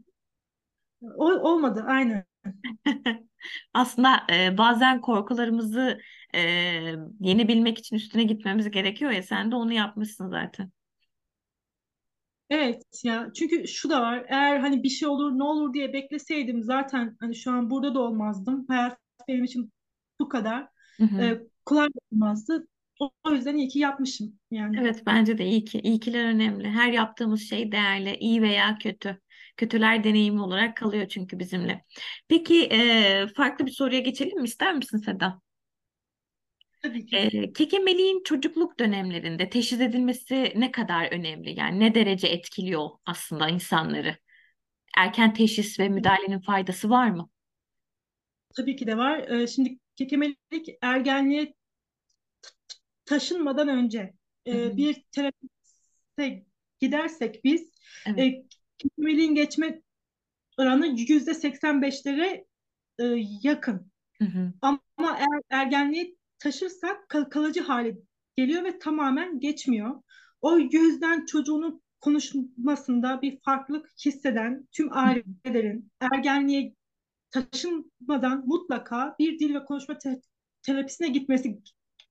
O, 1.01 1.25
olmadı 1.25 1.83
aynen. 1.87 2.25
Aslında 3.73 4.25
e, 4.33 4.57
bazen 4.57 5.01
korkularımızı 5.01 5.99
e, 6.35 6.39
yenebilmek 7.19 7.77
için 7.79 7.95
üstüne 7.95 8.23
gitmemiz 8.23 8.71
gerekiyor 8.71 9.11
ya 9.11 9.23
sen 9.23 9.51
de 9.51 9.55
onu 9.55 9.73
yapmışsın 9.73 10.29
zaten. 10.29 10.71
Evet 12.49 12.83
ya 13.03 13.31
çünkü 13.35 13.67
şu 13.67 13.89
da 13.89 14.01
var 14.01 14.25
eğer 14.29 14.59
hani 14.59 14.83
bir 14.83 14.89
şey 14.89 15.07
olur 15.07 15.31
ne 15.39 15.43
olur 15.43 15.73
diye 15.73 15.93
bekleseydim 15.93 16.63
zaten 16.63 17.17
hani 17.19 17.35
şu 17.35 17.51
an 17.51 17.69
burada 17.69 17.95
da 17.95 17.99
olmazdım. 17.99 18.65
Hayat 18.67 18.97
benim 19.27 19.43
için 19.43 19.71
bu 20.19 20.29
kadar 20.29 20.67
Hı 20.99 21.03
hı. 21.05 21.23
e, 21.23 21.41
kolay 21.65 21.87
olmazdı. 22.11 22.67
O, 22.99 23.11
o 23.23 23.31
yüzden 23.31 23.57
iyi 23.57 23.67
ki 23.67 23.79
yapmışım 23.79 24.39
yani. 24.51 24.79
Evet 24.79 25.03
bence 25.05 25.37
de 25.37 25.45
iyi 25.45 25.65
ki. 25.65 25.79
İyikiler 25.79 26.25
önemli. 26.25 26.69
Her 26.69 26.91
yaptığımız 26.91 27.41
şey 27.41 27.71
değerli, 27.71 28.15
iyi 28.17 28.41
veya 28.41 28.77
kötü. 28.77 29.21
Kötüler 29.59 30.03
deneyimi 30.03 30.41
olarak 30.41 30.77
kalıyor 30.77 31.07
çünkü 31.07 31.39
bizimle. 31.39 31.85
Peki 32.27 32.63
e, 32.63 33.27
farklı 33.35 33.65
bir 33.65 33.71
soruya 33.71 33.99
geçelim 33.99 34.39
mi? 34.41 34.45
İster 34.45 34.75
misin 34.75 34.97
Seda? 34.97 35.41
Tabii 36.81 37.05
ki. 37.05 37.17
E, 37.17 37.53
kekemeliğin 37.53 38.23
çocukluk 38.23 38.79
dönemlerinde 38.79 39.49
teşhis 39.49 39.81
edilmesi 39.81 40.53
ne 40.55 40.71
kadar 40.71 41.11
önemli? 41.11 41.59
Yani 41.59 41.79
ne 41.79 41.95
derece 41.95 42.27
etkiliyor 42.27 42.89
aslında 43.05 43.49
insanları? 43.49 44.17
Erken 44.97 45.33
teşhis 45.33 45.79
ve 45.79 45.89
müdahalenin 45.89 46.39
faydası 46.39 46.89
var 46.89 47.09
mı? 47.09 47.29
Tabii 48.55 48.75
ki 48.75 48.87
de 48.87 48.97
var. 48.97 49.19
E, 49.29 49.47
şimdi 49.47 49.79
kekemelik 49.95 50.69
ergenliğe 50.81 51.53
taşınmadan 53.05 53.67
önce 53.67 54.13
e, 54.47 54.77
bir 54.77 55.03
terapiste 55.11 56.45
gidersek 56.79 57.43
biz 57.43 57.71
Evet. 58.05 58.19
e, 58.19 58.58
kekemeliğin 58.79 59.35
geçme 59.35 59.81
oranı 60.57 60.87
yüzde 60.87 61.33
85'lere 61.33 62.45
e, 62.99 63.03
yakın. 63.43 63.91
Hı 64.17 64.25
hı. 64.25 64.53
Ama 64.61 65.17
eğer 65.17 65.41
ergenliği 65.49 66.17
taşırsak 66.39 67.09
kal- 67.09 67.29
kalıcı 67.29 67.61
hale 67.61 67.97
geliyor 68.35 68.63
ve 68.63 68.79
tamamen 68.79 69.39
geçmiyor. 69.39 70.01
O 70.41 70.59
yüzden 70.59 71.25
çocuğunun 71.25 71.81
konuşmasında 72.01 73.21
bir 73.21 73.39
farklılık 73.45 73.89
hisseden 74.05 74.67
tüm 74.71 74.89
ailelerin 74.97 75.91
ergenliğe 75.99 76.73
taşınmadan 77.31 78.43
mutlaka 78.45 79.15
bir 79.19 79.39
dil 79.39 79.55
ve 79.55 79.65
konuşma 79.65 79.97
te- 79.97 80.21
terapisine 80.61 81.07
gitmesi 81.07 81.49
gerekiyor. 81.49 81.67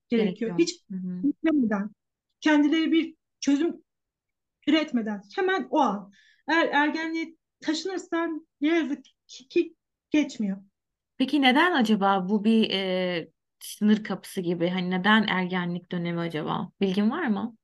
Gerekiyor. 0.09 0.59
Hiç 0.59 0.83
beklemeden, 0.89 1.89
kendileri 2.41 2.91
bir 2.91 3.15
çözüm 3.39 3.83
üretmeden 4.67 5.21
hemen 5.35 5.67
o 5.69 5.79
an. 5.79 6.11
Eğer 6.49 6.67
ergenliğe 6.67 7.35
taşınırsan 7.61 8.47
ne 8.61 8.67
yazık 8.67 9.05
ki, 9.27 9.75
geçmiyor. 10.11 10.57
Peki 11.17 11.41
neden 11.41 11.71
acaba 11.71 12.29
bu 12.29 12.43
bir 12.43 12.71
e, 12.71 13.29
sınır 13.59 14.03
kapısı 14.03 14.41
gibi? 14.41 14.69
Hani 14.69 14.89
neden 14.91 15.27
ergenlik 15.27 15.91
dönemi 15.91 16.19
acaba? 16.19 16.71
Bilgin 16.81 17.11
var 17.11 17.27
mı? 17.27 17.55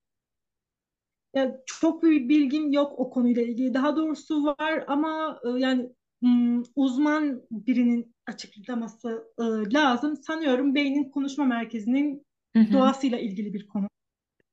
Ya 1.33 1.57
çok 1.65 2.03
bir 2.03 2.29
bilgim 2.29 2.71
yok 2.71 2.99
o 2.99 3.09
konuyla 3.09 3.41
ilgili. 3.41 3.73
Daha 3.73 3.95
doğrusu 3.95 4.45
var 4.45 4.83
ama 4.87 5.39
e, 5.45 5.49
yani 5.59 5.89
uzman 6.75 7.41
birinin 7.51 8.15
açıklaması 8.27 9.23
e, 9.39 9.43
lazım. 9.73 10.17
Sanıyorum 10.17 10.75
beynin 10.75 11.09
konuşma 11.09 11.45
merkezinin 11.45 12.25
Hı 12.55 12.59
hı. 12.59 12.73
doğasıyla 12.73 13.19
ilgili 13.19 13.53
bir 13.53 13.67
konu. 13.67 13.87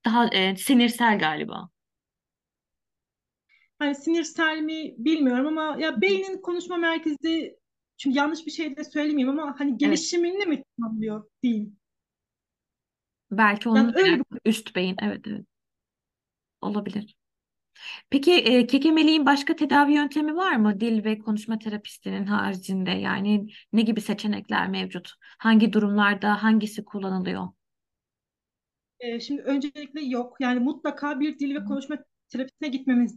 Daha 0.05 0.29
e, 0.29 0.57
sinirsel 0.57 1.19
galiba. 1.19 1.69
Hani 3.83 3.95
sinirsel 3.95 4.59
mi 4.63 4.95
bilmiyorum 4.99 5.47
ama 5.59 5.77
ya 5.81 6.01
beynin 6.01 6.43
konuşma 6.43 6.77
merkezi 6.77 7.59
şimdi 7.97 8.19
yanlış 8.19 8.47
bir 8.47 8.51
şey 8.51 8.77
de 8.77 8.85
söylemeyeyim 8.85 9.39
ama 9.39 9.55
hani 9.61 9.77
Evet. 9.81 9.81
gelişimini 9.81 10.47
mi 10.47 10.65
tamamlıyor 10.79 11.25
diyeyim. 11.43 11.77
Belki 13.31 13.69
Yani 13.75 13.89
onun 13.89 13.95
öyle 13.97 14.19
bir 14.19 14.41
üst 14.45 14.77
beyin. 14.77 14.97
Evet 15.03 15.27
evet. 15.27 15.47
Olabilir. 16.61 17.15
Peki 18.11 18.33
e, 18.33 18.67
kekemeliğin 18.67 19.27
başka 19.27 19.57
tedavi 19.57 19.93
yöntemi 19.95 20.37
var 20.37 20.57
mı? 20.57 20.81
Dil 20.81 21.05
ve 21.05 21.19
konuşma 21.19 21.59
terapistinin 21.59 22.27
haricinde 22.27 22.91
yani 22.91 23.47
ne 23.73 23.83
gibi 23.83 24.01
seçenekler 24.01 24.69
mevcut? 24.69 25.15
Hangi 25.39 25.73
durumlarda 25.73 26.43
hangisi 26.43 26.85
kullanılıyor? 26.85 27.49
e, 29.01 29.21
şimdi 29.21 29.43
öncelikle 29.43 30.01
yok. 30.05 30.37
Yani 30.41 30.61
mutlaka 30.61 31.21
bir 31.21 31.39
dil 31.39 31.55
ve 31.55 31.65
konuşma 31.65 31.97
terapisine 32.33 32.69
gitmemiz 32.69 33.17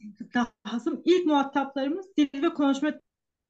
lazım. 0.67 1.01
İlk 1.05 1.25
muhataplarımız 1.25 2.05
dil 2.17 2.43
ve 2.43 2.49
konuşma 2.53 2.89
Evet. 2.89 3.01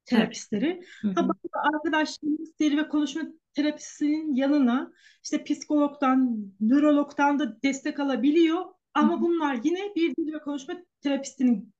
terapistleri. 0.04 0.82
Hı 1.02 1.08
Ha, 1.08 1.28
bazı 1.28 1.74
arkadaşlarımız 1.74 2.58
dil 2.58 2.76
ve 2.76 2.88
konuşma 2.88 3.22
terapisinin 3.54 4.34
yanına 4.34 4.92
işte 5.24 5.44
psikologdan, 5.44 6.38
nörologdan 6.60 7.38
da 7.38 7.62
destek 7.62 8.00
alabiliyor. 8.00 8.64
Ama 8.94 9.20
bunlar 9.20 9.58
yine 9.64 9.92
bir 9.96 10.16
dil 10.16 10.32
ve 10.32 10.38
konuşma 10.38 10.74
terapistinin 11.02 11.72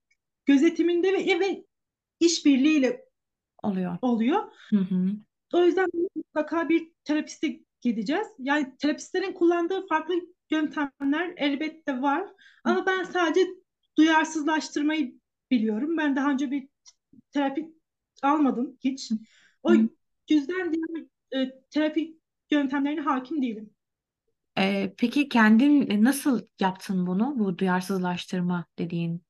gözetiminde 0.46 1.12
ve, 1.12 1.40
ve 1.40 1.64
işbirliğiyle 2.20 3.04
Oluyor. 3.62 3.98
oluyor. 4.02 4.42
Hı 4.70 4.76
hı. 4.76 5.06
O 5.54 5.64
yüzden 5.64 5.86
mutlaka 6.16 6.68
bir 6.68 6.92
terapiste 7.04 7.60
gideceğiz. 7.80 8.26
Yani 8.38 8.76
terapistlerin 8.78 9.32
kullandığı 9.32 9.86
farklı 9.86 10.14
yöntemler 10.50 11.34
elbette 11.36 12.02
var. 12.02 12.28
Ama 12.64 12.86
ben 12.86 13.04
sadece 13.04 13.46
duyarsızlaştırmayı 13.98 15.14
biliyorum. 15.50 15.96
Ben 15.98 16.16
daha 16.16 16.30
önce 16.30 16.50
bir 16.50 16.68
terapi 17.32 17.72
almadım 18.22 18.78
hiç. 18.84 19.12
O 19.62 19.72
Hı. 19.72 19.88
yüzden 20.30 20.74
diğer 20.74 21.06
e, 21.44 21.52
terapi 21.70 22.18
yöntemlerine 22.50 23.00
hakim 23.00 23.42
değilim. 23.42 23.70
Ee, 24.58 24.94
peki 24.98 25.28
kendin 25.28 26.04
nasıl 26.04 26.40
yaptın 26.60 27.06
bunu, 27.06 27.38
bu 27.38 27.58
duyarsızlaştırma 27.58 28.66
dediğin? 28.78 29.22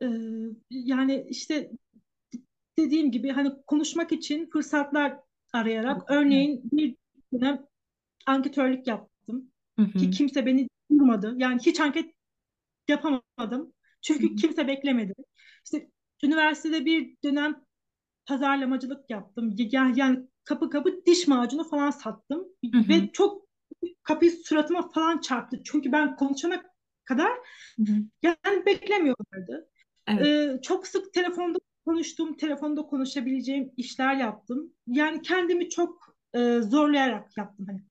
Ee, 0.00 0.06
yani 0.70 1.26
işte 1.28 1.70
dediğim 2.78 3.10
gibi 3.10 3.30
hani 3.30 3.52
konuşmak 3.66 4.12
için 4.12 4.50
fırsatlar 4.50 5.18
arayarak 5.52 6.02
Evet. 6.02 6.08
örneğin 6.10 6.68
bir 6.72 6.96
dönem 7.32 7.66
anketörlük 8.26 8.86
yaptım 8.86 9.52
Hı 9.78 9.82
ki 9.96 10.10
hı. 10.10 10.10
kimse 10.10 10.46
beni 10.46 10.68
duymadı. 10.90 11.34
Yani 11.38 11.60
hiç 11.66 11.80
anket 11.80 12.14
yapamadım. 12.88 13.72
Çünkü 14.02 14.36
kimse 14.36 14.68
beklemedi. 14.68 15.14
İşte 15.64 15.90
üniversitede 16.24 16.84
bir 16.84 17.16
dönem 17.24 17.64
pazarlamacılık 18.26 19.10
yaptım. 19.10 19.54
Yani, 19.58 20.00
yani 20.00 20.18
kapı 20.44 20.70
kapı 20.70 21.06
diş 21.06 21.28
macunu 21.28 21.64
falan 21.64 21.90
sattım. 21.90 22.44
hı. 22.72 22.78
hı. 22.78 22.88
Ve 22.88 23.12
çok 23.12 23.42
kapıyı 24.02 24.30
suratıma 24.30 24.88
falan 24.88 25.18
çarptı. 25.18 25.62
Çünkü 25.64 25.92
ben 25.92 26.16
konuşana 26.16 26.62
kadar 27.04 27.32
Hı 27.76 27.82
hı. 27.82 27.96
yani 28.22 28.66
beklemiyorlardı. 28.66 29.68
Evet. 30.06 30.26
Ee, 30.26 30.60
çok 30.62 30.86
sık 30.86 31.12
telefonda 31.12 31.58
konuştuğum, 31.86 32.36
telefonda 32.36 32.82
konuşabileceğim 32.82 33.72
işler 33.76 34.14
yaptım. 34.14 34.72
Yani 34.86 35.22
kendimi 35.22 35.68
çok 35.68 36.16
e, 36.34 36.60
zorlayarak 36.60 37.36
yaptım. 37.36 37.66
Hani 37.66 37.82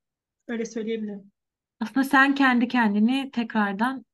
öyle 0.47 0.65
söyleyebilirim. 0.65 1.31
Aslında 1.79 2.03
sen 2.03 2.35
kendi 2.35 2.67
kendini 2.67 3.31
tekrardan 3.31 4.05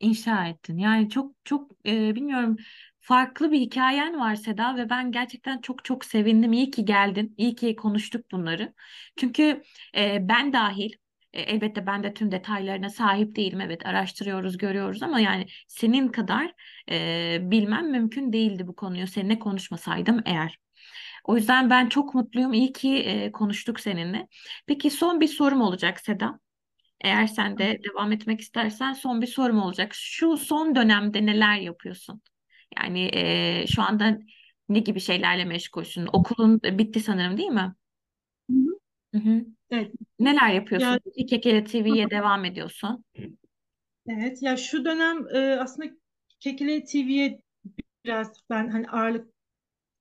inşa 0.00 0.46
ettin. 0.48 0.78
Yani 0.78 1.10
çok 1.10 1.32
çok 1.44 1.70
e, 1.86 2.14
bilmiyorum 2.14 2.56
farklı 3.00 3.52
bir 3.52 3.60
hikayen 3.60 4.20
var 4.20 4.34
Seda 4.36 4.76
ve 4.76 4.90
ben 4.90 5.12
gerçekten 5.12 5.60
çok 5.60 5.84
çok 5.84 6.04
sevindim. 6.04 6.52
İyi 6.52 6.70
ki 6.70 6.84
geldin. 6.84 7.34
İyi 7.36 7.54
ki 7.54 7.76
konuştuk 7.76 8.32
bunları. 8.32 8.74
Çünkü 9.16 9.62
e, 9.96 10.28
ben 10.28 10.52
dahil 10.52 10.92
e, 11.32 11.40
elbette 11.42 11.86
ben 11.86 12.02
de 12.02 12.14
tüm 12.14 12.32
detaylarına 12.32 12.90
sahip 12.90 13.36
değilim. 13.36 13.60
Evet 13.60 13.86
araştırıyoruz, 13.86 14.58
görüyoruz 14.58 15.02
ama 15.02 15.20
yani 15.20 15.46
senin 15.68 16.08
kadar 16.08 16.52
e, 16.90 17.38
bilmem 17.42 17.90
mümkün 17.90 18.32
değildi 18.32 18.66
bu 18.66 18.76
konuyu. 18.76 19.06
Seninle 19.06 19.38
konuşmasaydım 19.38 20.22
eğer. 20.26 20.58
O 21.24 21.36
yüzden 21.36 21.70
ben 21.70 21.88
çok 21.88 22.14
mutluyum. 22.14 22.52
İyi 22.52 22.72
ki 22.72 22.96
e, 22.96 23.32
konuştuk 23.32 23.80
seninle. 23.80 24.28
Peki 24.66 24.90
son 24.90 25.20
bir 25.20 25.28
sorum 25.28 25.60
olacak 25.60 26.00
Seda. 26.00 26.38
Eğer 27.00 27.26
sen 27.26 27.58
de 27.58 27.78
devam 27.90 28.12
etmek 28.12 28.40
istersen 28.40 28.92
son 28.92 29.22
bir 29.22 29.26
sorum 29.26 29.58
olacak. 29.62 29.92
Şu 29.94 30.36
son 30.36 30.74
dönemde 30.76 31.26
neler 31.26 31.56
yapıyorsun? 31.58 32.22
Yani 32.78 33.00
eee, 33.00 33.64
şu 33.68 33.82
anda 33.82 34.18
ne 34.68 34.78
gibi 34.78 35.00
şeylerle 35.00 35.44
meşgulsün? 35.44 36.08
Okulun 36.12 36.60
bitti 36.62 37.00
sanırım 37.00 37.38
değil 37.38 37.50
mi? 37.50 37.74
Hı 38.50 38.56
hı. 38.56 38.78
Hı 39.14 39.18
hı. 39.30 39.44
Evet. 39.70 39.94
Neler 40.20 40.48
yapıyorsun? 40.50 40.98
Ya 40.98 41.00
Kekele 41.28 41.64
TV'ye 41.64 42.10
devam 42.10 42.44
ediyorsun. 42.44 43.04
evet 44.08 44.42
ya 44.42 44.56
şu 44.56 44.84
dönem 44.84 45.26
e, 45.36 45.56
aslında 45.60 45.88
Kekile 46.40 46.84
TV'ye 46.84 47.42
biraz 48.04 48.32
ben 48.50 48.68
hani 48.70 48.88
ağırlık 48.90 49.34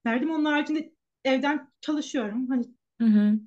verdim. 0.08 0.32
Onun 0.32 0.46
haricinde 0.46 0.94
evden 1.26 1.72
çalışıyorum. 1.82 2.50
Hani 2.50 2.66
Hı 3.00 3.06
hı. 3.06 3.40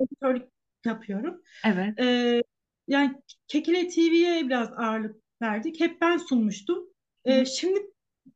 editörlük 0.00 0.48
yapıyorum. 0.84 1.42
Evet. 1.64 1.98
Ee, 2.00 2.42
yani 2.88 3.22
Kekile 3.48 3.88
TV'ye 3.88 4.46
biraz 4.46 4.72
ağırlık 4.72 5.16
verdik. 5.42 5.80
Hep 5.80 6.00
ben 6.00 6.16
sunmuştum. 6.16 6.88
Ee, 7.24 7.44
şimdi 7.44 7.86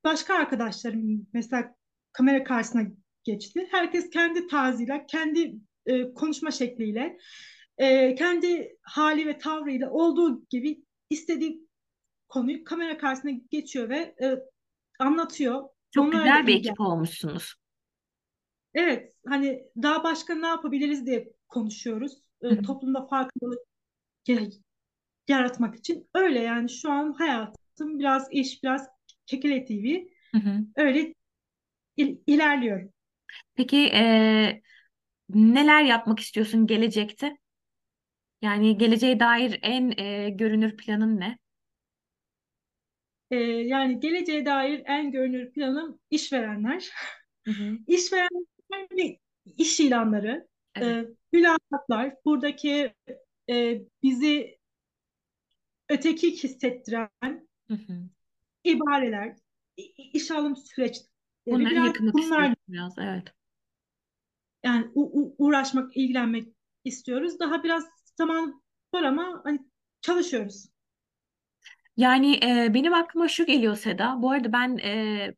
başka 0.05 0.35
arkadaşlarım 0.35 1.27
mesela 1.33 1.75
kamera 2.13 2.45
karşısına 2.45 2.83
geçti. 3.25 3.69
Herkes 3.71 4.11
kendi 4.11 4.47
tarzıyla, 4.47 5.07
kendi 5.07 5.55
e, 5.87 6.15
konuşma 6.15 6.51
şekliyle, 6.51 7.19
e, 7.79 8.15
kendi 8.15 8.77
hali 8.83 9.27
ve 9.27 9.39
tavrıyla 9.39 9.91
olduğu 9.91 10.47
gibi 10.51 10.85
istediği 11.11 11.69
konuyu 12.29 12.65
kamera 12.65 12.99
karşısına 12.99 13.31
geçiyor 13.51 13.89
ve 13.89 14.15
e, 14.23 14.39
anlatıyor. 14.99 15.69
Çok 15.91 16.05
Onlara 16.05 16.19
da 16.19 16.25
güzel 16.25 16.47
bir 16.47 16.55
ekip 16.55 16.81
olmuşsunuz. 16.81 17.55
Evet, 18.75 19.13
hani 19.27 19.65
daha 19.83 20.05
başka 20.05 20.35
ne 20.35 20.47
yapabiliriz 20.47 21.07
diye 21.07 21.33
konuşuyoruz. 21.49 22.13
E, 22.43 22.63
toplumda 22.63 23.07
farkındalık 23.07 23.70
yaratmak 25.29 25.77
için. 25.77 26.09
Öyle 26.15 26.41
yani 26.41 26.71
şu 26.71 26.91
an 26.93 27.13
hayatım 27.13 27.99
biraz 27.99 28.29
iş, 28.33 28.63
biraz 28.63 28.89
Kekile 29.27 29.65
TV. 29.65 30.09
Hı 30.35 30.39
hı. 30.41 30.59
Öyle 30.77 31.15
il- 31.99 32.19
ilerliyorum. 32.29 32.93
Peki 33.55 33.77
eee, 33.77 34.63
neler 35.31 35.85
yapmak 35.85 36.21
istiyorsun 36.21 36.67
gelecekte? 36.67 37.39
Yani 38.43 38.79
geleceğe 38.79 39.21
dair 39.21 39.59
en 39.63 39.91
eee, 39.91 40.31
görünür 40.31 40.77
planın 40.77 41.21
ne? 41.21 41.39
E, 43.31 43.37
yani 43.43 44.01
geleceğe 44.01 44.47
dair 44.47 44.83
en 44.87 45.11
görünür 45.13 45.53
planım 45.53 46.01
işverenler. 46.11 46.91
Hı 47.47 47.51
hı. 47.53 47.79
İşverenler 47.87 48.47
ve 48.97 49.19
iş 49.59 49.81
ilanları, 49.81 50.49
Evet. 50.75 50.97
e, 50.97 51.05
mülakatlar, 51.33 52.15
buradaki 52.25 52.95
e, 53.51 53.83
bizi 54.03 54.59
öteki 55.89 56.33
hissettiren 56.45 57.49
Hı 57.69 57.75
hı. 57.75 58.09
ibareler, 58.65 59.37
iş 59.97 60.31
alım 60.31 60.57
süreçleri 60.57 61.11
Bunları 61.51 61.71
biraz 61.71 61.95
bunlar 62.13 62.55
biraz. 62.69 62.99
Evet. 62.99 63.35
yani 64.65 64.91
u- 64.95 65.21
u- 65.23 65.35
uğraşmak, 65.39 65.97
ilgilenmek 65.97 66.49
istiyoruz. 66.85 67.39
Daha 67.41 67.65
biraz 67.65 67.85
zaman 68.17 68.63
var 68.95 69.03
ama 69.03 69.41
hani 69.45 69.59
çalışıyoruz. 70.01 70.69
Yani 71.97 72.37
e, 72.45 72.75
benim 72.75 72.95
aklıma 72.95 73.29
şu 73.29 73.47
geliyor 73.47 73.77
Seda. 73.77 74.23
Bu 74.23 74.31
arada 74.31 74.53
ben 74.53 74.79
e, 74.79 75.35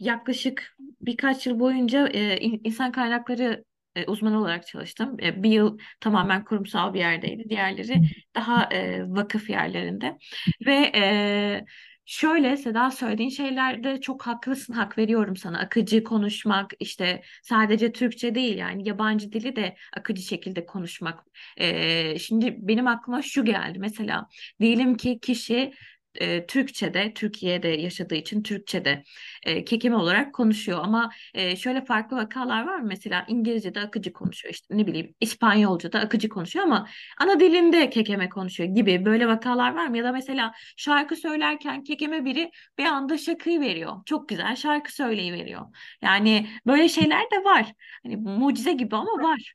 yaklaşık 0.00 0.76
birkaç 1.02 1.46
yıl 1.46 1.60
boyunca 1.60 2.08
e, 2.08 2.38
in- 2.40 2.60
insan 2.64 2.92
kaynakları 2.92 3.64
e, 4.00 4.04
uzmanı 4.06 4.40
olarak 4.40 4.66
çalıştım. 4.66 5.16
E, 5.22 5.42
bir 5.42 5.50
yıl 5.50 5.78
tamamen 6.00 6.44
kurumsal 6.44 6.94
bir 6.94 6.98
yerdeydi. 6.98 7.48
Diğerleri 7.50 8.02
daha 8.34 8.64
e, 8.72 9.02
vakıf 9.10 9.50
yerlerinde. 9.50 10.18
Ve 10.66 10.92
e, 10.94 11.64
şöyle 12.06 12.56
Seda 12.56 12.90
söylediğin 12.90 13.30
şeylerde 13.30 14.00
çok 14.00 14.26
haklısın. 14.26 14.72
Hak 14.72 14.98
veriyorum 14.98 15.36
sana. 15.36 15.58
Akıcı 15.58 16.04
konuşmak 16.04 16.70
işte 16.80 17.22
sadece 17.42 17.92
Türkçe 17.92 18.34
değil 18.34 18.58
yani 18.58 18.88
yabancı 18.88 19.32
dili 19.32 19.56
de 19.56 19.76
akıcı 19.96 20.22
şekilde 20.22 20.66
konuşmak. 20.66 21.24
E, 21.56 22.18
şimdi 22.18 22.56
benim 22.58 22.86
aklıma 22.86 23.22
şu 23.22 23.44
geldi. 23.44 23.78
Mesela 23.78 24.26
diyelim 24.60 24.96
ki 24.96 25.18
kişi 25.20 25.72
e, 26.14 26.46
Türkçe'de, 26.46 27.14
Türkiye'de 27.14 27.68
yaşadığı 27.68 28.14
için 28.14 28.42
Türkçe'de 28.42 29.04
e, 29.42 29.64
kekeme 29.64 29.96
olarak 29.96 30.34
konuşuyor. 30.34 30.78
Ama 30.82 31.10
e, 31.34 31.56
şöyle 31.56 31.84
farklı 31.84 32.16
vakalar 32.16 32.66
var 32.66 32.78
mı? 32.78 32.86
Mesela 32.88 33.24
İngilizce'de 33.28 33.80
akıcı 33.80 34.12
konuşuyor. 34.12 34.54
işte 34.54 34.76
ne 34.76 34.86
bileyim 34.86 35.14
İspanyolca'da 35.20 36.00
akıcı 36.00 36.28
konuşuyor 36.28 36.64
ama 36.64 36.88
ana 37.20 37.40
dilinde 37.40 37.90
kekeme 37.90 38.28
konuşuyor 38.28 38.74
gibi 38.74 39.04
böyle 39.04 39.28
vakalar 39.28 39.74
var 39.74 39.86
mı? 39.86 39.98
Ya 39.98 40.04
da 40.04 40.12
mesela 40.12 40.52
şarkı 40.76 41.16
söylerken 41.16 41.84
kekeme 41.84 42.24
biri 42.24 42.50
bir 42.78 42.84
anda 42.84 43.18
şakıyı 43.18 43.60
veriyor. 43.60 43.96
Çok 44.06 44.28
güzel 44.28 44.56
şarkı 44.56 44.94
söyleyiveriyor. 44.94 45.66
Yani 46.02 46.46
böyle 46.66 46.88
şeyler 46.88 47.22
de 47.30 47.44
var. 47.44 47.72
Hani 48.02 48.16
mucize 48.16 48.72
gibi 48.72 48.96
ama 48.96 49.12
var. 49.12 49.54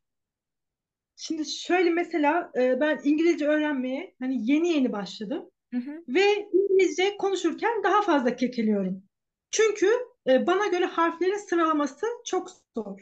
Şimdi 1.17 1.45
şöyle 1.49 1.89
mesela 1.89 2.51
ben 2.55 2.99
İngilizce 3.03 3.47
öğrenmeye 3.47 4.15
hani 4.19 4.51
yeni 4.51 4.69
yeni 4.69 4.91
başladım 4.91 5.51
Hı 5.73 5.77
hı, 5.77 6.05
ve 6.07 6.49
İngilizce 6.53 7.17
konuşurken 7.17 7.83
daha 7.83 8.01
fazla 8.01 8.35
kekeliyorum. 8.35 9.03
Çünkü 9.51 9.87
e, 10.27 10.47
bana 10.47 10.67
göre 10.67 10.85
harflerin 10.85 11.37
sıralaması 11.49 12.05
çok 12.25 12.49
zor. 12.77 12.99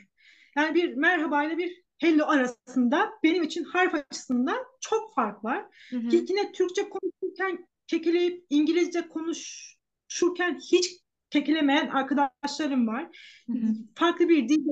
Yani 0.57 0.76
bir 0.76 0.93
merhaba 0.95 1.43
ile 1.43 1.57
bir 1.57 1.84
hello 1.99 2.26
arasında 2.26 3.11
benim 3.24 3.43
için 3.43 3.64
harf 3.64 3.95
açısından 3.95 4.57
çok 4.82 5.16
fark 5.16 5.43
var. 5.43 5.66
hı 5.91 5.97
hı, 5.97 6.09
Ki 6.09 6.26
yine 6.30 6.51
Türkçe 6.51 6.89
konuşurken 6.89 7.68
kekeleyip 7.88 8.45
İngilizce 8.49 9.07
konuşurken 9.09 10.59
hiç 10.72 10.91
kekelemeyen 11.30 11.88
arkadaşlarım 11.88 12.88
var. 12.88 13.09
hı 13.47 13.51
hı. 13.53 13.76
Farklı 13.95 14.30
bir 14.30 14.49
dil 14.49 14.66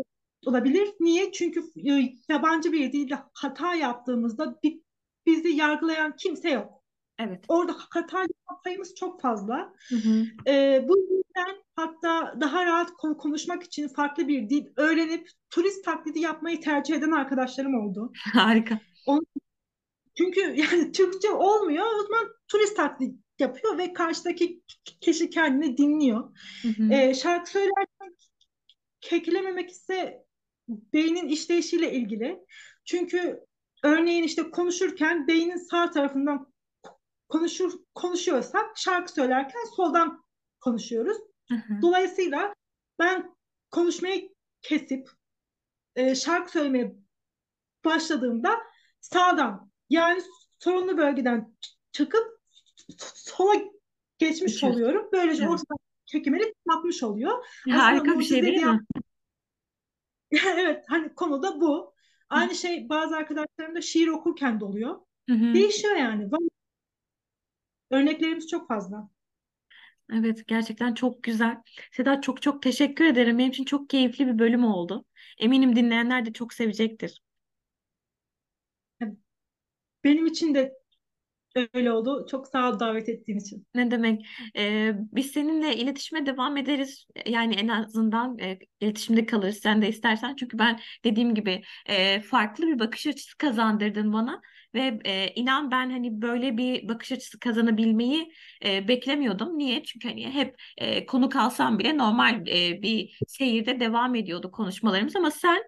olabilir. 0.45 0.89
Niye? 0.99 1.31
Çünkü 1.31 1.63
e, 1.89 2.13
yabancı 2.29 2.71
bir 2.71 2.93
dilde 2.93 3.15
hata 3.33 3.75
yaptığımızda 3.75 4.59
bi- 4.63 4.83
bizi 5.25 5.49
yargılayan 5.49 6.15
kimse 6.15 6.49
yok. 6.49 6.80
Evet. 7.27 7.45
Orada 7.47 7.75
hata 7.89 8.19
yapma 8.19 8.61
payımız 8.63 8.95
çok 8.95 9.21
fazla. 9.21 9.73
Hı 9.89 9.95
hı. 9.95 10.25
Ee, 10.47 10.85
bu 10.87 10.97
yüzden 10.97 11.63
hatta 11.75 12.35
daha 12.41 12.65
rahat 12.65 12.91
konuşmak 12.93 13.63
için 13.63 13.87
farklı 13.87 14.27
bir 14.27 14.49
dil 14.49 14.65
öğrenip 14.75 15.29
turist 15.49 15.85
taklidi 15.85 16.19
yapmayı 16.19 16.61
tercih 16.61 16.95
eden 16.95 17.11
arkadaşlarım 17.11 17.75
oldu. 17.75 18.11
Harika. 18.33 18.79
Onu, 19.05 19.21
çünkü 20.17 20.39
yani 20.41 20.91
Türkçe 20.91 21.29
olmuyor 21.31 21.85
o 21.99 22.03
zaman 22.03 22.33
turist 22.47 22.75
taklidi 22.75 23.15
yapıyor 23.39 23.77
ve 23.77 23.93
karşıdaki 23.93 24.61
kişi 25.01 25.29
kendini 25.29 25.77
dinliyor. 25.77 26.35
Hı 26.61 26.67
hı. 26.67 26.93
Ee, 26.93 27.13
şarkı 27.13 27.51
söylerken 27.51 28.15
kekelememek 29.01 29.69
ise 29.69 30.25
beynin 30.67 31.27
işleyişiyle 31.27 31.93
ilgili. 31.93 32.39
Çünkü 32.85 33.39
örneğin 33.83 34.23
işte 34.23 34.51
konuşurken 34.51 35.27
beynin 35.27 35.57
sağ 35.57 35.91
tarafından 35.91 36.50
konuşur 37.31 37.71
konuşuyorsak 37.95 38.77
şarkı 38.77 39.11
söylerken 39.13 39.65
soldan 39.75 40.23
konuşuyoruz. 40.59 41.17
Hı 41.49 41.55
hı. 41.55 41.81
Dolayısıyla 41.81 42.53
ben 42.99 43.35
konuşmayı 43.71 44.33
kesip 44.61 45.09
e, 45.95 46.15
şarkı 46.15 46.51
söylemeye 46.51 46.95
başladığımda 47.85 48.59
sağdan 49.01 49.71
yani 49.89 50.21
sorunlu 50.59 50.97
bölgeden 50.97 51.57
çıkıp 51.91 52.39
sola 52.99 53.53
geçmiş 54.17 54.53
Geçiyorsun. 54.53 54.67
oluyorum. 54.67 55.09
Böylece 55.13 55.43
Evet. 55.43 55.51
ortadan 55.53 55.77
çekimleri 56.05 56.53
yapmış 56.69 57.03
oluyor. 57.03 57.45
Harika 57.69 58.19
bir 58.19 58.23
şey 58.23 58.41
değil 58.43 58.63
mi? 58.63 58.79
evet 60.45 60.85
hani 60.87 61.15
konu 61.15 61.43
da 61.43 61.61
bu. 61.61 61.93
Aynı 62.29 62.55
şey 62.55 62.89
bazı 62.89 63.15
arkadaşlarım 63.15 63.75
da 63.75 63.81
şiir 63.81 64.07
okurken 64.07 64.59
de 64.59 64.65
oluyor. 64.65 64.99
Hı 65.29 65.35
hı. 65.35 65.53
Değişiyor 65.53 65.95
yani. 65.95 66.31
Örneklerimiz 67.91 68.47
çok 68.47 68.67
fazla. 68.67 69.09
Evet, 70.13 70.47
gerçekten 70.47 70.93
çok 70.93 71.23
güzel. 71.23 71.57
Seda 71.91 72.21
çok 72.21 72.41
çok 72.41 72.61
teşekkür 72.63 73.05
ederim. 73.05 73.37
Benim 73.37 73.49
için 73.51 73.65
çok 73.65 73.89
keyifli 73.89 74.27
bir 74.27 74.39
bölüm 74.39 74.63
oldu. 74.65 75.05
Eminim 75.39 75.75
dinleyenler 75.75 76.25
de 76.25 76.33
çok 76.33 76.53
sevecektir. 76.53 77.21
Benim 80.03 80.25
için 80.25 80.55
de 80.55 80.80
öyle 81.73 81.91
oldu. 81.91 82.25
Çok 82.31 82.47
sağ 82.47 82.69
ol 82.69 82.79
davet 82.79 83.09
ettiğin 83.09 83.39
için. 83.39 83.67
Ne 83.75 83.91
demek? 83.91 84.25
Ee, 84.57 84.93
biz 84.97 85.31
seninle 85.31 85.75
iletişime 85.75 86.25
devam 86.25 86.57
ederiz. 86.57 87.07
Yani 87.25 87.55
en 87.55 87.67
azından 87.67 88.39
e, 88.39 88.59
iletişimde 88.81 89.25
kalırız 89.25 89.57
sen 89.57 89.81
de 89.81 89.89
istersen. 89.89 90.35
Çünkü 90.35 90.59
ben 90.59 90.79
dediğim 91.03 91.35
gibi 91.35 91.61
e, 91.85 92.21
farklı 92.21 92.67
bir 92.67 92.79
bakış 92.79 93.07
açısı 93.07 93.37
kazandırdın 93.37 94.13
bana. 94.13 94.41
Ve 94.73 94.99
e, 95.05 95.33
inan 95.35 95.71
ben 95.71 95.89
hani 95.89 96.21
böyle 96.21 96.57
bir 96.57 96.89
bakış 96.89 97.11
açısı 97.11 97.39
kazanabilmeyi 97.39 98.33
e, 98.65 98.87
beklemiyordum. 98.87 99.57
Niye? 99.57 99.83
Çünkü 99.83 100.07
hani 100.09 100.29
hep 100.33 100.55
e, 100.77 101.05
konu 101.05 101.29
kalsam 101.29 101.79
bile 101.79 101.97
normal 101.97 102.47
e, 102.47 102.81
bir 102.81 103.17
seyirde 103.27 103.79
devam 103.79 104.15
ediyordu 104.15 104.51
konuşmalarımız. 104.51 105.15
Ama 105.15 105.31
sen 105.31 105.63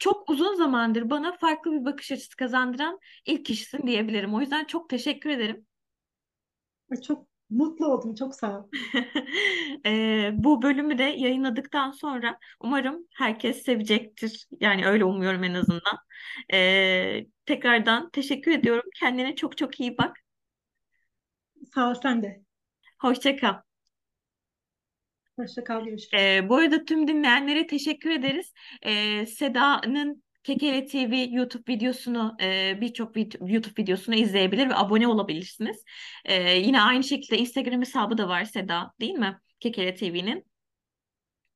çok 0.00 0.30
uzun 0.30 0.56
zamandır 0.56 1.10
bana 1.10 1.32
farklı 1.38 1.72
bir 1.72 1.86
bakış 1.86 2.12
açısı 2.12 2.36
kazandıran 2.36 3.00
ilk 3.26 3.46
kişisin 3.46 3.88
diyebilirim. 3.88 4.34
O 4.34 4.40
yüzden 4.42 4.66
çok 4.66 4.90
teşekkür 4.90 5.30
ederim. 5.30 5.66
Çok 7.06 7.26
mutlu 7.50 7.86
oldum. 7.86 8.14
Çok 8.14 8.34
sağ 8.34 8.58
ol. 8.60 8.64
Eee, 9.84 10.30
bu 10.34 10.62
bölümü 10.62 10.98
de 10.98 11.02
yayınladıktan 11.02 11.90
sonra 11.90 12.38
umarım 12.60 13.06
herkes 13.14 13.62
sevecektir. 13.62 14.46
Yani 14.60 14.86
öyle 14.86 15.04
umuyorum 15.04 15.44
en 15.44 15.54
azından. 15.54 15.98
Eee, 16.52 17.26
tekrardan 17.46 18.10
teşekkür 18.10 18.52
ediyorum. 18.52 18.90
Kendine 19.00 19.36
çok 19.36 19.56
çok 19.58 19.80
iyi 19.80 19.98
bak. 19.98 20.16
Sağ 21.74 21.90
ol 21.90 21.94
sen 22.02 22.22
de. 22.22 22.44
Hoşça 23.00 23.36
kal. 23.36 23.54
Hoşça 25.40 25.64
kal. 25.64 25.84
Görüşürüz. 25.84 26.10
Eee, 26.12 26.46
bu 26.48 26.56
arada 26.56 26.84
tüm 26.84 27.08
dinleyenlere 27.08 27.66
teşekkür 27.66 28.10
ederiz. 28.10 28.52
Eee, 28.86 29.26
Seda'nın 29.26 30.22
Kekele 30.42 30.86
TV 30.86 31.26
YouTube 31.30 31.72
videosunu 31.72 32.36
eee, 32.40 32.78
birçok 32.80 33.16
vid- 33.16 33.52
YouTube 33.52 33.82
videosunu 33.82 34.14
izleyebilir 34.14 34.68
ve 34.70 34.74
abone 34.74 35.08
olabilirsiniz. 35.08 35.84
Eee, 36.28 36.58
yine 36.64 36.82
aynı 36.82 37.04
şekilde 37.04 37.38
Instagram 37.38 37.80
hesabı 37.80 38.18
da 38.18 38.28
var 38.28 38.44
Seda, 38.44 38.92
değil 39.00 39.14
mi? 39.14 39.38
Kekele 39.60 39.94
TV'nin. 39.94 40.50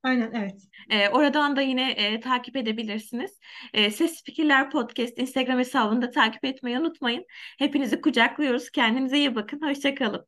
Aynen 0.02 0.32
evet. 0.34 0.62
Ee, 0.90 1.08
oradan 1.08 1.56
da 1.56 1.60
yine 1.60 1.90
e, 1.90 2.20
takip 2.20 2.56
edebilirsiniz. 2.56 3.38
E, 3.74 3.90
Ses 3.90 4.22
Fikirler 4.24 4.70
Podcast 4.70 5.18
Instagram 5.18 5.58
hesabını 5.58 6.02
da 6.02 6.10
takip 6.10 6.44
etmeyi 6.44 6.78
unutmayın. 6.78 7.24
Hepinizi 7.58 8.00
kucaklıyoruz. 8.00 8.70
Kendinize 8.70 9.18
iyi 9.18 9.34
bakın. 9.34 9.60
Hoşça 9.68 9.94
kalın. 9.94 10.26